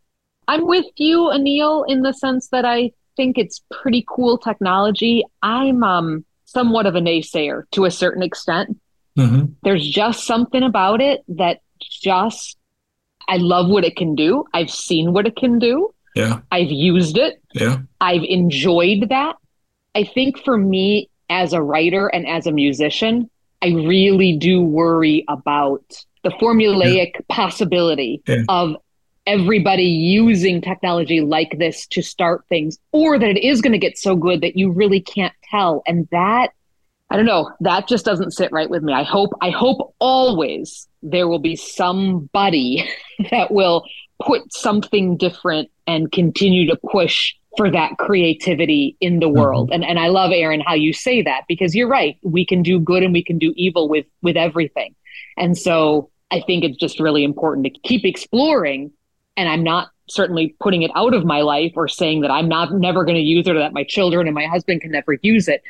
I'm 0.53 0.67
with 0.67 0.85
you, 0.97 1.31
Anil, 1.33 1.85
in 1.89 2.03
the 2.03 2.13
sense 2.13 2.49
that 2.49 2.67
I 2.67 2.93
think 3.17 3.39
it's 3.39 3.63
pretty 3.71 4.05
cool 4.07 4.37
technology. 4.37 5.25
I'm 5.43 5.83
um, 5.83 6.27
somewhat 6.45 6.85
of 6.85 6.95
a 6.95 7.01
naysayer 7.01 7.63
to 7.71 7.87
a 7.87 7.91
certain 7.91 8.23
extent. 8.23 8.79
Mm-hmm. 9.17 9.53
There's 9.63 9.89
just 9.89 10.27
something 10.27 10.63
about 10.63 11.01
it 11.01 11.23
that 11.29 11.61
just, 11.81 12.59
I 13.31 13.39
love 13.39 13.71
what 13.71 13.85
it 13.85 13.97
can 13.97 14.15
do. 14.15 14.45
I've 14.53 14.71
seen 14.71 15.15
what 15.15 15.27
it 15.27 15.37
can 15.37 15.59
do. 15.59 15.95
Yeah. 16.15 16.41
I've 16.51 16.71
used 16.71 17.17
it. 17.17 17.41
Yeah. 17.55 17.79
I've 18.03 18.23
enjoyed 18.23 19.09
that. 19.09 19.37
I 19.95 20.05
think 20.05 20.39
for 20.45 20.59
me, 20.59 21.09
as 21.31 21.55
a 21.55 21.63
writer 21.63 22.09
and 22.09 22.29
as 22.29 22.47
a 22.47 22.53
musician, 22.53 23.31
I 23.63 23.69
really 23.69 24.37
do 24.37 24.61
worry 24.61 25.25
about 25.29 25.83
the 26.25 26.31
formulaic 26.31 27.13
yeah. 27.15 27.21
possibility 27.31 28.21
yeah. 28.27 28.43
of 28.51 28.77
everybody 29.27 29.85
using 29.85 30.61
technology 30.61 31.21
like 31.21 31.57
this 31.59 31.87
to 31.87 32.03
start 32.03 32.45
things 32.49 32.79
or 32.93 33.19
that 33.19 33.29
it 33.29 33.45
is 33.45 33.61
going 33.61 33.73
to 33.73 33.79
get 33.79 33.97
so 33.97 34.17
good 34.17 34.41
that 34.41 34.57
you 34.57 34.71
really 34.71 35.01
can't 35.01 35.35
tell. 35.51 35.83
And 35.87 36.09
that 36.11 36.51
i 37.11 37.17
don't 37.17 37.27
know 37.27 37.51
that 37.61 37.87
just 37.87 38.07
doesn't 38.07 38.31
sit 38.33 38.51
right 38.53 38.71
with 38.71 38.83
me. 38.83 38.93
I 38.93 39.03
hope 39.03 39.33
i 39.41 39.51
hope 39.51 39.95
always 39.99 40.89
there 41.03 41.29
will 41.29 41.39
be 41.39 41.57
somebody 41.57 42.89
that 43.31 43.51
will 43.51 43.85
put 44.23 44.53
something 44.53 45.17
different 45.17 45.71
and 45.87 46.11
continue 46.11 46.67
to 46.69 46.77
push 46.91 47.35
for 47.57 47.71
that 47.71 47.99
creativity 47.99 48.97
in 49.01 49.21
the 49.21 49.29
world. 49.29 49.69
Mm-hmm. 49.69 49.83
and 49.83 49.85
and 49.85 49.99
I 49.99 50.09
love 50.09 50.33
Aaron 50.33 50.61
how 50.61 50.75
you 50.75 50.93
say 50.93 51.23
that 51.23 51.45
because 51.49 51.75
you're 51.75 51.89
right. 51.89 52.17
We 52.23 52.47
can 52.47 52.63
do 52.63 52.81
good 52.81 53.03
and 53.03 53.13
we 53.13 53.23
can 53.23 53.39
do 53.39 53.53
evil 53.57 53.89
with 53.89 54.07
with 54.23 54.37
everything. 54.37 54.95
And 55.37 55.57
so 55.57 56.11
I 56.31 56.41
think 56.41 56.65
it's 56.65 56.79
just 56.79 56.99
really 56.99 57.25
important 57.25 57.67
to 57.67 57.71
keep 57.85 58.05
exploring 58.07 58.91
and 59.37 59.49
I'm 59.49 59.63
not 59.63 59.89
certainly 60.09 60.55
putting 60.61 60.83
it 60.83 60.91
out 60.95 61.15
of 61.15 61.25
my 61.25 61.41
life 61.41 61.73
or 61.77 61.89
saying 61.89 62.21
that 62.21 62.31
I'm 62.31 62.49
not 62.49 62.73
never 62.73 63.05
going 63.05 63.17
to 63.17 63.23
use 63.23 63.47
it 63.47 63.57
or 63.57 63.61
that 63.61 63.73
my 63.73 63.85
children 63.85 64.27
and 64.27 64.35
my 64.35 64.47
husband 64.47 64.83
can 64.83 64.91
never 64.91 65.17
use 65.23 65.49
it. 65.49 65.63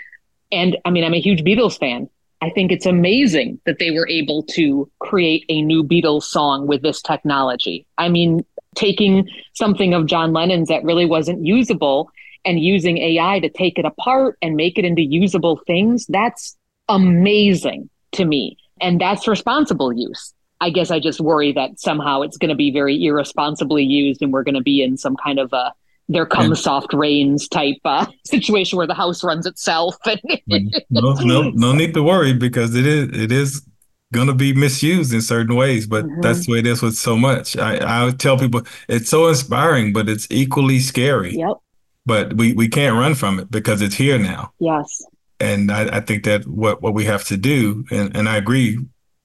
And 0.51 0.77
I 0.85 0.91
mean, 0.91 1.05
I'm 1.05 1.15
a 1.15 1.21
huge 1.21 1.43
Beatles 1.43 1.79
fan. 1.79 2.09
I 2.41 2.51
think 2.51 2.73
it's 2.73 2.87
amazing 2.87 3.61
that 3.67 3.79
they 3.79 3.93
were 3.93 4.09
able 4.09 4.43
to 4.55 4.91
create 4.99 5.45
a 5.49 5.63
new 5.63 5.85
Beatles 5.85 6.25
song 6.25 6.67
with 6.67 6.83
this 6.83 7.01
technology. 7.01 7.87
I 7.99 8.09
mean, 8.09 8.45
taking 8.75 9.29
something 9.53 9.95
of 9.95 10.07
John 10.07 10.33
Lennon's 10.33 10.69
that 10.69 10.83
really 10.83 11.07
wasn't 11.07 11.47
usable 11.47 12.11
and 12.45 12.59
using 12.59 12.99
AI 12.99 13.39
to 13.39 13.49
take 13.49 13.79
it 13.79 13.85
apart 13.85 14.39
and 14.43 14.57
make 14.57 14.77
it 14.77 14.85
into 14.85 15.03
usable 15.03 15.61
things, 15.67 16.07
that's 16.07 16.57
amazing 16.89 17.89
to 18.13 18.25
me. 18.25 18.57
And 18.81 19.01
that's 19.01 19.29
responsible 19.29 19.93
use. 19.93 20.35
I 20.63 20.71
guess 20.71 20.93
I 20.93 21.01
just 21.01 21.21
worry 21.21 21.53
that 21.53 21.81
somehow 21.81 22.23
it's 22.23 22.37
going 22.39 22.49
to 22.51 22.55
be 22.55 22.71
very 22.71 23.05
irresponsibly 23.05 23.83
used 23.83 24.23
and 24.23 24.33
we're 24.33 24.45
going 24.45 24.55
to 24.55 24.63
be 24.63 24.81
in 24.81 24.97
some 24.97 25.17
kind 25.17 25.41
of 25.41 25.53
a 25.53 25.75
there 26.09 26.27
comes 26.27 26.63
soft 26.63 26.93
rains 26.93 27.49
type 27.49 27.79
uh, 27.85 28.07
situation 28.27 28.77
where 28.77 28.87
the 28.87 28.95
house 28.95 29.25
runs 29.25 29.47
itself. 29.47 29.97
no, 30.91 31.15
no, 31.15 31.51
no 31.51 31.73
need 31.73 31.95
to 31.95 32.03
worry 32.03 32.33
because 32.33 32.75
it 32.75 32.87
is 32.87 33.09
it 33.13 33.33
is 33.33 33.67
going 34.13 34.29
to 34.29 34.35
be 34.35 34.53
misused 34.53 35.13
in 35.13 35.21
certain 35.23 35.57
ways, 35.57 35.87
but 35.87 36.05
Mhm. 36.05 36.23
that's 36.23 36.47
the 36.47 36.53
way 36.53 36.59
it 36.59 36.67
is 36.67 36.83
with 36.83 36.95
so 36.95 37.17
much. 37.17 37.57
I, 37.57 37.79
I 37.79 38.05
would 38.05 38.21
tell 38.21 38.39
people 38.39 38.63
it's 38.89 39.09
so 39.09 39.27
inspiring, 39.29 39.93
but 39.93 40.09
it's 40.09 40.29
equally 40.31 40.81
scary. 40.81 41.35
Yep. 41.37 41.57
But 42.05 42.35
we, 42.35 42.53
we 42.53 42.69
can't 42.69 42.97
run 42.97 43.15
from 43.15 43.41
it 43.41 43.51
because 43.51 43.81
it's 43.81 43.95
here 43.95 44.19
now. 44.19 44.53
Yes. 44.61 45.03
And 45.41 45.73
I, 45.73 45.97
I 45.97 46.01
think 46.01 46.25
that 46.25 46.47
what, 46.47 46.83
what 46.83 46.95
we 46.95 47.05
have 47.07 47.25
to 47.27 47.37
do, 47.37 47.85
and, 47.91 48.15
and 48.15 48.29
I 48.29 48.37
agree 48.37 48.79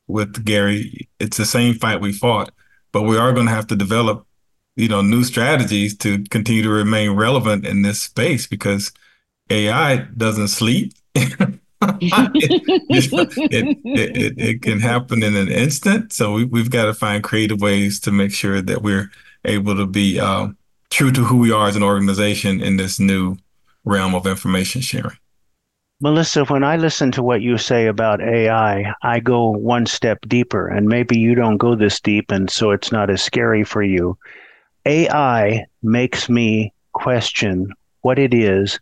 with 0.07 0.45
Gary, 0.45 1.09
it's 1.19 1.37
the 1.37 1.45
same 1.45 1.75
fight 1.75 2.01
we 2.01 2.11
fought, 2.11 2.51
but 2.91 3.03
we 3.03 3.17
are 3.17 3.33
going 3.33 3.47
to 3.47 3.51
have 3.51 3.67
to 3.67 3.75
develop, 3.75 4.25
you 4.75 4.87
know, 4.87 5.01
new 5.01 5.23
strategies 5.23 5.97
to 5.97 6.23
continue 6.25 6.63
to 6.63 6.69
remain 6.69 7.11
relevant 7.11 7.65
in 7.65 7.81
this 7.81 8.01
space 8.01 8.47
because 8.47 8.91
AI 9.49 9.97
doesn't 10.15 10.49
sleep. 10.49 10.93
it, 11.15 11.59
it, 13.85 14.17
it, 14.17 14.33
it 14.37 14.61
can 14.61 14.79
happen 14.79 15.23
in 15.23 15.35
an 15.35 15.49
instant. 15.49 16.13
So 16.13 16.33
we, 16.33 16.45
we've 16.45 16.71
got 16.71 16.85
to 16.85 16.93
find 16.93 17.23
creative 17.23 17.61
ways 17.61 17.99
to 18.01 18.11
make 18.11 18.31
sure 18.31 18.61
that 18.61 18.81
we're 18.81 19.11
able 19.45 19.75
to 19.75 19.85
be 19.85 20.19
uh, 20.19 20.49
true 20.89 21.11
to 21.11 21.23
who 21.23 21.37
we 21.37 21.51
are 21.51 21.67
as 21.67 21.75
an 21.75 21.83
organization 21.83 22.61
in 22.61 22.77
this 22.77 22.99
new 22.99 23.37
realm 23.85 24.15
of 24.15 24.25
information 24.25 24.81
sharing. 24.81 25.17
Melissa, 25.99 26.45
when 26.45 26.63
I 26.63 26.77
listen 26.77 27.11
to 27.13 27.23
what 27.23 27.41
you 27.41 27.57
say 27.57 27.87
about 27.87 28.21
AI, 28.21 28.93
I 29.01 29.19
go 29.19 29.49
one 29.49 29.87
step 29.87 30.19
deeper, 30.27 30.67
and 30.67 30.87
maybe 30.87 31.17
you 31.17 31.33
don't 31.33 31.57
go 31.57 31.73
this 31.75 31.99
deep, 31.99 32.29
and 32.29 32.49
so 32.49 32.69
it's 32.69 32.91
not 32.91 33.09
as 33.09 33.23
scary 33.23 33.63
for 33.63 33.81
you. 33.81 34.15
AI 34.85 35.65
makes 35.81 36.29
me 36.29 36.71
question 36.93 37.73
what 38.01 38.19
it 38.19 38.33
is 38.33 38.79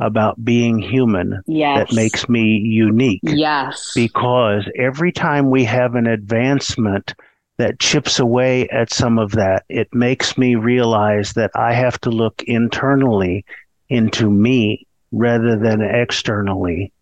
about 0.00 0.44
being 0.44 0.78
human 0.78 1.40
Yes. 1.46 1.88
that 1.88 1.94
makes 1.94 2.28
me 2.28 2.42
unique. 2.58 3.20
Yes. 3.22 3.92
Because 3.94 4.68
every 4.76 5.12
time 5.12 5.50
we 5.50 5.64
have 5.64 5.94
an 5.94 6.06
advancement 6.08 7.14
that 7.58 7.78
chips 7.78 8.18
away 8.18 8.68
at 8.68 8.92
some 8.92 9.18
of 9.18 9.30
that, 9.32 9.64
it 9.68 9.88
makes 9.94 10.36
me 10.36 10.56
realize 10.56 11.32
that 11.34 11.52
I 11.54 11.72
have 11.72 11.98
to 12.02 12.10
look 12.10 12.42
internally 12.42 13.44
into 13.88 14.28
me 14.28 14.86
rather 15.12 15.56
than 15.56 15.80
externally. 15.82 16.92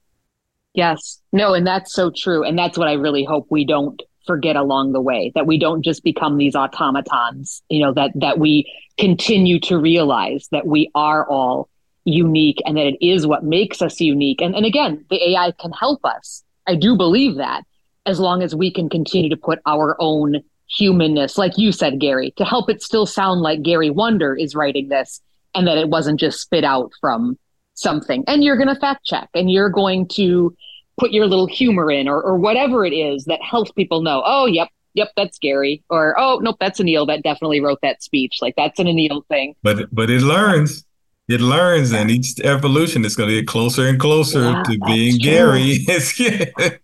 Yes. 0.75 1.21
No, 1.33 1.55
and 1.55 1.67
that's 1.67 1.93
so 1.93 2.11
true. 2.15 2.45
And 2.45 2.59
that's 2.59 2.77
what 2.77 2.89
I 2.89 2.95
really 2.95 3.25
hope 3.25 3.47
we 3.49 3.65
don't 3.65 4.03
forget 4.27 4.57
along 4.57 4.93
the 4.93 5.01
way, 5.01 5.33
that 5.35 5.47
we 5.47 5.59
don't 5.59 5.83
just 5.83 6.03
become 6.03 6.37
these 6.37 6.57
automatons, 6.57 7.63
you 7.69 7.81
know, 7.81 7.93
that 7.93 8.11
that 8.17 8.39
we 8.39 8.71
continue 8.99 9.61
to 9.61 9.79
realize 9.79 10.49
that 10.51 10.67
we 10.67 10.91
are 10.95 11.29
all 11.29 11.69
unique 12.05 12.61
and 12.67 12.77
that 12.77 12.87
it 12.87 13.07
is 13.07 13.27
what 13.27 13.45
makes 13.45 13.83
us 13.83 14.01
unique. 14.01 14.41
And 14.41 14.55
and 14.55 14.67
again, 14.67 15.05
the 15.11 15.31
AI 15.31 15.53
can 15.53 15.73
help 15.73 16.05
us. 16.05 16.43
I 16.67 16.75
do 16.75 16.97
believe 16.97 17.37
that 17.37 17.65
as 18.07 18.21
long 18.21 18.43
as 18.43 18.55
we 18.55 18.71
can 18.71 18.89
continue 18.89 19.31
to 19.31 19.37
put 19.37 19.61
our 19.67 19.97
own 19.99 20.43
humanness, 20.67 21.39
like 21.39 21.57
you 21.57 21.73
said, 21.73 22.01
Gary, 22.01 22.33
to 22.37 22.45
help 22.45 22.69
it 22.69 22.83
still 22.83 23.07
sound 23.07 23.41
like 23.41 23.63
Gary 23.63 23.91
Wunder 23.91 24.35
is 24.35 24.55
writing 24.55 24.89
this 24.89 25.21
and 25.55 25.67
that 25.67 25.79
it 25.79 25.89
wasn't 25.89 26.21
just 26.21 26.41
spit 26.41 26.65
out 26.65 26.93
from 27.01 27.39
something. 27.75 28.25
And 28.27 28.43
you're 28.43 28.57
going 28.57 28.69
to 28.69 28.77
fact 28.77 29.05
check 29.05 29.29
and 29.35 29.51
you're 29.51 29.69
going 29.69 30.09
to 30.09 30.55
put 30.99 31.11
your 31.11 31.27
little 31.27 31.47
humor 31.47 31.91
in 31.91 32.09
or, 32.09 32.23
or 32.23 32.37
whatever 32.37 32.85
it 32.85 32.93
is 32.93 33.25
that 33.25 33.43
helps 33.43 33.73
people 33.73 34.01
know, 34.03 34.23
oh, 34.25 34.47
yep, 34.47 34.69
yep, 34.95 35.11
that's 35.17 35.39
Gary. 35.39 35.83
Or, 35.91 36.15
oh, 36.19 36.39
nope, 36.43 36.57
that's 36.61 36.81
Anil 36.81 37.07
that 37.09 37.23
definitely 37.23 37.61
wrote 37.61 37.81
that 37.83 38.03
speech. 38.03 38.39
Like 38.41 38.55
that's 38.57 38.79
an 38.79 38.87
Anil 38.87 39.27
thing. 39.27 39.55
But 39.63 39.95
but 39.95 40.11
it 40.11 40.23
learns. 40.23 40.85
It 41.27 41.41
learns, 41.41 41.91
and 41.95 42.11
each 42.11 42.39
evolution 42.41 43.03
is 43.07 43.17
going 43.17 43.31
to 43.31 43.37
get 43.37 43.47
closer 43.47 43.89
and 43.89 43.99
closer 43.99 44.43
Yeah, 44.43 44.63
to 44.65 44.79
being 44.87 45.19
true. 45.19 45.31
Gary. 45.31 45.87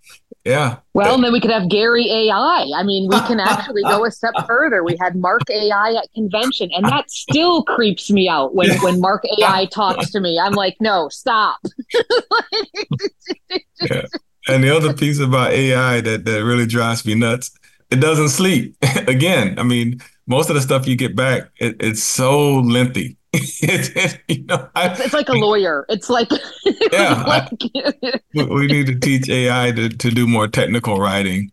Yeah. 0.44 0.78
Well, 0.94 1.14
and 1.14 1.24
then 1.24 1.32
we 1.32 1.40
could 1.40 1.50
have 1.50 1.68
Gary 1.68 2.10
AI. 2.10 2.70
I 2.74 2.82
mean, 2.82 3.08
we 3.08 3.20
can 3.20 3.40
actually 3.40 3.82
go 3.82 4.04
a 4.06 4.10
step 4.10 4.32
further. 4.46 4.82
We 4.82 4.96
had 5.00 5.14
Mark 5.16 5.42
AI 5.50 5.94
at 5.94 6.10
convention, 6.14 6.70
and 6.74 6.86
that 6.86 7.10
still 7.10 7.62
creeps 7.62 8.10
me 8.10 8.28
out 8.28 8.54
when, 8.54 8.70
when 8.80 9.00
Mark 9.00 9.24
AI 9.38 9.66
talks 9.66 10.10
to 10.12 10.20
me. 10.20 10.38
I'm 10.38 10.52
like, 10.52 10.76
no, 10.80 11.08
stop. 11.10 11.58
yeah. 13.82 14.06
And 14.48 14.64
the 14.64 14.74
other 14.74 14.94
piece 14.94 15.20
about 15.20 15.52
AI 15.52 16.00
that, 16.00 16.24
that 16.24 16.44
really 16.44 16.66
drives 16.66 17.04
me 17.04 17.14
nuts, 17.14 17.50
it 17.90 17.96
doesn't 17.96 18.30
sleep. 18.30 18.76
Again, 19.06 19.58
I 19.58 19.62
mean, 19.62 20.00
most 20.26 20.48
of 20.48 20.54
the 20.54 20.62
stuff 20.62 20.86
you 20.86 20.96
get 20.96 21.14
back, 21.14 21.50
it, 21.58 21.76
it's 21.80 22.02
so 22.02 22.60
lengthy. 22.60 23.18
It, 23.32 23.92
it- 23.96 24.20
you 24.28 24.44
know, 24.44 24.68
I, 24.74 24.90
It's, 24.90 25.00
it's 25.00 25.14
like 25.14 25.28
a 25.28 25.32
lawyer. 25.34 25.86
It's 25.88 26.10
like, 26.10 26.30
Yeah, 26.92 27.22
like 27.26 27.50
we- 28.34 28.44
we 28.44 28.66
need 28.66 28.86
to 28.86 28.98
teach 28.98 29.28
AI 29.28 29.72
to, 29.72 29.88
to 29.88 30.10
do 30.10 30.26
more 30.26 30.48
technical 30.48 30.98
writing. 30.98 31.50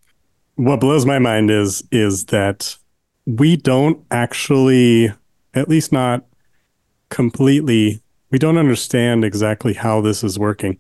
What 0.55 0.80
blows 0.80 1.05
my 1.05 1.19
mind 1.19 1.51
is 1.51 1.84
is 1.91 2.25
that 2.25 2.75
we 3.25 3.57
don't 3.57 4.03
actually, 4.09 5.11
at 5.53 5.69
least 5.69 5.91
not 5.91 6.25
completely, 7.09 8.01
we 8.32 8.39
don't 8.39 8.57
understand 8.57 9.23
exactly 9.23 9.73
how 9.73 10.01
this 10.01 10.23
is 10.23 10.39
working. 10.39 10.78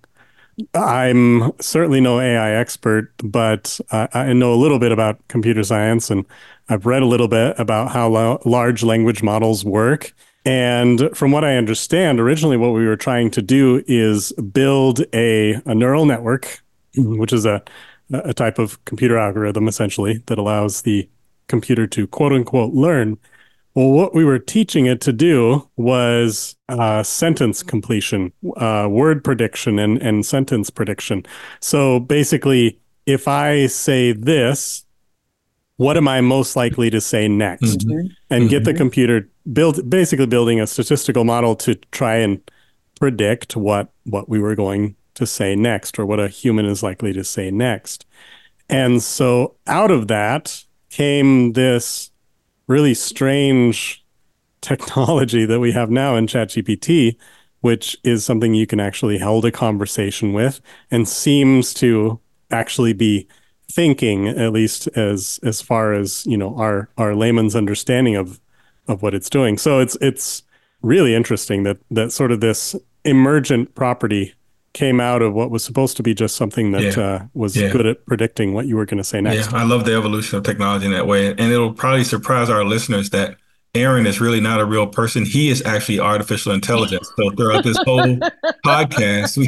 I'm 0.73 1.51
certainly 1.61 2.01
no 2.01 2.19
AI 2.19 2.51
expert, 2.51 3.13
but 3.23 3.79
I, 3.91 4.07
I 4.13 4.33
know 4.33 4.53
a 4.53 4.55
little 4.57 4.79
bit 4.79 4.91
about 4.91 5.19
computer 5.27 5.61
science 5.63 6.09
and 6.09 6.25
I've 6.69 6.87
read 6.87 7.03
a 7.03 7.05
little 7.05 7.27
bit 7.27 7.57
about 7.59 7.91
how 7.91 8.09
lo- 8.09 8.41
large 8.43 8.81
language 8.83 9.21
models 9.21 9.63
work. 9.63 10.13
And 10.47 11.09
from 11.13 11.31
what 11.31 11.43
I 11.43 11.57
understand, 11.57 12.21
originally 12.21 12.55
what 12.55 12.69
we 12.69 12.85
were 12.85 12.95
trying 12.95 13.31
to 13.31 13.41
do 13.41 13.83
is 13.85 14.31
build 14.33 15.01
a, 15.13 15.55
a 15.65 15.75
neural 15.75 16.05
network, 16.05 16.63
which 16.95 17.33
is 17.33 17.45
a, 17.45 17.61
a 18.13 18.33
type 18.33 18.57
of 18.57 18.83
computer 18.85 19.17
algorithm 19.17 19.67
essentially 19.67 20.23
that 20.27 20.37
allows 20.37 20.83
the 20.83 21.09
computer 21.47 21.85
to 21.87 22.07
quote 22.07 22.31
unquote 22.31 22.73
learn. 22.73 23.17
Well, 23.75 23.91
what 23.91 24.15
we 24.15 24.23
were 24.23 24.39
teaching 24.39 24.85
it 24.85 25.01
to 25.01 25.11
do 25.11 25.69
was 25.75 26.55
uh, 26.69 27.03
sentence 27.03 27.61
completion, 27.61 28.31
uh, 28.55 28.87
word 28.89 29.25
prediction, 29.25 29.77
and, 29.79 30.01
and 30.01 30.25
sentence 30.25 30.69
prediction. 30.69 31.25
So 31.59 31.99
basically, 31.99 32.79
if 33.05 33.27
I 33.27 33.67
say 33.67 34.13
this, 34.13 34.85
what 35.75 35.95
am 35.95 36.07
I 36.07 36.21
most 36.21 36.55
likely 36.55 36.89
to 36.89 36.99
say 36.99 37.27
next? 37.27 37.85
Mhm. 37.85 38.09
And 38.29 38.49
get 38.49 38.63
the 38.63 38.73
computer 38.73 39.29
build 39.53 39.89
basically 39.89 40.25
building 40.25 40.59
a 40.59 40.67
statistical 40.67 41.23
model 41.23 41.55
to 41.55 41.75
try 41.91 42.15
and 42.15 42.39
predict 42.99 43.55
what 43.55 43.91
what 44.05 44.27
we 44.27 44.39
were 44.39 44.55
going 44.55 44.95
to 45.13 45.25
say 45.25 45.55
next 45.55 45.97
or 45.97 46.05
what 46.05 46.19
a 46.19 46.27
human 46.27 46.65
is 46.65 46.83
likely 46.83 47.13
to 47.13 47.23
say 47.23 47.49
next. 47.49 48.05
And 48.69 49.01
so 49.01 49.55
out 49.65 49.91
of 49.91 50.07
that 50.07 50.63
came 50.89 51.53
this 51.53 52.11
really 52.67 52.93
strange 52.93 54.03
technology 54.61 55.45
that 55.45 55.59
we 55.59 55.71
have 55.71 55.89
now 55.89 56.15
in 56.15 56.27
ChatGPT, 56.27 57.15
which 57.61 57.97
is 58.03 58.25
something 58.25 58.53
you 58.53 58.67
can 58.67 58.79
actually 58.79 59.17
hold 59.17 59.45
a 59.45 59.51
conversation 59.51 60.33
with 60.33 60.61
and 60.91 61.07
seems 61.07 61.73
to 61.75 62.19
actually 62.51 62.93
be 62.93 63.27
thinking, 63.71 64.27
at 64.27 64.53
least 64.53 64.87
as 64.89 65.39
as 65.43 65.61
far 65.61 65.93
as, 65.93 66.25
you 66.25 66.37
know, 66.37 66.55
our 66.57 66.89
our 66.97 67.15
layman's 67.15 67.55
understanding 67.55 68.15
of 68.15 68.39
of 68.87 69.01
what 69.01 69.13
it's 69.13 69.29
doing. 69.29 69.57
So 69.57 69.79
it's 69.79 69.97
it's 70.01 70.43
really 70.81 71.15
interesting 71.15 71.63
that 71.63 71.77
that 71.91 72.11
sort 72.11 72.31
of 72.31 72.39
this 72.41 72.75
emergent 73.05 73.73
property 73.75 74.33
came 74.73 74.99
out 74.99 75.21
of 75.23 75.33
what 75.33 75.49
was 75.49 75.63
supposed 75.63 75.97
to 75.97 76.03
be 76.03 76.13
just 76.13 76.35
something 76.35 76.71
that 76.71 76.95
Yeah. 76.97 77.03
uh, 77.03 77.19
was 77.33 77.55
Yeah. 77.57 77.71
good 77.71 77.87
at 77.87 78.05
predicting 78.05 78.53
what 78.53 78.67
you 78.67 78.75
were 78.75 78.85
going 78.85 78.99
to 78.99 79.03
say 79.03 79.19
next. 79.21 79.51
Yeah, 79.51 79.57
I 79.57 79.63
love 79.63 79.85
the 79.85 79.95
evolution 79.95 80.37
of 80.37 80.43
technology 80.43 80.85
in 80.85 80.91
that 80.91 81.07
way. 81.07 81.29
And 81.29 81.39
it'll 81.51 81.73
probably 81.73 82.03
surprise 82.03 82.49
our 82.49 82.63
listeners 82.63 83.09
that 83.09 83.37
Aaron 83.73 84.05
is 84.05 84.21
really 84.21 84.39
not 84.39 84.59
a 84.59 84.65
real 84.65 84.85
person. 84.85 85.25
He 85.25 85.49
is 85.49 85.63
actually 85.65 85.99
artificial 85.99 86.51
intelligence. 86.53 87.09
So 87.17 87.31
throughout 87.31 87.63
this 87.63 87.77
whole 87.85 88.17
podcast, 88.65 89.37
we, 89.37 89.47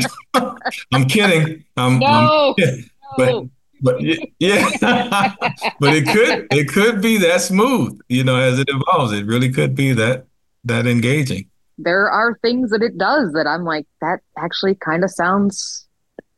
I'm 0.92 1.06
kidding. 1.06 1.64
I'm, 1.78 2.00
no, 2.00 2.56
I'm 2.60 2.90
but 3.18 3.26
no. 3.30 3.50
But 3.82 4.02
yeah, 4.40 4.70
but 5.80 5.94
it 5.94 6.06
could 6.06 6.48
it 6.52 6.68
could 6.70 7.02
be 7.02 7.18
that 7.18 7.42
smooth, 7.42 8.00
you 8.10 8.24
know, 8.24 8.36
as 8.36 8.60
it 8.60 8.68
evolves. 8.70 9.14
It 9.14 9.26
really 9.26 9.52
could 9.52 9.76
be 9.76 9.94
that 9.94 10.26
that 10.66 10.86
engaging. 10.88 11.50
there 11.78 12.10
are 12.10 12.38
things 12.42 12.70
that 12.72 12.82
it 12.82 12.98
does 12.98 13.32
that 13.34 13.48
I'm 13.48 13.64
like, 13.64 13.88
that 14.02 14.20
actually 14.38 14.76
kind 14.76 15.04
of 15.04 15.10
sounds 15.10 15.88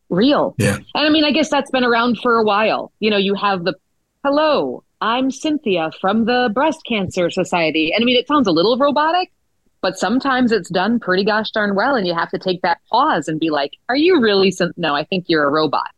real. 0.09 0.53
Yeah. 0.57 0.75
And 0.93 1.07
I 1.07 1.09
mean, 1.09 1.25
I 1.25 1.31
guess 1.31 1.49
that's 1.49 1.71
been 1.71 1.83
around 1.83 2.19
for 2.19 2.37
a 2.37 2.43
while. 2.43 2.91
You 2.99 3.09
know, 3.09 3.17
you 3.17 3.33
have 3.35 3.63
the 3.63 3.73
hello, 4.23 4.83
I'm 5.01 5.31
Cynthia 5.31 5.91
from 5.99 6.25
the 6.25 6.51
Breast 6.53 6.81
Cancer 6.87 7.29
Society. 7.31 7.91
And 7.91 8.03
I 8.03 8.05
mean, 8.05 8.17
it 8.17 8.27
sounds 8.27 8.47
a 8.47 8.51
little 8.51 8.77
robotic, 8.77 9.31
but 9.81 9.97
sometimes 9.97 10.51
it's 10.51 10.69
done 10.69 10.99
pretty 10.99 11.23
gosh 11.25 11.49
darn 11.51 11.75
well. 11.75 11.95
And 11.95 12.05
you 12.05 12.13
have 12.13 12.29
to 12.29 12.37
take 12.37 12.61
that 12.61 12.77
pause 12.91 13.27
and 13.27 13.39
be 13.39 13.49
like, 13.49 13.71
are 13.89 13.95
you 13.95 14.21
really? 14.21 14.51
Cyn-? 14.51 14.73
No, 14.77 14.93
I 14.95 15.03
think 15.03 15.25
you're 15.27 15.45
a 15.45 15.49
robot. 15.49 15.89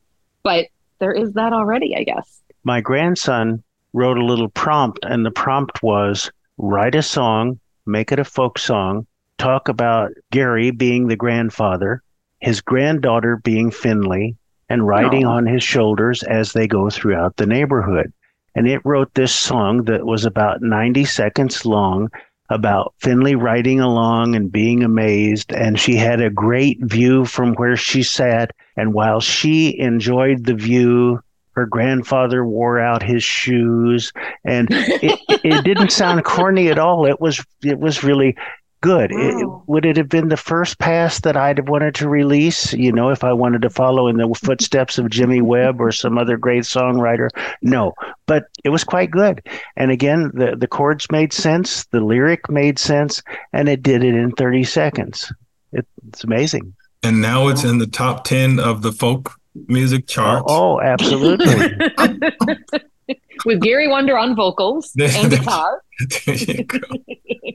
But 0.43 0.67
there 1.03 1.11
is 1.11 1.33
that 1.33 1.51
already, 1.51 1.97
I 1.97 2.03
guess. 2.03 2.41
My 2.63 2.79
grandson 2.79 3.61
wrote 3.91 4.17
a 4.17 4.25
little 4.25 4.47
prompt, 4.47 4.99
and 5.03 5.25
the 5.25 5.31
prompt 5.31 5.83
was 5.83 6.31
write 6.57 6.95
a 6.95 7.01
song, 7.01 7.59
make 7.85 8.13
it 8.13 8.19
a 8.19 8.23
folk 8.23 8.57
song, 8.57 9.05
talk 9.37 9.67
about 9.67 10.11
Gary 10.31 10.71
being 10.71 11.07
the 11.07 11.17
grandfather, 11.17 12.01
his 12.39 12.61
granddaughter 12.61 13.35
being 13.35 13.69
Finley, 13.69 14.37
and 14.69 14.87
riding 14.87 15.25
on 15.25 15.45
his 15.45 15.61
shoulders 15.61 16.23
as 16.23 16.53
they 16.53 16.69
go 16.69 16.89
throughout 16.89 17.35
the 17.35 17.45
neighborhood. 17.45 18.13
And 18.55 18.65
it 18.65 18.79
wrote 18.85 19.13
this 19.13 19.35
song 19.35 19.83
that 19.85 20.05
was 20.05 20.23
about 20.23 20.61
90 20.61 21.03
seconds 21.03 21.65
long 21.65 22.11
about 22.49 22.93
Finley 22.99 23.35
riding 23.35 23.79
along 23.79 24.35
and 24.35 24.51
being 24.51 24.83
amazed. 24.83 25.51
And 25.53 25.79
she 25.79 25.95
had 25.95 26.21
a 26.21 26.29
great 26.29 26.79
view 26.81 27.25
from 27.25 27.53
where 27.53 27.77
she 27.77 28.03
sat. 28.03 28.51
And 28.75 28.93
while 28.93 29.21
she 29.21 29.79
enjoyed 29.79 30.45
the 30.45 30.53
view, 30.53 31.21
her 31.53 31.65
grandfather 31.65 32.43
wore 32.45 32.79
out 32.79 33.03
his 33.03 33.23
shoes 33.23 34.11
and 34.43 34.67
it, 34.71 35.19
it 35.29 35.63
didn't 35.63 35.91
sound 35.91 36.23
corny 36.23 36.69
at 36.69 36.79
all 36.79 37.05
it 37.05 37.21
was 37.21 37.45
it 37.63 37.79
was 37.79 38.03
really 38.03 38.35
good. 38.83 39.11
It, 39.13 39.47
would 39.65 39.85
it 39.85 39.95
have 39.95 40.09
been 40.09 40.27
the 40.27 40.35
first 40.35 40.77
pass 40.77 41.21
that 41.21 41.37
i'd 41.37 41.57
have 41.57 41.69
wanted 41.69 41.95
to 41.95 42.09
release? 42.09 42.73
You 42.73 42.91
know 42.91 43.09
if 43.09 43.23
i 43.23 43.31
wanted 43.31 43.61
to 43.61 43.69
follow 43.69 44.09
in 44.09 44.17
the 44.17 44.27
footsteps 44.43 44.97
of 44.97 45.09
jimmy 45.09 45.41
webb 45.41 45.79
or 45.79 45.93
some 45.93 46.17
other 46.17 46.35
great 46.35 46.63
songwriter 46.63 47.29
no. 47.61 47.93
But 48.25 48.45
it 48.63 48.69
was 48.69 48.83
quite 48.83 49.09
good. 49.09 49.41
And 49.77 49.89
again 49.89 50.31
the, 50.33 50.57
the 50.57 50.67
chords 50.67 51.07
made 51.11 51.31
sense 51.31 51.85
the 51.87 52.01
lyric 52.01 52.49
made 52.49 52.77
sense 52.77 53.23
and 53.53 53.69
it 53.69 53.81
did 53.81 54.03
it 54.03 54.15
in 54.15 54.31
30 54.33 54.65
seconds. 54.65 55.31
It, 55.71 55.87
it's 56.09 56.25
amazing. 56.25 56.75
And 57.01 57.21
now 57.21 57.47
it's 57.47 57.63
in 57.63 57.77
the 57.77 57.87
top 57.87 58.25
10 58.25 58.59
of 58.59 58.81
the 58.81 58.91
folk 58.91 59.31
music 59.67 60.03
oh, 60.03 60.11
charts. 60.11 60.45
Oh, 60.49 60.73
oh 60.73 60.81
absolutely. 60.81 61.71
With 63.45 63.61
Gary 63.61 63.87
Wunder 63.87 64.17
on 64.17 64.35
vocals 64.35 64.91
and 64.99 65.29
guitar. 65.31 65.83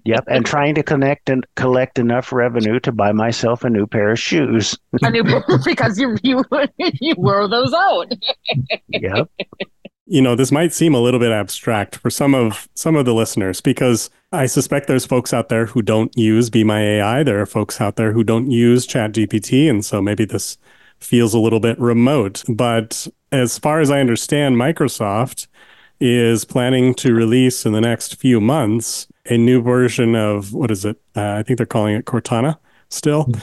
yep, 0.05 0.25
and 0.29 0.45
trying 0.45 0.75
to 0.75 0.83
connect 0.83 1.31
and 1.31 1.47
collect 1.57 1.99
enough 1.99 2.33
revenue 2.33 2.81
to 2.81 2.93
buy 2.93 3.13
myself 3.13 3.65
a 3.65 3.71
new 3.71 3.87
pair 3.87 4.11
of 4.11 4.19
shoes. 4.19 4.77
a 5.03 5.11
new 5.11 5.25
because 5.65 5.99
you 5.99 6.17
you 6.23 6.45
you 6.79 7.15
wore 7.17 7.49
those 7.49 7.73
out. 7.73 8.13
yep. 8.89 9.31
You 10.11 10.23
know, 10.23 10.35
this 10.35 10.51
might 10.51 10.73
seem 10.73 10.95
a 10.95 11.01
little 11.01 11.21
bit 11.21 11.33
abstract 11.33 11.97
for 11.97 12.09
some 12.09 12.35
of 12.35 12.69
some 12.75 12.97
of 12.97 13.05
the 13.05 13.13
listeners 13.13 13.61
because 13.61 14.09
I 14.33 14.47
suspect 14.47 14.87
there's 14.87 15.05
folks 15.05 15.35
out 15.35 15.49
there 15.51 15.67
who 15.67 15.83
don't 15.83 16.17
use 16.17 16.49
Be 16.49 16.65
My 16.65 16.81
AI. 16.83 17.23
There 17.23 17.41
are 17.41 17.47
folks 17.47 17.81
out 17.81 17.97
there 17.97 18.13
who 18.13 18.25
don't 18.25 18.51
use 18.51 18.87
ChatGPT, 18.87 19.69
and 19.69 19.85
so 19.85 20.01
maybe 20.01 20.25
this 20.25 20.57
feels 21.01 21.35
a 21.35 21.39
little 21.39 21.61
bit 21.61 21.79
remote. 21.79 22.45
But 22.49 23.07
as 23.33 23.59
far 23.59 23.81
as 23.81 23.91
I 23.91 24.01
understand, 24.01 24.57
Microsoft 24.57 25.47
is 26.01 26.45
planning 26.45 26.95
to 26.95 27.13
release 27.13 27.67
in 27.67 27.73
the 27.73 27.81
next 27.81 28.17
few 28.17 28.41
months 28.41 29.09
a 29.27 29.37
new 29.37 29.61
version 29.61 30.15
of 30.15 30.53
what 30.53 30.71
is 30.71 30.85
it? 30.85 30.97
Uh, 31.17 31.33
I 31.33 31.43
think 31.43 31.59
they're 31.59 31.67
calling 31.67 31.95
it 31.95 32.05
Cortana 32.05 32.59
still. 32.89 33.25
Mm-hmm. 33.27 33.41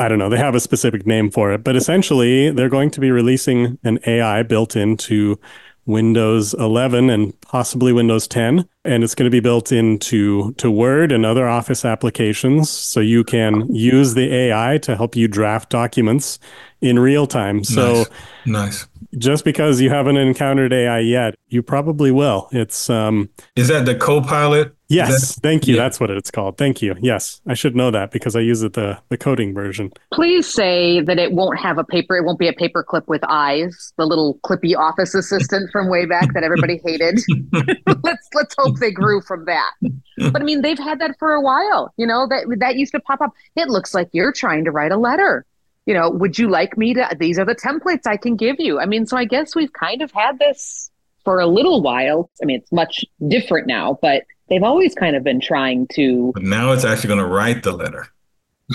I 0.00 0.08
don't 0.08 0.18
know. 0.18 0.28
They 0.28 0.36
have 0.36 0.54
a 0.54 0.60
specific 0.60 1.06
name 1.06 1.30
for 1.30 1.52
it, 1.52 1.64
but 1.64 1.74
essentially, 1.74 2.50
they're 2.50 2.68
going 2.68 2.90
to 2.92 3.00
be 3.00 3.10
releasing 3.10 3.78
an 3.82 3.98
AI 4.06 4.44
built 4.44 4.76
into 4.76 5.40
Windows 5.88 6.52
11 6.54 7.08
and 7.08 7.38
possibly 7.40 7.94
Windows 7.94 8.28
10, 8.28 8.68
and 8.84 9.02
it's 9.02 9.14
going 9.14 9.24
to 9.24 9.30
be 9.30 9.40
built 9.40 9.72
into 9.72 10.52
to 10.52 10.70
Word 10.70 11.10
and 11.10 11.24
other 11.24 11.48
Office 11.48 11.82
applications, 11.82 12.68
so 12.68 13.00
you 13.00 13.24
can 13.24 13.74
use 13.74 14.12
the 14.12 14.32
AI 14.32 14.78
to 14.82 14.94
help 14.94 15.16
you 15.16 15.26
draft 15.26 15.70
documents 15.70 16.38
in 16.82 16.98
real 16.98 17.26
time. 17.26 17.64
So 17.64 17.94
nice. 17.94 18.08
nice. 18.44 18.88
Just 19.16 19.44
because 19.46 19.80
you 19.80 19.88
haven't 19.88 20.18
encountered 20.18 20.74
AI 20.74 20.98
yet, 20.98 21.34
you 21.48 21.62
probably 21.62 22.10
will. 22.10 22.48
It's 22.52 22.90
um 22.90 23.30
Is 23.56 23.68
that 23.68 23.86
the 23.86 23.94
Copilot? 23.94 24.76
Yes, 24.88 25.34
that, 25.34 25.42
thank 25.42 25.66
you. 25.66 25.76
Yeah. 25.76 25.82
That's 25.82 26.00
what 26.00 26.10
it's 26.10 26.30
called. 26.30 26.56
Thank 26.56 26.80
you. 26.80 26.94
Yes, 27.00 27.42
I 27.46 27.54
should 27.54 27.76
know 27.76 27.90
that 27.90 28.10
because 28.10 28.34
I 28.34 28.40
use 28.40 28.62
it 28.62 28.72
the 28.72 28.98
the 29.10 29.18
coding 29.18 29.52
version. 29.52 29.92
Please 30.12 30.50
say 30.50 31.00
that 31.02 31.18
it 31.18 31.32
won't 31.32 31.58
have 31.58 31.76
a 31.76 31.84
paper. 31.84 32.16
It 32.16 32.24
won't 32.24 32.38
be 32.38 32.48
a 32.48 32.54
paper 32.54 32.82
clip 32.82 33.06
with 33.06 33.22
eyes. 33.28 33.92
The 33.98 34.06
little 34.06 34.38
clippy 34.44 34.76
office 34.76 35.14
assistant 35.14 35.70
from 35.70 35.90
way 35.90 36.06
back 36.06 36.32
that 36.32 36.42
everybody 36.42 36.80
hated. 36.84 37.20
let's 38.02 38.28
let's 38.34 38.54
hope 38.58 38.78
they 38.78 38.90
grew 38.90 39.20
from 39.20 39.44
that. 39.44 39.72
But 40.32 40.40
I 40.40 40.44
mean, 40.44 40.62
they've 40.62 40.78
had 40.78 41.00
that 41.00 41.18
for 41.18 41.34
a 41.34 41.40
while. 41.40 41.92
You 41.98 42.06
know 42.06 42.26
that 42.28 42.46
that 42.60 42.76
used 42.76 42.92
to 42.92 43.00
pop 43.00 43.20
up. 43.20 43.32
It 43.56 43.68
looks 43.68 43.92
like 43.92 44.08
you're 44.12 44.32
trying 44.32 44.64
to 44.64 44.70
write 44.70 44.92
a 44.92 44.98
letter 44.98 45.44
you 45.86 45.94
know, 45.94 46.10
would 46.10 46.38
you 46.38 46.50
like 46.50 46.76
me 46.76 46.92
to? 46.92 47.16
These 47.18 47.38
are 47.38 47.46
the 47.46 47.54
templates 47.54 48.06
I 48.06 48.18
can 48.18 48.36
give 48.36 48.56
you. 48.58 48.78
I 48.78 48.84
mean, 48.84 49.06
so 49.06 49.16
I 49.16 49.24
guess 49.24 49.56
we've 49.56 49.72
kind 49.72 50.02
of 50.02 50.12
had 50.12 50.38
this 50.38 50.90
for 51.24 51.40
a 51.40 51.46
little 51.46 51.80
while. 51.80 52.30
I 52.42 52.44
mean, 52.44 52.58
it's 52.58 52.70
much 52.70 53.06
different 53.26 53.66
now, 53.66 53.98
but 54.02 54.24
they've 54.48 54.62
always 54.62 54.94
kind 54.94 55.16
of 55.16 55.24
been 55.24 55.40
trying 55.40 55.86
to. 55.94 56.32
But 56.34 56.42
now 56.42 56.72
it's 56.72 56.84
actually 56.84 57.08
going 57.08 57.20
to 57.20 57.26
write 57.26 57.62
the 57.62 57.72
letter. 57.72 58.08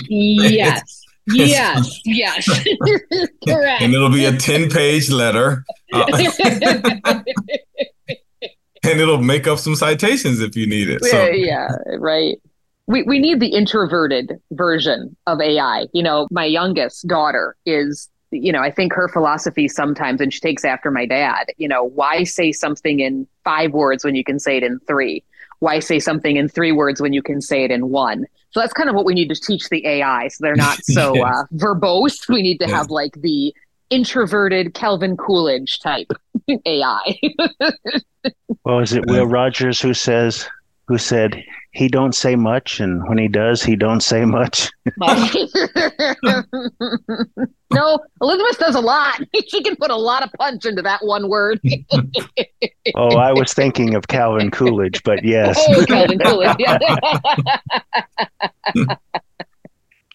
Yes. 0.08 1.02
yes, 1.32 2.00
yes, 2.04 2.46
correct. 3.48 3.80
And 3.80 3.94
it'll 3.94 4.10
be 4.10 4.26
a 4.26 4.36
10 4.36 4.68
page 4.68 5.08
letter. 5.08 5.64
Uh, 5.90 6.04
and 8.82 9.00
it'll 9.00 9.22
make 9.22 9.46
up 9.46 9.58
some 9.58 9.74
citations 9.74 10.40
if 10.40 10.54
you 10.54 10.66
need 10.66 10.90
it. 10.90 11.02
So. 11.02 11.28
Yeah, 11.28 11.68
right 11.96 12.36
we, 12.86 13.02
we 13.02 13.18
need 13.18 13.40
the 13.40 13.48
introverted 13.48 14.40
version 14.52 15.16
of 15.26 15.40
AI. 15.40 15.86
You 15.92 16.02
know, 16.02 16.28
my 16.30 16.44
youngest 16.44 17.06
daughter 17.06 17.56
is, 17.64 18.10
you 18.30 18.52
know, 18.52 18.60
I 18.60 18.70
think 18.70 18.92
her 18.92 19.08
philosophy 19.08 19.68
sometimes, 19.68 20.20
and 20.20 20.32
she 20.32 20.40
takes 20.40 20.64
after 20.64 20.90
my 20.90 21.06
dad, 21.06 21.46
you 21.56 21.68
know, 21.68 21.84
why 21.84 22.24
say 22.24 22.52
something 22.52 23.00
in 23.00 23.26
five 23.42 23.72
words 23.72 24.04
when 24.04 24.14
you 24.14 24.24
can 24.24 24.38
say 24.38 24.58
it 24.58 24.62
in 24.62 24.80
three? 24.80 25.24
Why 25.60 25.78
say 25.78 25.98
something 25.98 26.36
in 26.36 26.48
three 26.48 26.72
words 26.72 27.00
when 27.00 27.12
you 27.12 27.22
can 27.22 27.40
say 27.40 27.64
it 27.64 27.70
in 27.70 27.90
one? 27.90 28.26
So 28.50 28.60
that's 28.60 28.72
kind 28.72 28.88
of 28.88 28.94
what 28.94 29.04
we 29.04 29.14
need 29.14 29.28
to 29.28 29.34
teach 29.34 29.68
the 29.68 29.84
AI 29.86 30.28
so 30.28 30.38
they're 30.40 30.54
not 30.54 30.78
so 30.84 31.14
yes. 31.14 31.24
uh, 31.24 31.42
verbose. 31.54 32.28
We 32.28 32.42
need 32.42 32.58
to 32.58 32.66
have 32.66 32.90
like 32.90 33.20
the 33.20 33.54
introverted 33.90 34.74
Calvin 34.74 35.16
Coolidge 35.16 35.80
type 35.80 36.10
AI. 36.66 37.18
well, 38.64 38.80
is 38.80 38.92
it 38.92 39.06
Will 39.06 39.26
Rogers 39.26 39.80
who 39.80 39.94
says, 39.94 40.48
who 40.86 40.98
said, 40.98 41.42
he 41.72 41.88
don't 41.88 42.14
say 42.14 42.36
much, 42.36 42.78
and 42.78 43.02
when 43.08 43.18
he 43.18 43.26
does, 43.26 43.62
he 43.62 43.74
don't 43.74 44.00
say 44.00 44.24
much. 44.24 44.70
no, 47.72 47.98
Elizabeth 48.20 48.58
does 48.58 48.74
a 48.74 48.80
lot. 48.80 49.20
She 49.48 49.62
can 49.62 49.76
put 49.76 49.90
a 49.90 49.96
lot 49.96 50.22
of 50.22 50.30
punch 50.38 50.64
into 50.64 50.82
that 50.82 51.04
one 51.04 51.28
word. 51.28 51.60
oh, 52.94 53.16
I 53.16 53.32
was 53.32 53.52
thinking 53.52 53.94
of 53.94 54.08
Calvin 54.08 54.50
Coolidge, 54.50 55.02
but 55.04 55.24
yes. 55.24 55.62
Oh, 55.68 55.84
Calvin 55.86 56.18
Coolidge. 56.18 56.56
Yeah. 56.58 56.78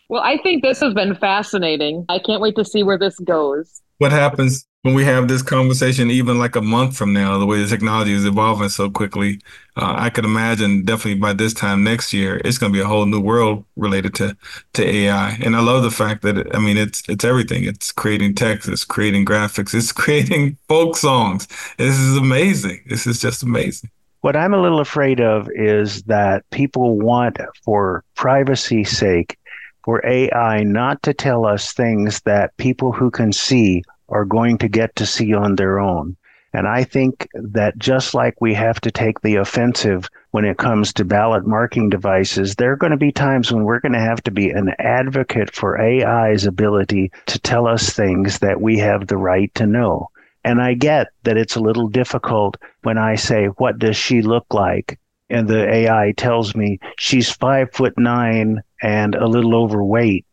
well, 0.10 0.22
I 0.22 0.38
think 0.38 0.64
this 0.64 0.80
has 0.82 0.94
been 0.94 1.16
fascinating. 1.16 2.06
I 2.10 2.20
can't 2.20 2.42
wait 2.42 2.56
to 2.56 2.66
see 2.66 2.84
where 2.84 2.98
this 2.98 3.18
goes. 3.20 3.82
What 3.98 4.12
happens 4.12 4.69
when 4.84 4.94
we 4.94 5.04
have 5.04 5.28
this 5.28 5.42
conversation, 5.42 6.10
even 6.10 6.40
like 6.40 6.56
a 6.56 6.62
month 6.62 6.96
from 6.96 7.12
now, 7.12 7.38
the 7.38 7.46
way 7.46 7.62
the 7.62 7.68
technology 7.68 8.14
is 8.14 8.26
evolving 8.26 8.70
so 8.70 8.90
quickly, 8.90 9.42
uh, 9.76 9.94
I 9.98 10.10
could 10.10 10.24
imagine 10.24 10.86
definitely 10.86 11.20
by 11.20 11.34
this 11.34 11.54
time 11.54 11.84
next 11.84 12.14
year, 12.14 12.40
it's 12.46 12.58
going 12.58 12.72
to 12.72 12.78
be 12.78 12.82
a 12.82 12.88
whole 12.88 13.06
new 13.06 13.20
world 13.20 13.66
related 13.76 14.16
to 14.16 14.38
to 14.74 14.88
AI. 14.88 15.38
And 15.44 15.56
I 15.58 15.60
love 15.60 15.84
the 15.84 15.92
fact 15.92 16.22
that 16.22 16.38
it, 16.38 16.56
I 16.56 16.60
mean, 16.60 16.78
it's 16.78 17.04
it's 17.10 17.26
everything. 17.26 17.66
It's 17.66 17.92
creating 17.92 18.36
text, 18.36 18.70
it's 18.70 18.86
creating 18.86 19.26
graphics, 19.26 19.74
it's 19.74 19.92
creating 20.04 20.58
folk 20.70 20.96
songs. 20.96 21.48
This 21.78 21.98
is 21.98 22.16
amazing. 22.16 22.82
This 22.88 23.06
is 23.06 23.20
just 23.20 23.44
amazing. 23.44 23.90
What 24.22 24.36
I'm 24.36 24.54
a 24.54 24.62
little 24.62 24.80
afraid 24.80 25.20
of 25.20 25.50
is 25.56 26.04
that 26.04 26.50
people 26.52 26.98
want, 27.00 27.38
for 27.64 28.04
privacy's 28.16 28.98
sake, 28.98 29.38
for 29.84 30.06
AI 30.06 30.64
not 30.64 31.04
to 31.04 31.14
tell 31.14 31.46
us 31.46 31.74
things 31.74 32.22
that 32.22 32.56
people 32.58 32.92
who 32.92 33.12
can 33.12 33.32
see 33.32 33.84
are 34.10 34.26
going 34.26 34.58
to 34.60 34.68
get 34.68 34.96
to 34.98 35.06
see 35.06 35.34
on 35.34 35.56
their 35.56 35.80
own. 35.80 36.18
And 36.52 36.68
I 36.68 36.84
think 36.84 37.28
that 37.34 37.78
just 37.78 38.16
like 38.16 38.42
we 38.42 38.56
have 38.56 38.82
to 38.82 38.92
take 38.92 39.22
the 39.22 39.36
offensive 39.36 40.10
when 40.32 40.46
it 40.46 40.58
comes 40.58 40.92
to 40.94 41.06
ballot 41.06 41.46
marking 41.46 41.90
devices, 41.90 42.56
there 42.56 42.72
are 42.72 42.78
going 42.78 42.92
to 42.92 42.98
be 42.98 43.12
times 43.12 43.52
when 43.52 43.64
we're 43.64 43.80
going 43.80 43.94
to 43.94 44.00
have 44.00 44.24
to 44.24 44.32
be 44.32 44.50
an 44.50 44.74
advocate 44.80 45.54
for 45.54 45.80
AI's 45.80 46.46
ability 46.46 47.12
to 47.28 47.40
tell 47.40 47.68
us 47.68 47.92
things 47.92 48.40
that 48.40 48.62
we 48.62 48.80
have 48.80 49.08
the 49.08 49.18
right 49.18 49.54
to 49.56 49.68
know. 49.68 50.08
And 50.44 50.62
I 50.62 50.74
get 50.74 51.08
that 51.24 51.38
it's 51.38 51.56
a 51.56 51.62
little 51.62 51.88
difficult 51.88 52.58
when 52.82 52.98
I 52.98 53.16
say, 53.16 53.48
What 53.58 53.78
does 53.78 53.98
she 53.98 54.22
look 54.22 54.46
like? 54.52 55.00
And 55.30 55.48
the 55.48 55.72
AI 55.72 56.14
tells 56.18 56.56
me 56.56 56.80
she's 56.98 57.30
five 57.30 57.72
foot 57.74 57.94
nine 57.98 58.62
and 58.82 59.14
a 59.14 59.28
little 59.28 59.56
overweight 59.56 60.26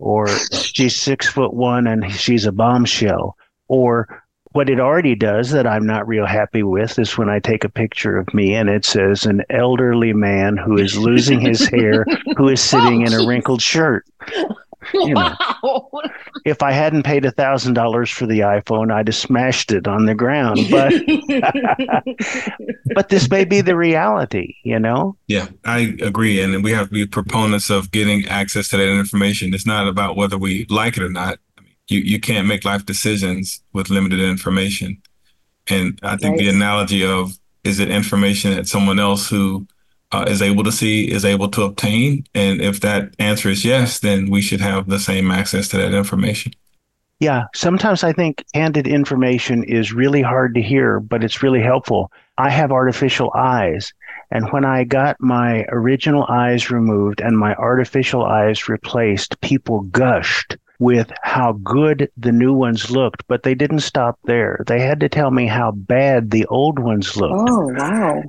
or 0.00 0.26
she's 0.28 0.96
six 0.96 1.28
foot 1.28 1.54
one 1.54 1.86
and 1.86 2.10
she's 2.12 2.46
a 2.46 2.52
bombshell, 2.52 3.36
or 3.68 4.22
what 4.52 4.68
it 4.68 4.80
already 4.80 5.14
does 5.14 5.50
that 5.50 5.66
I'm 5.66 5.86
not 5.86 6.08
real 6.08 6.26
happy 6.26 6.62
with 6.62 6.98
is 6.98 7.16
when 7.16 7.28
I 7.28 7.38
take 7.38 7.62
a 7.62 7.68
picture 7.68 8.16
of 8.16 8.32
me 8.34 8.54
and 8.54 8.68
it 8.68 8.84
says 8.84 9.24
an 9.24 9.42
elderly 9.48 10.12
man 10.12 10.56
who 10.56 10.76
is 10.76 10.98
losing 10.98 11.40
his 11.40 11.68
hair, 11.68 12.04
who 12.36 12.48
is 12.48 12.60
sitting 12.60 13.02
in 13.02 13.12
a 13.12 13.18
oh, 13.22 13.26
wrinkled 13.26 13.62
shirt. 13.62 14.04
You 14.94 15.14
know, 15.14 15.36
wow. 15.62 15.90
if 16.44 16.62
I 16.62 16.72
hadn't 16.72 17.04
paid 17.04 17.24
a 17.24 17.30
thousand 17.30 17.74
dollars 17.74 18.10
for 18.10 18.26
the 18.26 18.40
iPhone, 18.40 18.92
I'd 18.92 19.08
have 19.08 19.14
smashed 19.14 19.72
it 19.72 19.86
on 19.86 20.06
the 20.06 20.14
ground. 20.14 20.60
But 20.70 20.92
but 22.94 23.08
this 23.08 23.28
may 23.30 23.44
be 23.44 23.60
the 23.60 23.76
reality, 23.76 24.54
you 24.64 24.78
know. 24.78 25.16
Yeah, 25.26 25.48
I 25.64 25.96
agree, 26.00 26.40
and 26.40 26.64
we 26.64 26.72
have 26.72 26.88
to 26.88 26.94
be 26.94 27.06
proponents 27.06 27.70
of 27.70 27.90
getting 27.90 28.26
access 28.26 28.68
to 28.70 28.78
that 28.78 28.88
information. 28.88 29.54
It's 29.54 29.66
not 29.66 29.86
about 29.86 30.16
whether 30.16 30.38
we 30.38 30.66
like 30.70 30.96
it 30.96 31.02
or 31.02 31.10
not. 31.10 31.38
you, 31.88 32.00
you 32.00 32.20
can't 32.20 32.48
make 32.48 32.64
life 32.64 32.86
decisions 32.86 33.62
with 33.72 33.90
limited 33.90 34.20
information. 34.20 35.00
And 35.68 35.98
I 36.02 36.16
think 36.16 36.36
right. 36.36 36.38
the 36.38 36.48
analogy 36.48 37.04
of 37.04 37.38
is 37.64 37.78
it 37.78 37.90
information 37.90 38.54
that 38.54 38.66
someone 38.66 38.98
else 38.98 39.28
who 39.28 39.66
uh, 40.12 40.24
is 40.28 40.42
able 40.42 40.64
to 40.64 40.72
see 40.72 41.10
is 41.10 41.24
able 41.24 41.48
to 41.50 41.62
obtain? 41.62 42.24
And 42.34 42.60
if 42.60 42.80
that 42.80 43.14
answer 43.18 43.48
is 43.48 43.64
yes, 43.64 44.00
then 44.00 44.30
we 44.30 44.42
should 44.42 44.60
have 44.60 44.88
the 44.88 44.98
same 44.98 45.30
access 45.30 45.68
to 45.68 45.78
that 45.78 45.94
information. 45.94 46.52
Yeah, 47.20 47.44
sometimes 47.54 48.02
I 48.02 48.14
think 48.14 48.44
candid 48.54 48.86
information 48.86 49.62
is 49.64 49.92
really 49.92 50.22
hard 50.22 50.54
to 50.54 50.62
hear, 50.62 51.00
but 51.00 51.22
it's 51.22 51.42
really 51.42 51.60
helpful. 51.60 52.10
I 52.38 52.48
have 52.48 52.72
artificial 52.72 53.30
eyes. 53.36 53.92
And 54.30 54.48
when 54.50 54.64
I 54.64 54.84
got 54.84 55.20
my 55.20 55.66
original 55.68 56.24
eyes 56.28 56.70
removed 56.70 57.20
and 57.20 57.36
my 57.36 57.54
artificial 57.56 58.24
eyes 58.24 58.68
replaced, 58.68 59.38
people 59.42 59.80
gushed 59.82 60.56
with 60.78 61.12
how 61.22 61.52
good 61.52 62.10
the 62.16 62.32
new 62.32 62.54
ones 62.54 62.90
looked, 62.90 63.22
but 63.28 63.42
they 63.42 63.54
didn't 63.54 63.80
stop 63.80 64.18
there. 64.24 64.64
They 64.66 64.80
had 64.80 65.00
to 65.00 65.10
tell 65.10 65.30
me 65.30 65.46
how 65.46 65.72
bad 65.72 66.30
the 66.30 66.46
old 66.46 66.78
ones 66.78 67.16
looked. 67.16 67.50
Oh, 67.50 67.74
wow. 67.74 68.22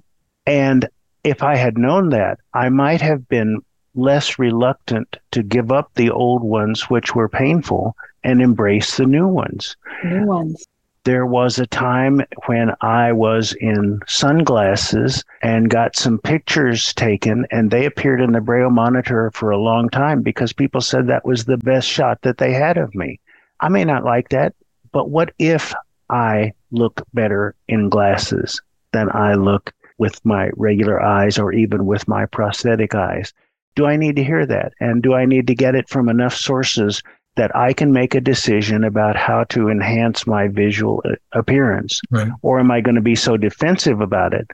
And 0.46 0.90
if 1.24 1.44
I 1.44 1.56
had 1.56 1.78
known 1.78 2.10
that, 2.10 2.40
I 2.54 2.70
might 2.70 3.02
have 3.02 3.28
been 3.28 3.62
less 3.94 4.40
reluctant 4.40 5.18
to 5.32 5.44
give 5.44 5.72
up 5.72 5.92
the 5.96 6.10
old 6.10 6.44
ones, 6.44 6.90
which 6.90 7.14
were 7.14 7.30
painful, 7.30 7.96
and 8.24 8.42
embrace 8.42 8.98
the 8.98 9.06
new 9.06 9.28
ones. 9.28 9.76
New 10.04 10.26
ones 10.26 10.66
there 11.04 11.26
was 11.26 11.58
a 11.58 11.66
time 11.68 12.22
when 12.46 12.72
I 12.82 13.12
was 13.12 13.54
in 13.54 14.00
sunglasses 14.08 15.24
and 15.42 15.70
got 15.70 15.96
some 15.96 16.20
pictures 16.20 16.94
taken, 16.94 17.48
and 17.50 17.72
they 17.72 17.86
appeared 17.86 18.22
in 18.22 18.34
the 18.34 18.42
Braille 18.42 18.70
monitor 18.70 19.32
for 19.34 19.50
a 19.50 19.58
long 19.58 19.90
time 19.90 20.22
because 20.22 20.54
people 20.54 20.82
said 20.82 21.08
that 21.08 21.26
was 21.26 21.46
the 21.46 21.58
best 21.58 21.88
shot 21.88 22.22
that 22.22 22.38
they 22.38 22.54
had 22.54 22.78
of 22.78 22.94
me. 22.94 23.20
I 23.60 23.70
may 23.70 23.84
not 23.84 24.06
like 24.06 24.30
that, 24.30 24.54
but 24.92 25.10
what 25.10 25.34
if 25.40 25.74
I 26.10 26.54
look 26.72 27.02
better 27.14 27.56
in 27.68 27.90
glasses 27.90 28.62
than 28.92 29.10
I 29.12 29.34
look 29.34 29.74
with 30.02 30.20
my 30.26 30.50
regular 30.58 31.00
eyes 31.00 31.38
or 31.38 31.54
even 31.54 31.86
with 31.86 32.08
my 32.08 32.26
prosthetic 32.26 32.96
eyes? 32.96 33.32
Do 33.76 33.86
I 33.86 33.98
need 33.98 34.16
to 34.16 34.24
hear 34.24 34.48
that? 34.48 34.74
And 34.80 35.04
do 35.04 35.14
I 35.14 35.26
need 35.26 35.46
to 35.46 35.54
get 35.54 35.76
it 35.76 35.88
from 35.88 36.10
enough 36.10 36.36
sources 36.36 37.04
that 37.36 37.56
I 37.56 37.72
can 37.72 37.94
make 37.94 38.16
a 38.16 38.20
decision 38.20 38.84
about 38.84 39.16
how 39.16 39.44
to 39.50 39.70
enhance 39.70 40.26
my 40.26 40.48
visual 40.48 41.04
uh, 41.06 41.12
appearance? 41.34 42.02
Right. 42.10 42.32
Or 42.42 42.60
am 42.60 42.72
I 42.72 42.82
going 42.82 42.96
to 42.96 43.02
be 43.02 43.16
so 43.16 43.38
defensive 43.38 44.02
about 44.02 44.34
it 44.34 44.50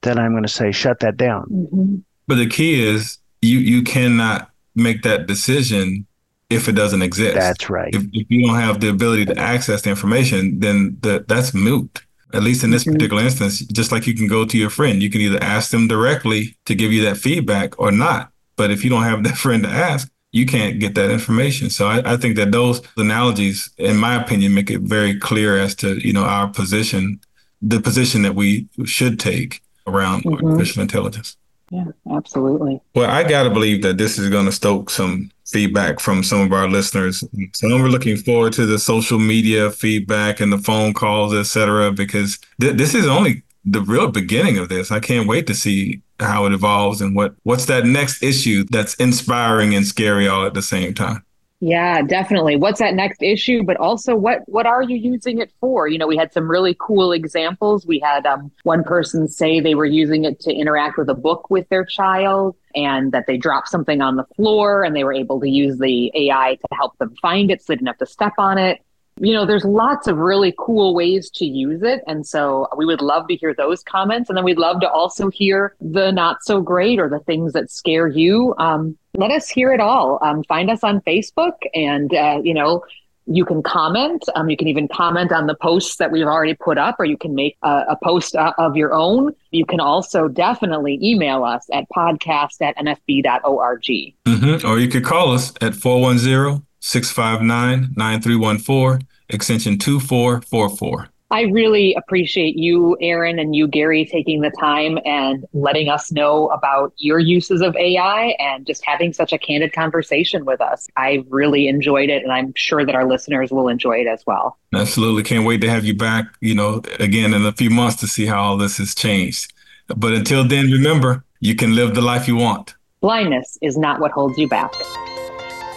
that 0.00 0.18
I'm 0.18 0.32
going 0.32 0.42
to 0.42 0.48
say, 0.48 0.72
shut 0.72 0.98
that 0.98 1.16
down? 1.16 1.44
Mm-hmm. 1.44 1.96
But 2.26 2.34
the 2.34 2.48
key 2.48 2.84
is 2.84 3.18
you, 3.40 3.60
you 3.60 3.84
cannot 3.84 4.50
make 4.74 5.02
that 5.02 5.28
decision 5.28 6.08
if 6.50 6.68
it 6.68 6.72
doesn't 6.72 7.02
exist. 7.02 7.36
That's 7.36 7.70
right. 7.70 7.94
If, 7.94 8.02
if 8.12 8.26
you 8.28 8.48
don't 8.48 8.56
have 8.56 8.80
the 8.80 8.88
ability 8.88 9.26
to 9.26 9.38
access 9.38 9.82
the 9.82 9.90
information, 9.90 10.58
then 10.58 10.96
the, 11.02 11.24
that's 11.28 11.54
moot. 11.54 12.02
At 12.34 12.42
least 12.42 12.62
in 12.62 12.70
this 12.70 12.84
mm-hmm. 12.84 12.92
particular 12.94 13.22
instance, 13.22 13.60
just 13.60 13.90
like 13.90 14.06
you 14.06 14.14
can 14.14 14.28
go 14.28 14.44
to 14.44 14.58
your 14.58 14.70
friend, 14.70 15.02
you 15.02 15.10
can 15.10 15.20
either 15.20 15.42
ask 15.42 15.70
them 15.70 15.88
directly 15.88 16.56
to 16.66 16.74
give 16.74 16.92
you 16.92 17.02
that 17.04 17.16
feedback 17.16 17.78
or 17.78 17.90
not. 17.90 18.30
But 18.56 18.70
if 18.70 18.84
you 18.84 18.90
don't 18.90 19.04
have 19.04 19.24
that 19.24 19.38
friend 19.38 19.62
to 19.62 19.68
ask, 19.68 20.10
you 20.30 20.44
can't 20.44 20.78
get 20.78 20.94
that 20.94 21.10
information. 21.10 21.70
So 21.70 21.86
I, 21.86 22.12
I, 22.12 22.16
think 22.18 22.36
that 22.36 22.52
those 22.52 22.82
analogies, 22.98 23.70
in 23.78 23.96
my 23.96 24.20
opinion, 24.20 24.52
make 24.52 24.70
it 24.70 24.82
very 24.82 25.18
clear 25.18 25.56
as 25.58 25.74
to 25.76 25.96
you 26.06 26.12
know 26.12 26.24
our 26.24 26.48
position, 26.48 27.20
the 27.62 27.80
position 27.80 28.22
that 28.22 28.34
we 28.34 28.68
should 28.84 29.18
take 29.18 29.62
around 29.86 30.24
mm-hmm. 30.24 30.44
artificial 30.44 30.82
intelligence. 30.82 31.36
Yeah, 31.70 31.84
absolutely. 32.10 32.80
Well, 32.94 33.10
I 33.10 33.24
got 33.24 33.42
to 33.42 33.50
believe 33.50 33.82
that 33.82 33.98
this 33.98 34.18
is 34.18 34.30
going 34.30 34.46
to 34.46 34.52
stoke 34.52 34.88
some 34.90 35.30
feedback 35.46 36.00
from 36.00 36.22
some 36.22 36.40
of 36.40 36.52
our 36.52 36.68
listeners. 36.68 37.22
So 37.52 37.68
we're 37.68 37.88
looking 37.88 38.16
forward 38.16 38.52
to 38.54 38.66
the 38.66 38.78
social 38.78 39.18
media 39.18 39.70
feedback 39.70 40.40
and 40.40 40.52
the 40.52 40.58
phone 40.58 40.94
calls, 40.94 41.34
et 41.34 41.44
cetera, 41.44 41.92
because 41.92 42.38
th- 42.60 42.76
this 42.76 42.94
is 42.94 43.06
only 43.06 43.42
the 43.64 43.82
real 43.82 44.10
beginning 44.10 44.58
of 44.58 44.68
this. 44.68 44.90
I 44.90 45.00
can't 45.00 45.28
wait 45.28 45.46
to 45.46 45.54
see 45.54 46.00
how 46.20 46.46
it 46.46 46.52
evolves 46.52 47.00
and 47.00 47.14
what 47.14 47.34
what's 47.44 47.66
that 47.66 47.84
next 47.84 48.22
issue 48.22 48.64
that's 48.70 48.94
inspiring 48.94 49.74
and 49.74 49.86
scary 49.86 50.26
all 50.26 50.46
at 50.46 50.54
the 50.54 50.62
same 50.62 50.94
time. 50.94 51.22
Yeah, 51.60 52.02
definitely. 52.02 52.54
What's 52.54 52.78
that 52.78 52.94
next 52.94 53.20
issue? 53.20 53.64
But 53.64 53.78
also, 53.78 54.14
what 54.14 54.42
what 54.46 54.64
are 54.64 54.80
you 54.82 54.96
using 54.96 55.38
it 55.40 55.52
for? 55.60 55.88
You 55.88 55.98
know, 55.98 56.06
we 56.06 56.16
had 56.16 56.32
some 56.32 56.48
really 56.48 56.76
cool 56.78 57.10
examples. 57.10 57.84
We 57.84 57.98
had 57.98 58.26
um, 58.26 58.52
one 58.62 58.84
person 58.84 59.26
say 59.26 59.58
they 59.58 59.74
were 59.74 59.84
using 59.84 60.24
it 60.24 60.38
to 60.40 60.52
interact 60.52 60.98
with 60.98 61.08
a 61.08 61.14
book 61.14 61.50
with 61.50 61.68
their 61.68 61.84
child, 61.84 62.54
and 62.76 63.10
that 63.10 63.26
they 63.26 63.36
dropped 63.36 63.68
something 63.70 64.00
on 64.00 64.14
the 64.14 64.24
floor, 64.36 64.84
and 64.84 64.94
they 64.94 65.02
were 65.02 65.12
able 65.12 65.40
to 65.40 65.50
use 65.50 65.78
the 65.78 66.12
AI 66.14 66.54
to 66.60 66.76
help 66.76 66.96
them 66.98 67.16
find 67.20 67.50
it, 67.50 67.60
so 67.60 67.72
they 67.72 67.76
didn't 67.76 67.88
have 67.88 67.98
to 67.98 68.06
step 68.06 68.34
on 68.38 68.56
it 68.56 68.80
you 69.20 69.32
know, 69.32 69.46
there's 69.46 69.64
lots 69.64 70.06
of 70.06 70.18
really 70.18 70.54
cool 70.58 70.94
ways 70.94 71.30
to 71.30 71.44
use 71.44 71.82
it. 71.82 72.02
And 72.06 72.26
so 72.26 72.68
we 72.76 72.86
would 72.86 73.00
love 73.00 73.28
to 73.28 73.36
hear 73.36 73.54
those 73.54 73.82
comments. 73.82 74.28
And 74.28 74.36
then 74.36 74.44
we'd 74.44 74.58
love 74.58 74.80
to 74.80 74.90
also 74.90 75.30
hear 75.30 75.74
the 75.80 76.10
not 76.10 76.42
so 76.42 76.60
great 76.60 76.98
or 76.98 77.08
the 77.08 77.20
things 77.20 77.52
that 77.52 77.70
scare 77.70 78.08
you. 78.08 78.54
Um, 78.58 78.96
let 79.14 79.30
us 79.30 79.48
hear 79.48 79.72
it 79.72 79.80
all. 79.80 80.18
Um, 80.22 80.44
find 80.44 80.70
us 80.70 80.84
on 80.84 81.00
Facebook 81.00 81.54
and, 81.74 82.12
uh, 82.14 82.40
you 82.42 82.54
know, 82.54 82.84
you 83.30 83.44
can 83.44 83.62
comment. 83.62 84.24
Um, 84.34 84.48
you 84.48 84.56
can 84.56 84.68
even 84.68 84.88
comment 84.88 85.32
on 85.32 85.46
the 85.46 85.54
posts 85.54 85.96
that 85.96 86.10
we've 86.10 86.26
already 86.26 86.54
put 86.54 86.78
up, 86.78 86.96
or 86.98 87.04
you 87.04 87.18
can 87.18 87.34
make 87.34 87.58
a, 87.62 87.84
a 87.90 87.98
post 88.02 88.34
uh, 88.34 88.54
of 88.56 88.74
your 88.74 88.94
own. 88.94 89.34
You 89.50 89.66
can 89.66 89.80
also 89.80 90.28
definitely 90.28 90.98
email 91.02 91.44
us 91.44 91.66
at 91.72 91.84
podcast 91.94 92.62
at 92.62 92.76
nfb.org. 92.78 93.82
Mm-hmm. 93.82 94.66
Or 94.66 94.78
you 94.78 94.88
could 94.88 95.04
call 95.04 95.34
us 95.34 95.52
at 95.60 95.74
410 95.74 96.64
659 96.80 97.94
9314, 97.96 99.07
extension 99.28 99.78
2444. 99.78 101.08
I 101.30 101.42
really 101.42 101.94
appreciate 101.94 102.56
you, 102.56 102.96
Aaron, 103.02 103.38
and 103.38 103.54
you, 103.54 103.68
Gary, 103.68 104.06
taking 104.06 104.40
the 104.40 104.50
time 104.58 104.98
and 105.04 105.44
letting 105.52 105.90
us 105.90 106.10
know 106.10 106.48
about 106.48 106.94
your 106.96 107.18
uses 107.18 107.60
of 107.60 107.76
AI 107.76 108.34
and 108.38 108.66
just 108.66 108.82
having 108.82 109.12
such 109.12 109.34
a 109.34 109.38
candid 109.38 109.74
conversation 109.74 110.46
with 110.46 110.62
us. 110.62 110.86
I 110.96 111.24
really 111.28 111.68
enjoyed 111.68 112.08
it, 112.08 112.22
and 112.22 112.32
I'm 112.32 112.54
sure 112.54 112.86
that 112.86 112.94
our 112.94 113.06
listeners 113.06 113.50
will 113.50 113.68
enjoy 113.68 113.98
it 113.98 114.06
as 114.06 114.24
well. 114.26 114.56
Absolutely. 114.72 115.22
Can't 115.22 115.44
wait 115.44 115.60
to 115.60 115.68
have 115.68 115.84
you 115.84 115.94
back, 115.94 116.24
you 116.40 116.54
know, 116.54 116.80
again 116.98 117.34
in 117.34 117.44
a 117.44 117.52
few 117.52 117.68
months 117.68 117.96
to 117.96 118.06
see 118.06 118.24
how 118.24 118.42
all 118.42 118.56
this 118.56 118.78
has 118.78 118.94
changed. 118.94 119.52
But 119.94 120.14
until 120.14 120.48
then, 120.48 120.70
remember, 120.70 121.24
you 121.40 121.54
can 121.54 121.74
live 121.74 121.94
the 121.94 122.00
life 122.00 122.26
you 122.26 122.36
want. 122.36 122.74
Blindness 123.02 123.58
is 123.60 123.76
not 123.76 124.00
what 124.00 124.12
holds 124.12 124.38
you 124.38 124.48
back. 124.48 124.72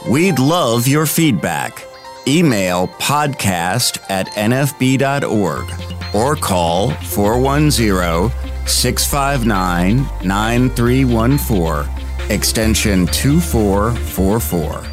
We'd 0.09 0.39
love 0.39 0.87
your 0.87 1.05
feedback. 1.05 1.85
Email 2.27 2.87
podcast 2.87 3.99
at 4.09 4.27
nfb.org 4.27 5.65
or 6.15 6.35
call 6.35 6.91
410 6.91 8.31
659 8.67 10.05
9314, 10.27 11.89
extension 12.29 13.07
2444. 13.07 14.90